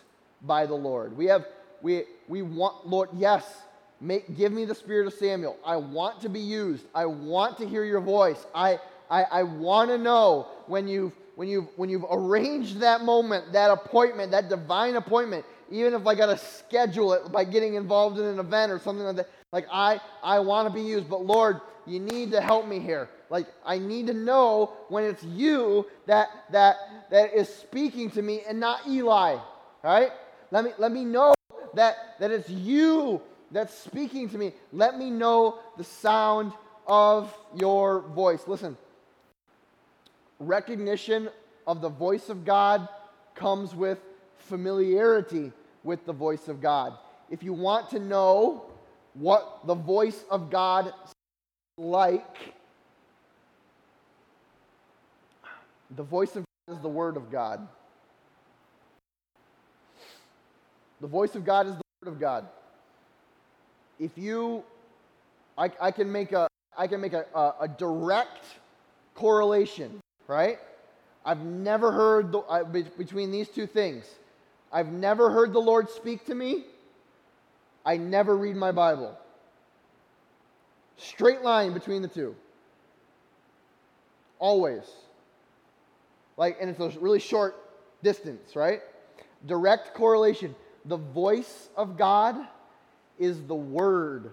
by 0.43 0.67
the 0.67 0.75
Lord. 0.75 1.17
We 1.17 1.27
have 1.27 1.47
we 1.83 2.05
we 2.29 2.43
want 2.43 2.87
Lord, 2.87 3.09
yes, 3.17 3.45
make 4.05 4.37
give 4.37 4.53
me 4.53 4.65
the 4.65 4.75
spirit 4.75 5.07
of 5.07 5.15
Samuel. 5.15 5.57
I 5.65 5.77
want 5.77 6.21
to 6.21 6.29
be 6.29 6.41
used. 6.41 6.85
I 6.95 7.07
want 7.07 7.59
to 7.59 7.67
hear 7.67 7.85
your 7.85 8.01
voice. 8.01 8.47
I 8.55 8.79
I, 9.11 9.23
I 9.25 9.43
want 9.43 9.91
to 9.91 9.99
know 9.99 10.49
when 10.67 10.87
you've 10.87 11.13
when 11.37 11.49
you've 11.49 11.69
when 11.77 11.89
you've 11.89 12.05
arranged 12.11 12.81
that 12.81 13.03
moment, 13.03 13.53
that 13.53 13.71
appointment, 13.71 14.31
that 14.31 14.49
divine 14.49 14.97
appointment, 14.97 15.45
even 15.71 15.95
if 15.95 16.07
I 16.07 16.15
gotta 16.15 16.39
schedule 16.39 17.13
it 17.15 17.33
by 17.33 17.45
getting 17.45 17.75
involved 17.75 18.19
in 18.19 18.25
an 18.25 18.39
event 18.39 18.71
or 18.71 18.79
something 18.79 19.05
like 19.05 19.17
that. 19.17 19.31
Like 19.53 19.67
I 19.73 20.01
I 20.23 20.39
want 20.41 20.69
to 20.69 20.75
be 20.75 20.83
used, 20.83 21.09
but 21.09 21.25
Lord, 21.25 21.61
you 21.87 22.01
need 22.01 22.31
to 22.33 22.41
help 22.41 22.67
me 22.67 22.81
here. 22.81 23.09
Like 23.31 23.47
I 23.65 23.79
need 23.79 24.07
to 24.09 24.15
know 24.15 24.73
when 24.89 25.05
it's 25.05 25.25
you 25.25 25.87
that 26.07 26.29
that 26.53 26.77
that 27.11 27.35
is 27.35 27.49
speaking 27.49 28.11
to 28.13 28.23
me 28.23 28.43
and 28.49 28.61
not 28.61 28.87
Eli. 28.87 29.39
Right? 29.83 30.11
Let 30.51 30.65
me 30.65 30.71
let 30.79 30.93
me 30.93 31.05
know 31.05 31.35
that 31.75 32.17
that 32.21 32.31
it's 32.31 32.49
you 32.49 33.21
that's 33.55 33.73
speaking 33.73 34.29
to 34.31 34.37
me. 34.37 34.53
Let 34.73 34.99
me 34.99 35.11
know 35.11 35.61
the 35.79 35.85
sound 35.85 36.53
of 36.89 37.33
your 37.55 38.01
voice. 38.01 38.43
Listen. 38.49 38.77
Recognition 40.41 41.29
of 41.67 41.81
the 41.81 41.89
voice 41.89 42.29
of 42.29 42.45
God 42.45 42.89
comes 43.37 43.75
with 43.75 43.99
familiarity 44.39 45.53
with 45.85 46.05
the 46.05 46.13
voice 46.13 46.49
of 46.49 46.61
God. 46.61 46.95
If 47.31 47.45
you 47.45 47.53
want 47.53 47.91
to 47.91 48.01
know 48.01 48.65
what 49.15 49.61
the 49.67 49.75
voice 49.75 50.25
of 50.31 50.51
God 50.51 50.93
like, 51.79 52.55
the 55.95 56.03
voice 56.03 56.35
of 56.35 56.45
God 56.67 56.77
is 56.77 56.83
the 56.83 56.89
Word 56.89 57.17
of 57.17 57.31
God. 57.31 57.67
The 61.01 61.07
voice 61.07 61.37
of 61.37 61.45
God 61.45 61.67
is 61.67 61.75
the 61.75 61.83
Word 62.03 62.13
of 62.13 62.21
God. 62.21 62.49
If 64.05 64.19
you, 64.19 64.63
I, 65.57 65.71
I 65.81 65.91
can 65.91 66.13
make 66.13 66.33
a, 66.33 66.47
I 66.77 66.87
can 66.89 67.01
make 67.01 67.15
a, 67.15 67.25
a, 67.35 67.55
a 67.63 67.69
direct 67.69 68.45
correlation, 69.15 69.99
right? 70.29 70.59
I've 71.25 71.41
never 71.41 71.91
heard 71.91 72.31
the, 72.31 72.41
uh, 72.41 72.65
be, 72.65 72.83
between 72.83 73.31
these 73.31 73.49
two 73.49 73.67
things. 73.67 74.05
I've 74.71 74.93
never 74.93 75.31
heard 75.31 75.55
the 75.55 75.61
Lord 75.61 75.89
speak 75.89 76.27
to 76.27 76.35
me. 76.35 76.65
I 77.87 77.97
never 77.97 78.37
read 78.37 78.57
my 78.57 78.73
Bible. 78.73 79.17
Straight 80.99 81.41
line 81.41 81.73
between 81.73 82.03
the 82.03 82.09
two. 82.09 82.37
Always. 84.39 84.85
Like, 86.37 86.59
and 86.61 86.69
it's 86.69 86.79
a 86.79 87.01
really 87.01 87.21
short 87.21 87.57
distance, 88.03 88.55
right? 88.55 88.83
Direct 89.47 89.95
correlation. 89.95 90.55
The 90.85 90.99
voice 90.99 91.71
of 91.75 91.97
God 91.97 92.37
is 93.19 93.43
the 93.43 93.55
word 93.55 94.31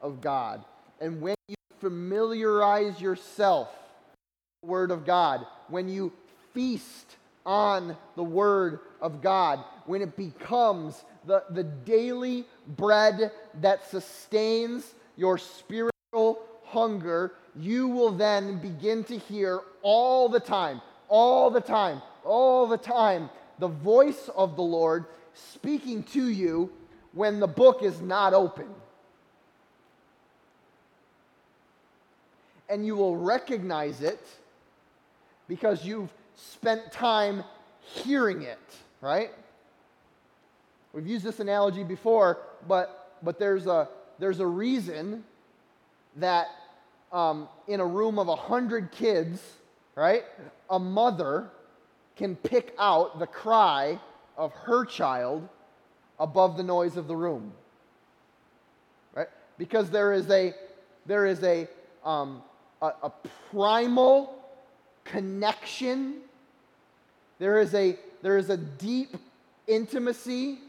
of 0.00 0.20
God. 0.20 0.64
And 1.00 1.20
when 1.20 1.34
you 1.48 1.56
familiarize 1.80 3.00
yourself 3.00 3.68
with 3.68 4.62
the 4.62 4.68
word 4.68 4.90
of 4.90 5.04
God, 5.04 5.46
when 5.68 5.88
you 5.88 6.12
feast 6.52 7.16
on 7.44 7.96
the 8.16 8.22
Word 8.22 8.80
of 9.00 9.20
God, 9.20 9.64
when 9.86 10.02
it 10.02 10.16
becomes 10.16 11.04
the, 11.26 11.42
the 11.50 11.64
daily 11.64 12.44
bread 12.66 13.32
that 13.60 13.88
sustains 13.90 14.94
your 15.16 15.38
spiritual 15.38 16.40
hunger, 16.64 17.32
you 17.56 17.88
will 17.88 18.12
then 18.12 18.58
begin 18.58 19.04
to 19.04 19.18
hear 19.18 19.60
all 19.82 20.28
the 20.28 20.40
time, 20.40 20.80
all 21.08 21.50
the 21.50 21.60
time, 21.60 22.00
all 22.24 22.66
the 22.66 22.78
time 22.78 23.28
the 23.58 23.68
voice 23.68 24.30
of 24.34 24.56
the 24.56 24.62
Lord 24.62 25.04
speaking 25.34 26.02
to 26.04 26.28
you 26.28 26.70
when 27.12 27.40
the 27.40 27.46
book 27.46 27.82
is 27.82 28.00
not 28.00 28.34
open. 28.34 28.66
And 32.68 32.86
you 32.86 32.96
will 32.96 33.16
recognize 33.16 34.00
it 34.00 34.20
because 35.46 35.84
you've 35.84 36.12
spent 36.36 36.90
time 36.90 37.44
hearing 37.80 38.42
it, 38.42 38.58
right? 39.00 39.30
We've 40.92 41.06
used 41.06 41.24
this 41.24 41.40
analogy 41.40 41.84
before, 41.84 42.38
but, 42.66 43.16
but 43.22 43.38
there's, 43.38 43.66
a, 43.66 43.88
there's 44.18 44.40
a 44.40 44.46
reason 44.46 45.24
that 46.16 46.48
um, 47.12 47.48
in 47.68 47.80
a 47.80 47.86
room 47.86 48.18
of 48.18 48.28
100 48.28 48.90
kids, 48.90 49.42
right, 49.94 50.24
a 50.70 50.78
mother 50.78 51.50
can 52.16 52.36
pick 52.36 52.74
out 52.78 53.18
the 53.18 53.26
cry 53.26 53.98
of 54.36 54.52
her 54.52 54.84
child 54.84 55.48
above 56.22 56.56
the 56.56 56.62
noise 56.62 56.96
of 56.96 57.08
the 57.08 57.16
room. 57.16 57.52
Right? 59.12 59.26
Because 59.58 59.90
there 59.90 60.12
is 60.12 60.30
a, 60.30 60.54
there 61.04 61.26
is 61.26 61.42
a, 61.42 61.68
um, 62.04 62.42
a, 62.80 62.92
a 63.02 63.12
primal 63.50 64.38
connection. 65.04 66.18
There 67.40 67.58
is 67.58 67.74
a, 67.74 67.98
there 68.22 68.38
is 68.38 68.50
a 68.50 68.56
deep 68.56 69.16
intimacy. 69.66 70.60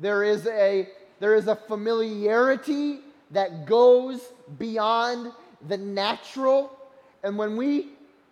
There 0.00 0.24
is 0.24 0.46
a, 0.48 0.88
there 1.20 1.36
is 1.36 1.46
a 1.46 1.54
familiarity 1.54 2.98
that 3.30 3.66
goes 3.66 4.20
beyond 4.58 5.32
the 5.68 5.76
natural. 5.76 6.76
And 7.22 7.38
when 7.38 7.56
we, 7.56 7.90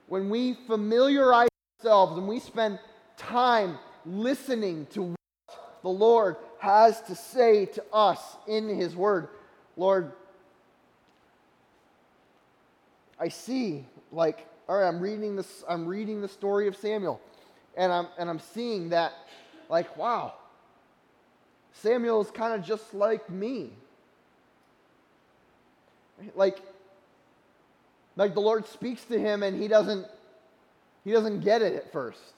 when 0.08 0.28
we 0.28 0.54
familiarize 0.66 1.50
ourselves 1.78 2.18
and 2.18 2.26
we 2.26 2.40
spend 2.40 2.80
time 3.16 3.78
listening 4.04 4.86
to 4.94 5.17
the 5.82 5.88
Lord 5.88 6.36
has 6.58 7.00
to 7.02 7.14
say 7.14 7.66
to 7.66 7.84
us 7.92 8.20
in 8.46 8.68
His 8.68 8.96
Word, 8.96 9.28
Lord, 9.76 10.12
I 13.20 13.28
see, 13.28 13.84
like, 14.12 14.46
all 14.68 14.78
right, 14.78 14.86
I'm 14.86 15.00
reading 15.00 15.36
this, 15.36 15.64
I'm 15.68 15.86
reading 15.86 16.20
the 16.20 16.28
story 16.28 16.68
of 16.68 16.76
Samuel, 16.76 17.20
and 17.76 17.92
I'm 17.92 18.08
and 18.18 18.28
I'm 18.28 18.40
seeing 18.40 18.90
that, 18.90 19.12
like, 19.68 19.96
wow, 19.96 20.34
Samuel 21.72 22.20
is 22.22 22.30
kind 22.30 22.54
of 22.54 22.66
just 22.66 22.92
like 22.94 23.28
me. 23.30 23.70
Like, 26.34 26.58
like 28.16 28.34
the 28.34 28.40
Lord 28.40 28.66
speaks 28.66 29.04
to 29.04 29.18
him 29.18 29.42
and 29.44 29.60
he 29.60 29.68
doesn't 29.68 30.06
he 31.04 31.12
doesn't 31.12 31.40
get 31.40 31.62
it 31.62 31.74
at 31.74 31.92
first. 31.92 32.34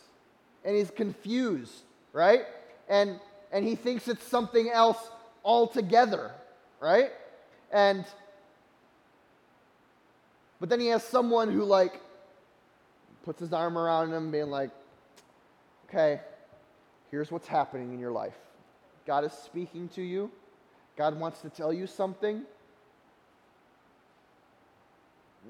And 0.64 0.76
he's 0.76 0.90
confused, 0.90 1.72
right? 2.12 2.42
And 2.88 3.18
and 3.52 3.64
he 3.64 3.74
thinks 3.74 4.08
it's 4.08 4.24
something 4.26 4.68
else 4.70 4.98
altogether, 5.44 6.32
right? 6.80 7.10
And 7.72 8.04
but 10.58 10.68
then 10.68 10.80
he 10.80 10.88
has 10.88 11.02
someone 11.02 11.50
who 11.50 11.64
like 11.64 12.00
puts 13.24 13.40
his 13.40 13.52
arm 13.52 13.78
around 13.78 14.12
him 14.12 14.30
being 14.30 14.50
like, 14.50 14.70
"Okay, 15.88 16.20
here's 17.10 17.30
what's 17.30 17.48
happening 17.48 17.92
in 17.92 17.98
your 17.98 18.12
life. 18.12 18.36
God 19.06 19.24
is 19.24 19.32
speaking 19.32 19.88
to 19.90 20.02
you. 20.02 20.30
God 20.96 21.18
wants 21.18 21.40
to 21.40 21.48
tell 21.48 21.72
you 21.72 21.86
something. 21.86 22.42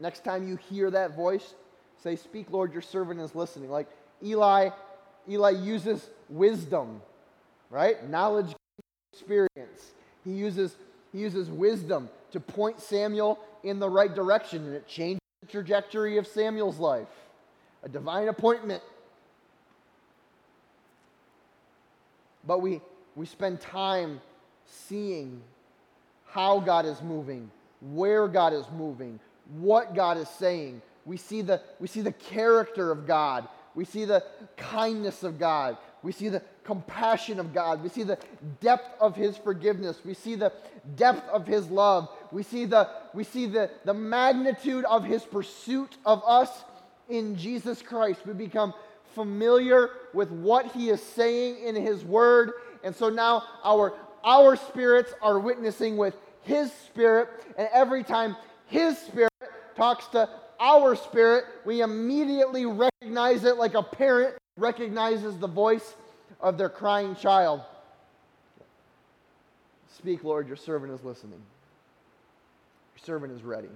Next 0.00 0.24
time 0.24 0.46
you 0.46 0.56
hear 0.56 0.90
that 0.90 1.16
voice, 1.16 1.54
say, 2.02 2.16
Speak, 2.16 2.50
Lord, 2.50 2.72
your 2.72 2.82
servant 2.82 3.20
is 3.20 3.34
listening. 3.34 3.70
Like 3.70 3.88
Eli, 4.22 4.70
Eli 5.28 5.50
uses 5.50 6.08
wisdom, 6.28 7.02
right? 7.70 8.08
Knowledge, 8.08 8.54
experience. 9.12 9.92
He 10.24 10.32
uses, 10.32 10.76
he 11.12 11.20
uses 11.20 11.48
wisdom 11.48 12.10
to 12.32 12.40
point 12.40 12.80
Samuel 12.80 13.38
in 13.62 13.78
the 13.78 13.88
right 13.88 14.14
direction, 14.14 14.64
and 14.64 14.74
it 14.74 14.86
changes 14.86 15.20
the 15.40 15.46
trajectory 15.46 16.18
of 16.18 16.26
Samuel's 16.26 16.78
life. 16.78 17.08
A 17.82 17.88
divine 17.88 18.28
appointment. 18.28 18.82
But 22.46 22.60
we, 22.60 22.80
we 23.16 23.26
spend 23.26 23.60
time 23.60 24.20
seeing 24.66 25.40
how 26.26 26.60
God 26.60 26.86
is 26.86 27.00
moving, 27.02 27.50
where 27.80 28.28
God 28.28 28.52
is 28.52 28.64
moving, 28.76 29.18
what 29.58 29.94
God 29.94 30.16
is 30.16 30.28
saying. 30.28 30.82
We 31.04 31.16
see 31.16 31.42
the, 31.42 31.60
we 31.78 31.88
see 31.88 32.02
the 32.02 32.12
character 32.12 32.90
of 32.90 33.06
God. 33.06 33.48
We 33.74 33.84
see 33.84 34.04
the 34.04 34.24
kindness 34.56 35.22
of 35.22 35.38
God. 35.38 35.76
We 36.02 36.12
see 36.12 36.28
the 36.28 36.42
compassion 36.64 37.38
of 37.38 37.52
God. 37.52 37.82
We 37.82 37.88
see 37.88 38.04
the 38.04 38.18
depth 38.60 39.00
of 39.00 39.14
his 39.14 39.36
forgiveness. 39.36 39.98
We 40.04 40.14
see 40.14 40.34
the 40.34 40.52
depth 40.96 41.28
of 41.28 41.46
his 41.46 41.70
love. 41.70 42.08
We 42.32 42.42
see 42.42 42.64
the, 42.64 42.88
we 43.12 43.24
see 43.24 43.46
the, 43.46 43.70
the 43.84 43.94
magnitude 43.94 44.84
of 44.86 45.04
his 45.04 45.22
pursuit 45.22 45.96
of 46.06 46.22
us 46.26 46.50
in 47.08 47.36
Jesus 47.36 47.82
Christ. 47.82 48.26
We 48.26 48.32
become 48.32 48.72
familiar 49.14 49.90
with 50.14 50.30
what 50.30 50.72
he 50.72 50.88
is 50.88 51.02
saying 51.02 51.64
in 51.64 51.74
his 51.74 52.04
word. 52.04 52.52
And 52.82 52.94
so 52.94 53.10
now 53.10 53.42
our, 53.62 53.92
our 54.24 54.56
spirits 54.56 55.12
are 55.20 55.38
witnessing 55.38 55.96
with 55.96 56.14
his 56.42 56.72
spirit. 56.72 57.28
And 57.58 57.68
every 57.72 58.04
time 58.04 58.36
his 58.66 58.96
spirit 58.96 59.32
talks 59.76 60.06
to 60.08 60.28
our 60.58 60.94
spirit, 60.94 61.44
we 61.64 61.82
immediately 61.82 62.64
recognize 62.66 63.44
it 63.44 63.56
like 63.56 63.74
a 63.74 63.82
parent 63.82 64.36
recognizes 64.56 65.36
the 65.38 65.48
voice 65.48 65.94
of 66.40 66.58
their 66.58 66.68
crying 66.68 67.14
child. 67.16 67.62
Speak, 69.96 70.24
Lord, 70.24 70.46
your 70.46 70.56
servant 70.56 70.92
is 70.92 71.04
listening. 71.04 71.40
Your 72.94 73.04
servant 73.04 73.32
is 73.32 73.42
ready. 73.42 73.68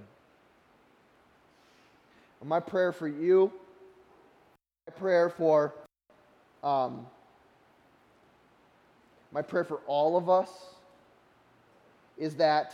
And 2.39 2.49
my 2.49 2.59
prayer 2.59 2.91
for 2.91 3.07
you, 3.07 3.51
my 4.87 4.93
prayer 4.93 5.29
for, 5.29 5.73
um, 6.63 7.05
my 9.31 9.41
prayer 9.41 9.63
for 9.63 9.81
all 9.87 10.17
of 10.17 10.29
us 10.29 10.49
is 12.17 12.35
that 12.35 12.73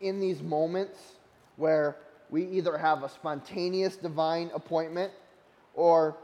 in 0.00 0.20
these 0.20 0.42
moments 0.42 0.98
where 1.56 1.96
we 2.30 2.46
either 2.46 2.76
have 2.76 3.02
a 3.02 3.08
spontaneous 3.08 3.96
divine 3.96 4.50
appointment 4.54 5.12
or 5.78 6.16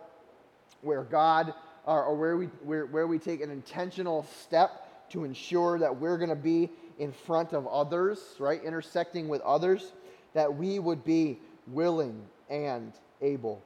where 0.83 1.05
God, 1.05 1.55
or, 1.87 2.05
or 2.05 2.17
where, 2.17 2.37
we, 2.37 2.47
where, 2.65 2.87
where 2.87 3.07
we 3.07 3.19
take 3.19 3.41
an 3.41 3.51
intentional 3.51 4.27
step 4.43 5.11
to 5.11 5.25
ensure 5.25 5.79
that 5.79 5.97
we're 6.01 6.19
going 6.19 6.29
to 6.29 6.37
be 6.37 6.69
in 6.99 7.13
front 7.13 7.53
of 7.53 7.67
others, 7.69 8.19
right? 8.41 8.63
Intersecting 8.63 9.29
with 9.29 9.41
others, 9.43 9.93
that 10.35 10.55
we 10.55 10.79
would 10.81 11.05
be 11.05 11.39
willing 11.69 12.21
and 12.51 12.93
able. 13.23 13.63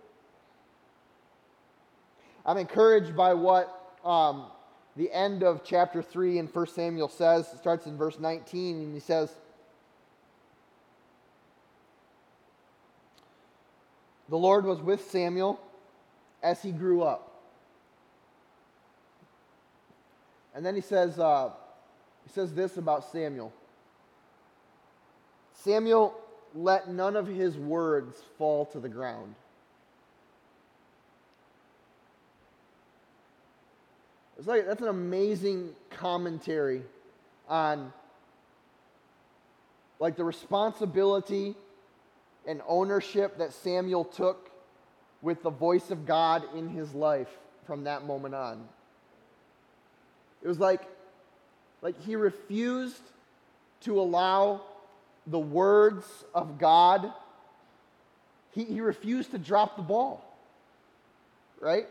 I'm 2.44 2.58
encouraged 2.58 3.16
by 3.16 3.32
what 3.34 3.96
um, 4.04 4.44
the 4.96 5.10
end 5.10 5.42
of 5.42 5.64
chapter 5.64 6.02
3 6.02 6.38
in 6.38 6.46
1 6.46 6.66
Samuel 6.66 7.08
says. 7.08 7.48
It 7.52 7.58
starts 7.58 7.86
in 7.86 7.96
verse 7.96 8.18
19, 8.18 8.76
and 8.76 8.94
he 8.94 9.00
says, 9.00 9.32
The 14.28 14.36
Lord 14.36 14.66
was 14.66 14.80
with 14.80 15.10
Samuel 15.10 15.58
as 16.42 16.62
he 16.62 16.72
grew 16.72 17.02
up. 17.02 17.24
And 20.54 20.64
then 20.64 20.74
he 20.74 20.80
says, 20.80 21.18
uh, 21.18 21.50
he 22.24 22.32
says 22.32 22.52
this 22.54 22.76
about 22.76 23.10
Samuel 23.10 23.52
Samuel 25.54 26.14
let 26.54 26.88
none 26.88 27.16
of 27.16 27.26
his 27.26 27.56
words 27.56 28.22
fall 28.38 28.64
to 28.66 28.80
the 28.80 28.88
ground. 28.88 29.34
It's 34.38 34.46
like 34.46 34.66
that's 34.66 34.80
an 34.80 34.88
amazing 34.88 35.70
commentary 35.90 36.82
on 37.48 37.92
like 39.98 40.16
the 40.16 40.24
responsibility 40.24 41.56
and 42.46 42.62
ownership 42.68 43.38
that 43.38 43.52
Samuel 43.52 44.04
took 44.04 44.47
with 45.22 45.42
the 45.42 45.50
voice 45.50 45.90
of 45.90 46.06
God 46.06 46.44
in 46.54 46.68
his 46.68 46.94
life 46.94 47.28
from 47.66 47.84
that 47.84 48.04
moment 48.06 48.34
on. 48.34 48.64
It 50.42 50.48
was 50.48 50.58
like, 50.58 50.82
like 51.82 52.00
he 52.02 52.16
refused 52.16 53.02
to 53.82 54.00
allow 54.00 54.62
the 55.26 55.38
words 55.38 56.06
of 56.34 56.58
God, 56.58 57.12
he, 58.52 58.64
he 58.64 58.80
refused 58.80 59.32
to 59.32 59.38
drop 59.38 59.76
the 59.76 59.82
ball. 59.82 60.24
right? 61.60 61.86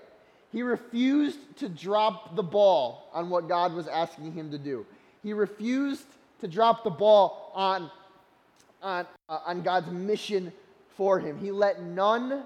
He 0.51 0.63
refused 0.63 1.39
to 1.57 1.69
drop 1.69 2.35
the 2.35 2.43
ball 2.43 3.09
on 3.13 3.29
what 3.29 3.47
God 3.47 3.73
was 3.73 3.87
asking 3.87 4.33
him 4.33 4.51
to 4.51 4.57
do. 4.57 4.85
He 5.23 5.33
refused 5.33 6.05
to 6.39 6.47
drop 6.47 6.83
the 6.83 6.89
ball 6.89 7.51
on, 7.53 7.91
on, 8.81 9.05
uh, 9.27 9.39
on 9.45 9.61
God's 9.61 9.91
mission 9.91 10.53
for 10.95 11.19
him. 11.19 11.37
He 11.37 11.51
let 11.51 11.81
none 11.81 12.43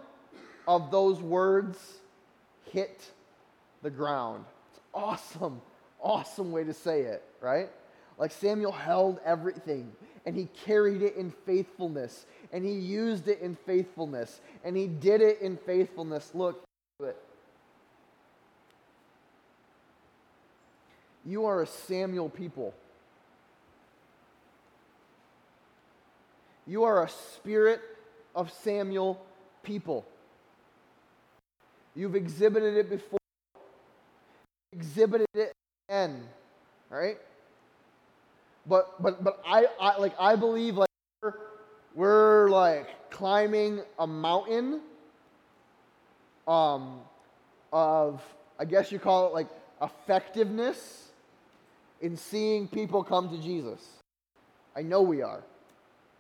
of 0.68 0.92
those 0.92 1.20
words 1.20 1.78
hit 2.72 3.02
the 3.82 3.90
ground. 3.90 4.46
It's 4.72 4.82
awesome, 4.94 5.62
awesome 6.02 6.52
way 6.52 6.64
to 6.64 6.74
say 6.74 7.02
it, 7.02 7.24
right? 7.42 7.70
Like 8.18 8.32
Samuel 8.32 8.72
held 8.72 9.20
everything 9.26 9.92
and 10.26 10.36
he 10.36 10.48
carried 10.66 11.02
it 11.02 11.16
in 11.16 11.32
faithfulness 11.46 12.26
and 12.52 12.64
he 12.64 12.74
used 12.74 13.28
it 13.28 13.40
in 13.42 13.56
faithfulness 13.56 14.40
and 14.64 14.78
he 14.78 14.88
did 14.88 15.22
it 15.22 15.42
in 15.42 15.58
faithfulness. 15.58 16.32
Look, 16.34 16.64
you 21.26 21.46
are 21.46 21.62
a 21.62 21.68
Samuel 21.68 22.30
people. 22.30 22.74
You 26.68 26.84
are 26.84 27.04
a 27.04 27.10
spirit 27.10 27.82
of 28.36 28.52
Samuel 28.52 29.20
people. 29.64 30.06
You've 31.96 32.16
exhibited 32.16 32.78
it 32.78 32.90
before, 32.90 33.20
exhibited 34.72 35.28
it 35.34 35.52
again, 35.90 36.24
right? 36.90 37.18
But 38.66 39.02
but 39.02 39.24
but 39.24 39.42
I, 39.46 39.66
I 39.80 39.98
like 39.98 40.14
I 40.20 40.36
believe 40.36 40.78
like 40.78 40.90
we're, 41.22 41.34
we're 41.96 42.50
like 42.50 43.10
climbing 43.10 43.82
a 44.00 44.08
mountain 44.08 44.82
um 46.48 47.00
of 47.74 48.22
I 48.60 48.66
guess 48.66 48.92
you 48.92 49.00
call 49.00 49.28
it 49.28 49.34
like 49.34 49.48
effectiveness 49.82 51.10
in 52.02 52.16
seeing 52.16 52.68
people 52.68 53.04
come 53.04 53.30
to 53.30 53.38
Jesus. 53.38 53.86
I 54.76 54.82
know 54.82 55.02
we 55.02 55.22
are. 55.22 55.44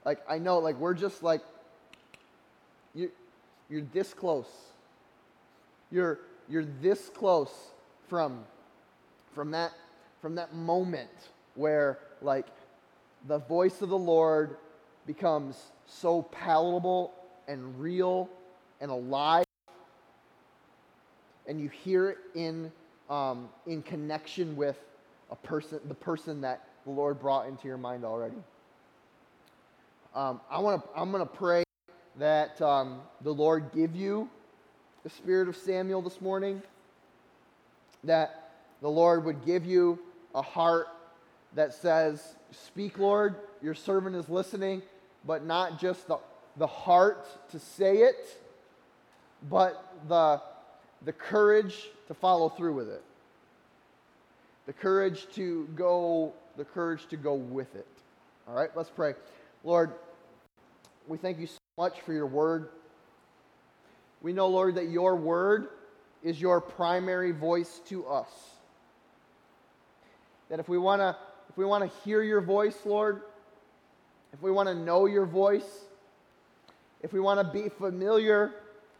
Like 0.03 0.19
I 0.27 0.37
know 0.37 0.59
like 0.59 0.75
we're 0.77 0.95
just 0.95 1.23
like 1.23 1.41
you 2.93 3.11
you're 3.69 3.83
this 3.93 4.13
close. 4.13 4.49
You're 5.91 6.19
you're 6.49 6.65
this 6.81 7.09
close 7.09 7.53
from 8.07 8.43
from 9.33 9.51
that 9.51 9.71
from 10.21 10.35
that 10.35 10.53
moment 10.53 11.09
where 11.55 11.99
like 12.21 12.47
the 13.27 13.39
voice 13.39 13.81
of 13.81 13.89
the 13.89 13.97
Lord 13.97 14.57
becomes 15.05 15.57
so 15.87 16.23
palatable 16.23 17.13
and 17.47 17.79
real 17.79 18.29
and 18.79 18.89
alive, 18.89 19.45
and 21.47 21.59
you 21.59 21.69
hear 21.69 22.09
it 22.09 22.17
in, 22.33 22.71
um, 23.09 23.49
in 23.67 23.81
connection 23.81 24.55
with 24.55 24.77
a 25.29 25.35
person, 25.35 25.79
the 25.87 25.93
person 25.93 26.41
that 26.41 26.67
the 26.85 26.91
Lord 26.91 27.19
brought 27.19 27.47
into 27.47 27.67
your 27.67 27.77
mind 27.77 28.03
already. 28.03 28.37
Um, 30.15 30.41
I 30.49 30.59
want 30.59 30.83
to. 30.83 30.89
I'm 30.99 31.11
going 31.11 31.25
to 31.25 31.33
pray 31.33 31.63
that 32.17 32.61
um, 32.61 33.01
the 33.21 33.33
Lord 33.33 33.71
give 33.73 33.95
you 33.95 34.29
the 35.03 35.09
spirit 35.09 35.47
of 35.47 35.55
Samuel 35.55 36.01
this 36.01 36.21
morning. 36.21 36.61
That 38.03 38.51
the 38.81 38.89
Lord 38.89 39.25
would 39.25 39.45
give 39.45 39.65
you 39.65 39.99
a 40.33 40.41
heart 40.41 40.87
that 41.53 41.73
says, 41.73 42.35
Speak, 42.51 42.97
Lord, 42.97 43.35
your 43.61 43.75
servant 43.75 44.15
is 44.15 44.27
listening, 44.27 44.81
but 45.25 45.45
not 45.45 45.79
just 45.79 46.07
the, 46.07 46.17
the 46.57 46.67
heart 46.67 47.25
to 47.51 47.59
say 47.59 47.97
it, 47.97 48.41
but 49.49 49.95
the, 50.07 50.41
the 51.05 51.13
courage 51.13 51.89
to 52.07 52.13
follow 52.13 52.49
through 52.49 52.73
with 52.73 52.89
it. 52.89 53.03
The 54.65 54.73
courage 54.73 55.27
to 55.35 55.67
go, 55.75 56.33
the 56.57 56.65
courage 56.65 57.07
to 57.09 57.17
go 57.17 57.33
with 57.33 57.75
it. 57.75 57.87
All 58.47 58.55
right, 58.55 58.69
let's 58.75 58.89
pray. 58.89 59.13
Lord, 59.63 59.91
we 61.07 61.17
thank 61.17 61.39
you 61.39 61.47
so 61.47 61.57
much 61.77 62.01
for 62.01 62.13
your 62.13 62.25
word. 62.25 62.69
We 64.21 64.33
know, 64.33 64.47
Lord, 64.47 64.75
that 64.75 64.89
your 64.89 65.15
word 65.15 65.69
is 66.23 66.39
your 66.39 66.61
primary 66.61 67.31
voice 67.31 67.81
to 67.87 68.05
us. 68.07 68.29
That 70.49 70.59
if 70.59 70.69
we 70.69 70.77
want 70.77 71.01
to 71.01 71.15
if 71.49 71.57
we 71.57 71.65
want 71.65 71.83
to 71.83 71.99
hear 72.05 72.23
your 72.23 72.39
voice, 72.39 72.77
Lord, 72.85 73.23
if 74.31 74.41
we 74.41 74.51
want 74.51 74.69
to 74.69 74.75
know 74.75 75.05
your 75.05 75.25
voice, 75.25 75.67
if 77.01 77.11
we 77.11 77.19
want 77.19 77.45
to 77.45 77.61
be 77.61 77.67
familiar 77.67 78.53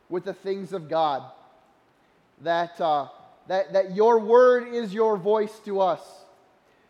with 0.10 0.26
the 0.26 0.34
things 0.34 0.74
of 0.74 0.90
God, 0.90 1.24
that, 2.42 2.80
uh, 2.82 3.08
that, 3.48 3.72
that 3.72 3.96
your 3.96 4.20
word 4.20 4.74
is 4.74 4.94
your 4.94 5.16
voice 5.16 5.58
to 5.64 5.80
us. 5.80 6.02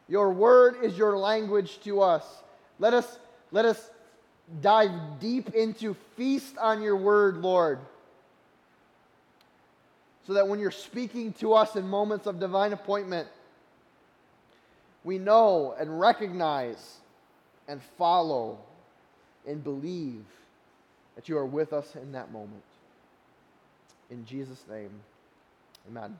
Your 0.07 0.32
word 0.34 0.77
is 0.84 0.97
your 0.97 1.15
language 1.15 1.79
to 1.82 2.01
us. 2.01 2.25
Let 2.79 2.95
us, 2.95 3.19
let 3.51 3.65
us 3.65 3.89
dive 4.61 5.19
deep 5.19 5.53
into 5.53 5.95
feast 6.17 6.57
on 6.57 6.82
your 6.82 6.97
word, 6.97 7.38
Lord. 7.38 7.77
So 10.28 10.34
that 10.34 10.47
when 10.47 10.59
you're 10.59 10.72
speaking 10.72 11.34
to 11.34 11.53
us 11.53 11.76
in 11.76 11.88
moments 11.88 12.28
of 12.28 12.39
divine 12.39 12.74
appointment, 12.74 13.28
we 15.03 15.17
know 15.17 15.76
and 15.80 15.99
recognize 15.99 16.97
and 17.67 17.82
follow 17.97 18.59
and 19.47 19.63
believe 19.63 20.24
that 21.15 21.28
you 21.28 21.38
are 21.38 21.45
with 21.45 21.74
us 21.74 21.95
in 21.95 22.11
that 22.11 22.32
moment. 22.32 22.63
In 24.09 24.26
Jesus' 24.26 24.63
name, 24.69 24.91
amen. 25.89 26.19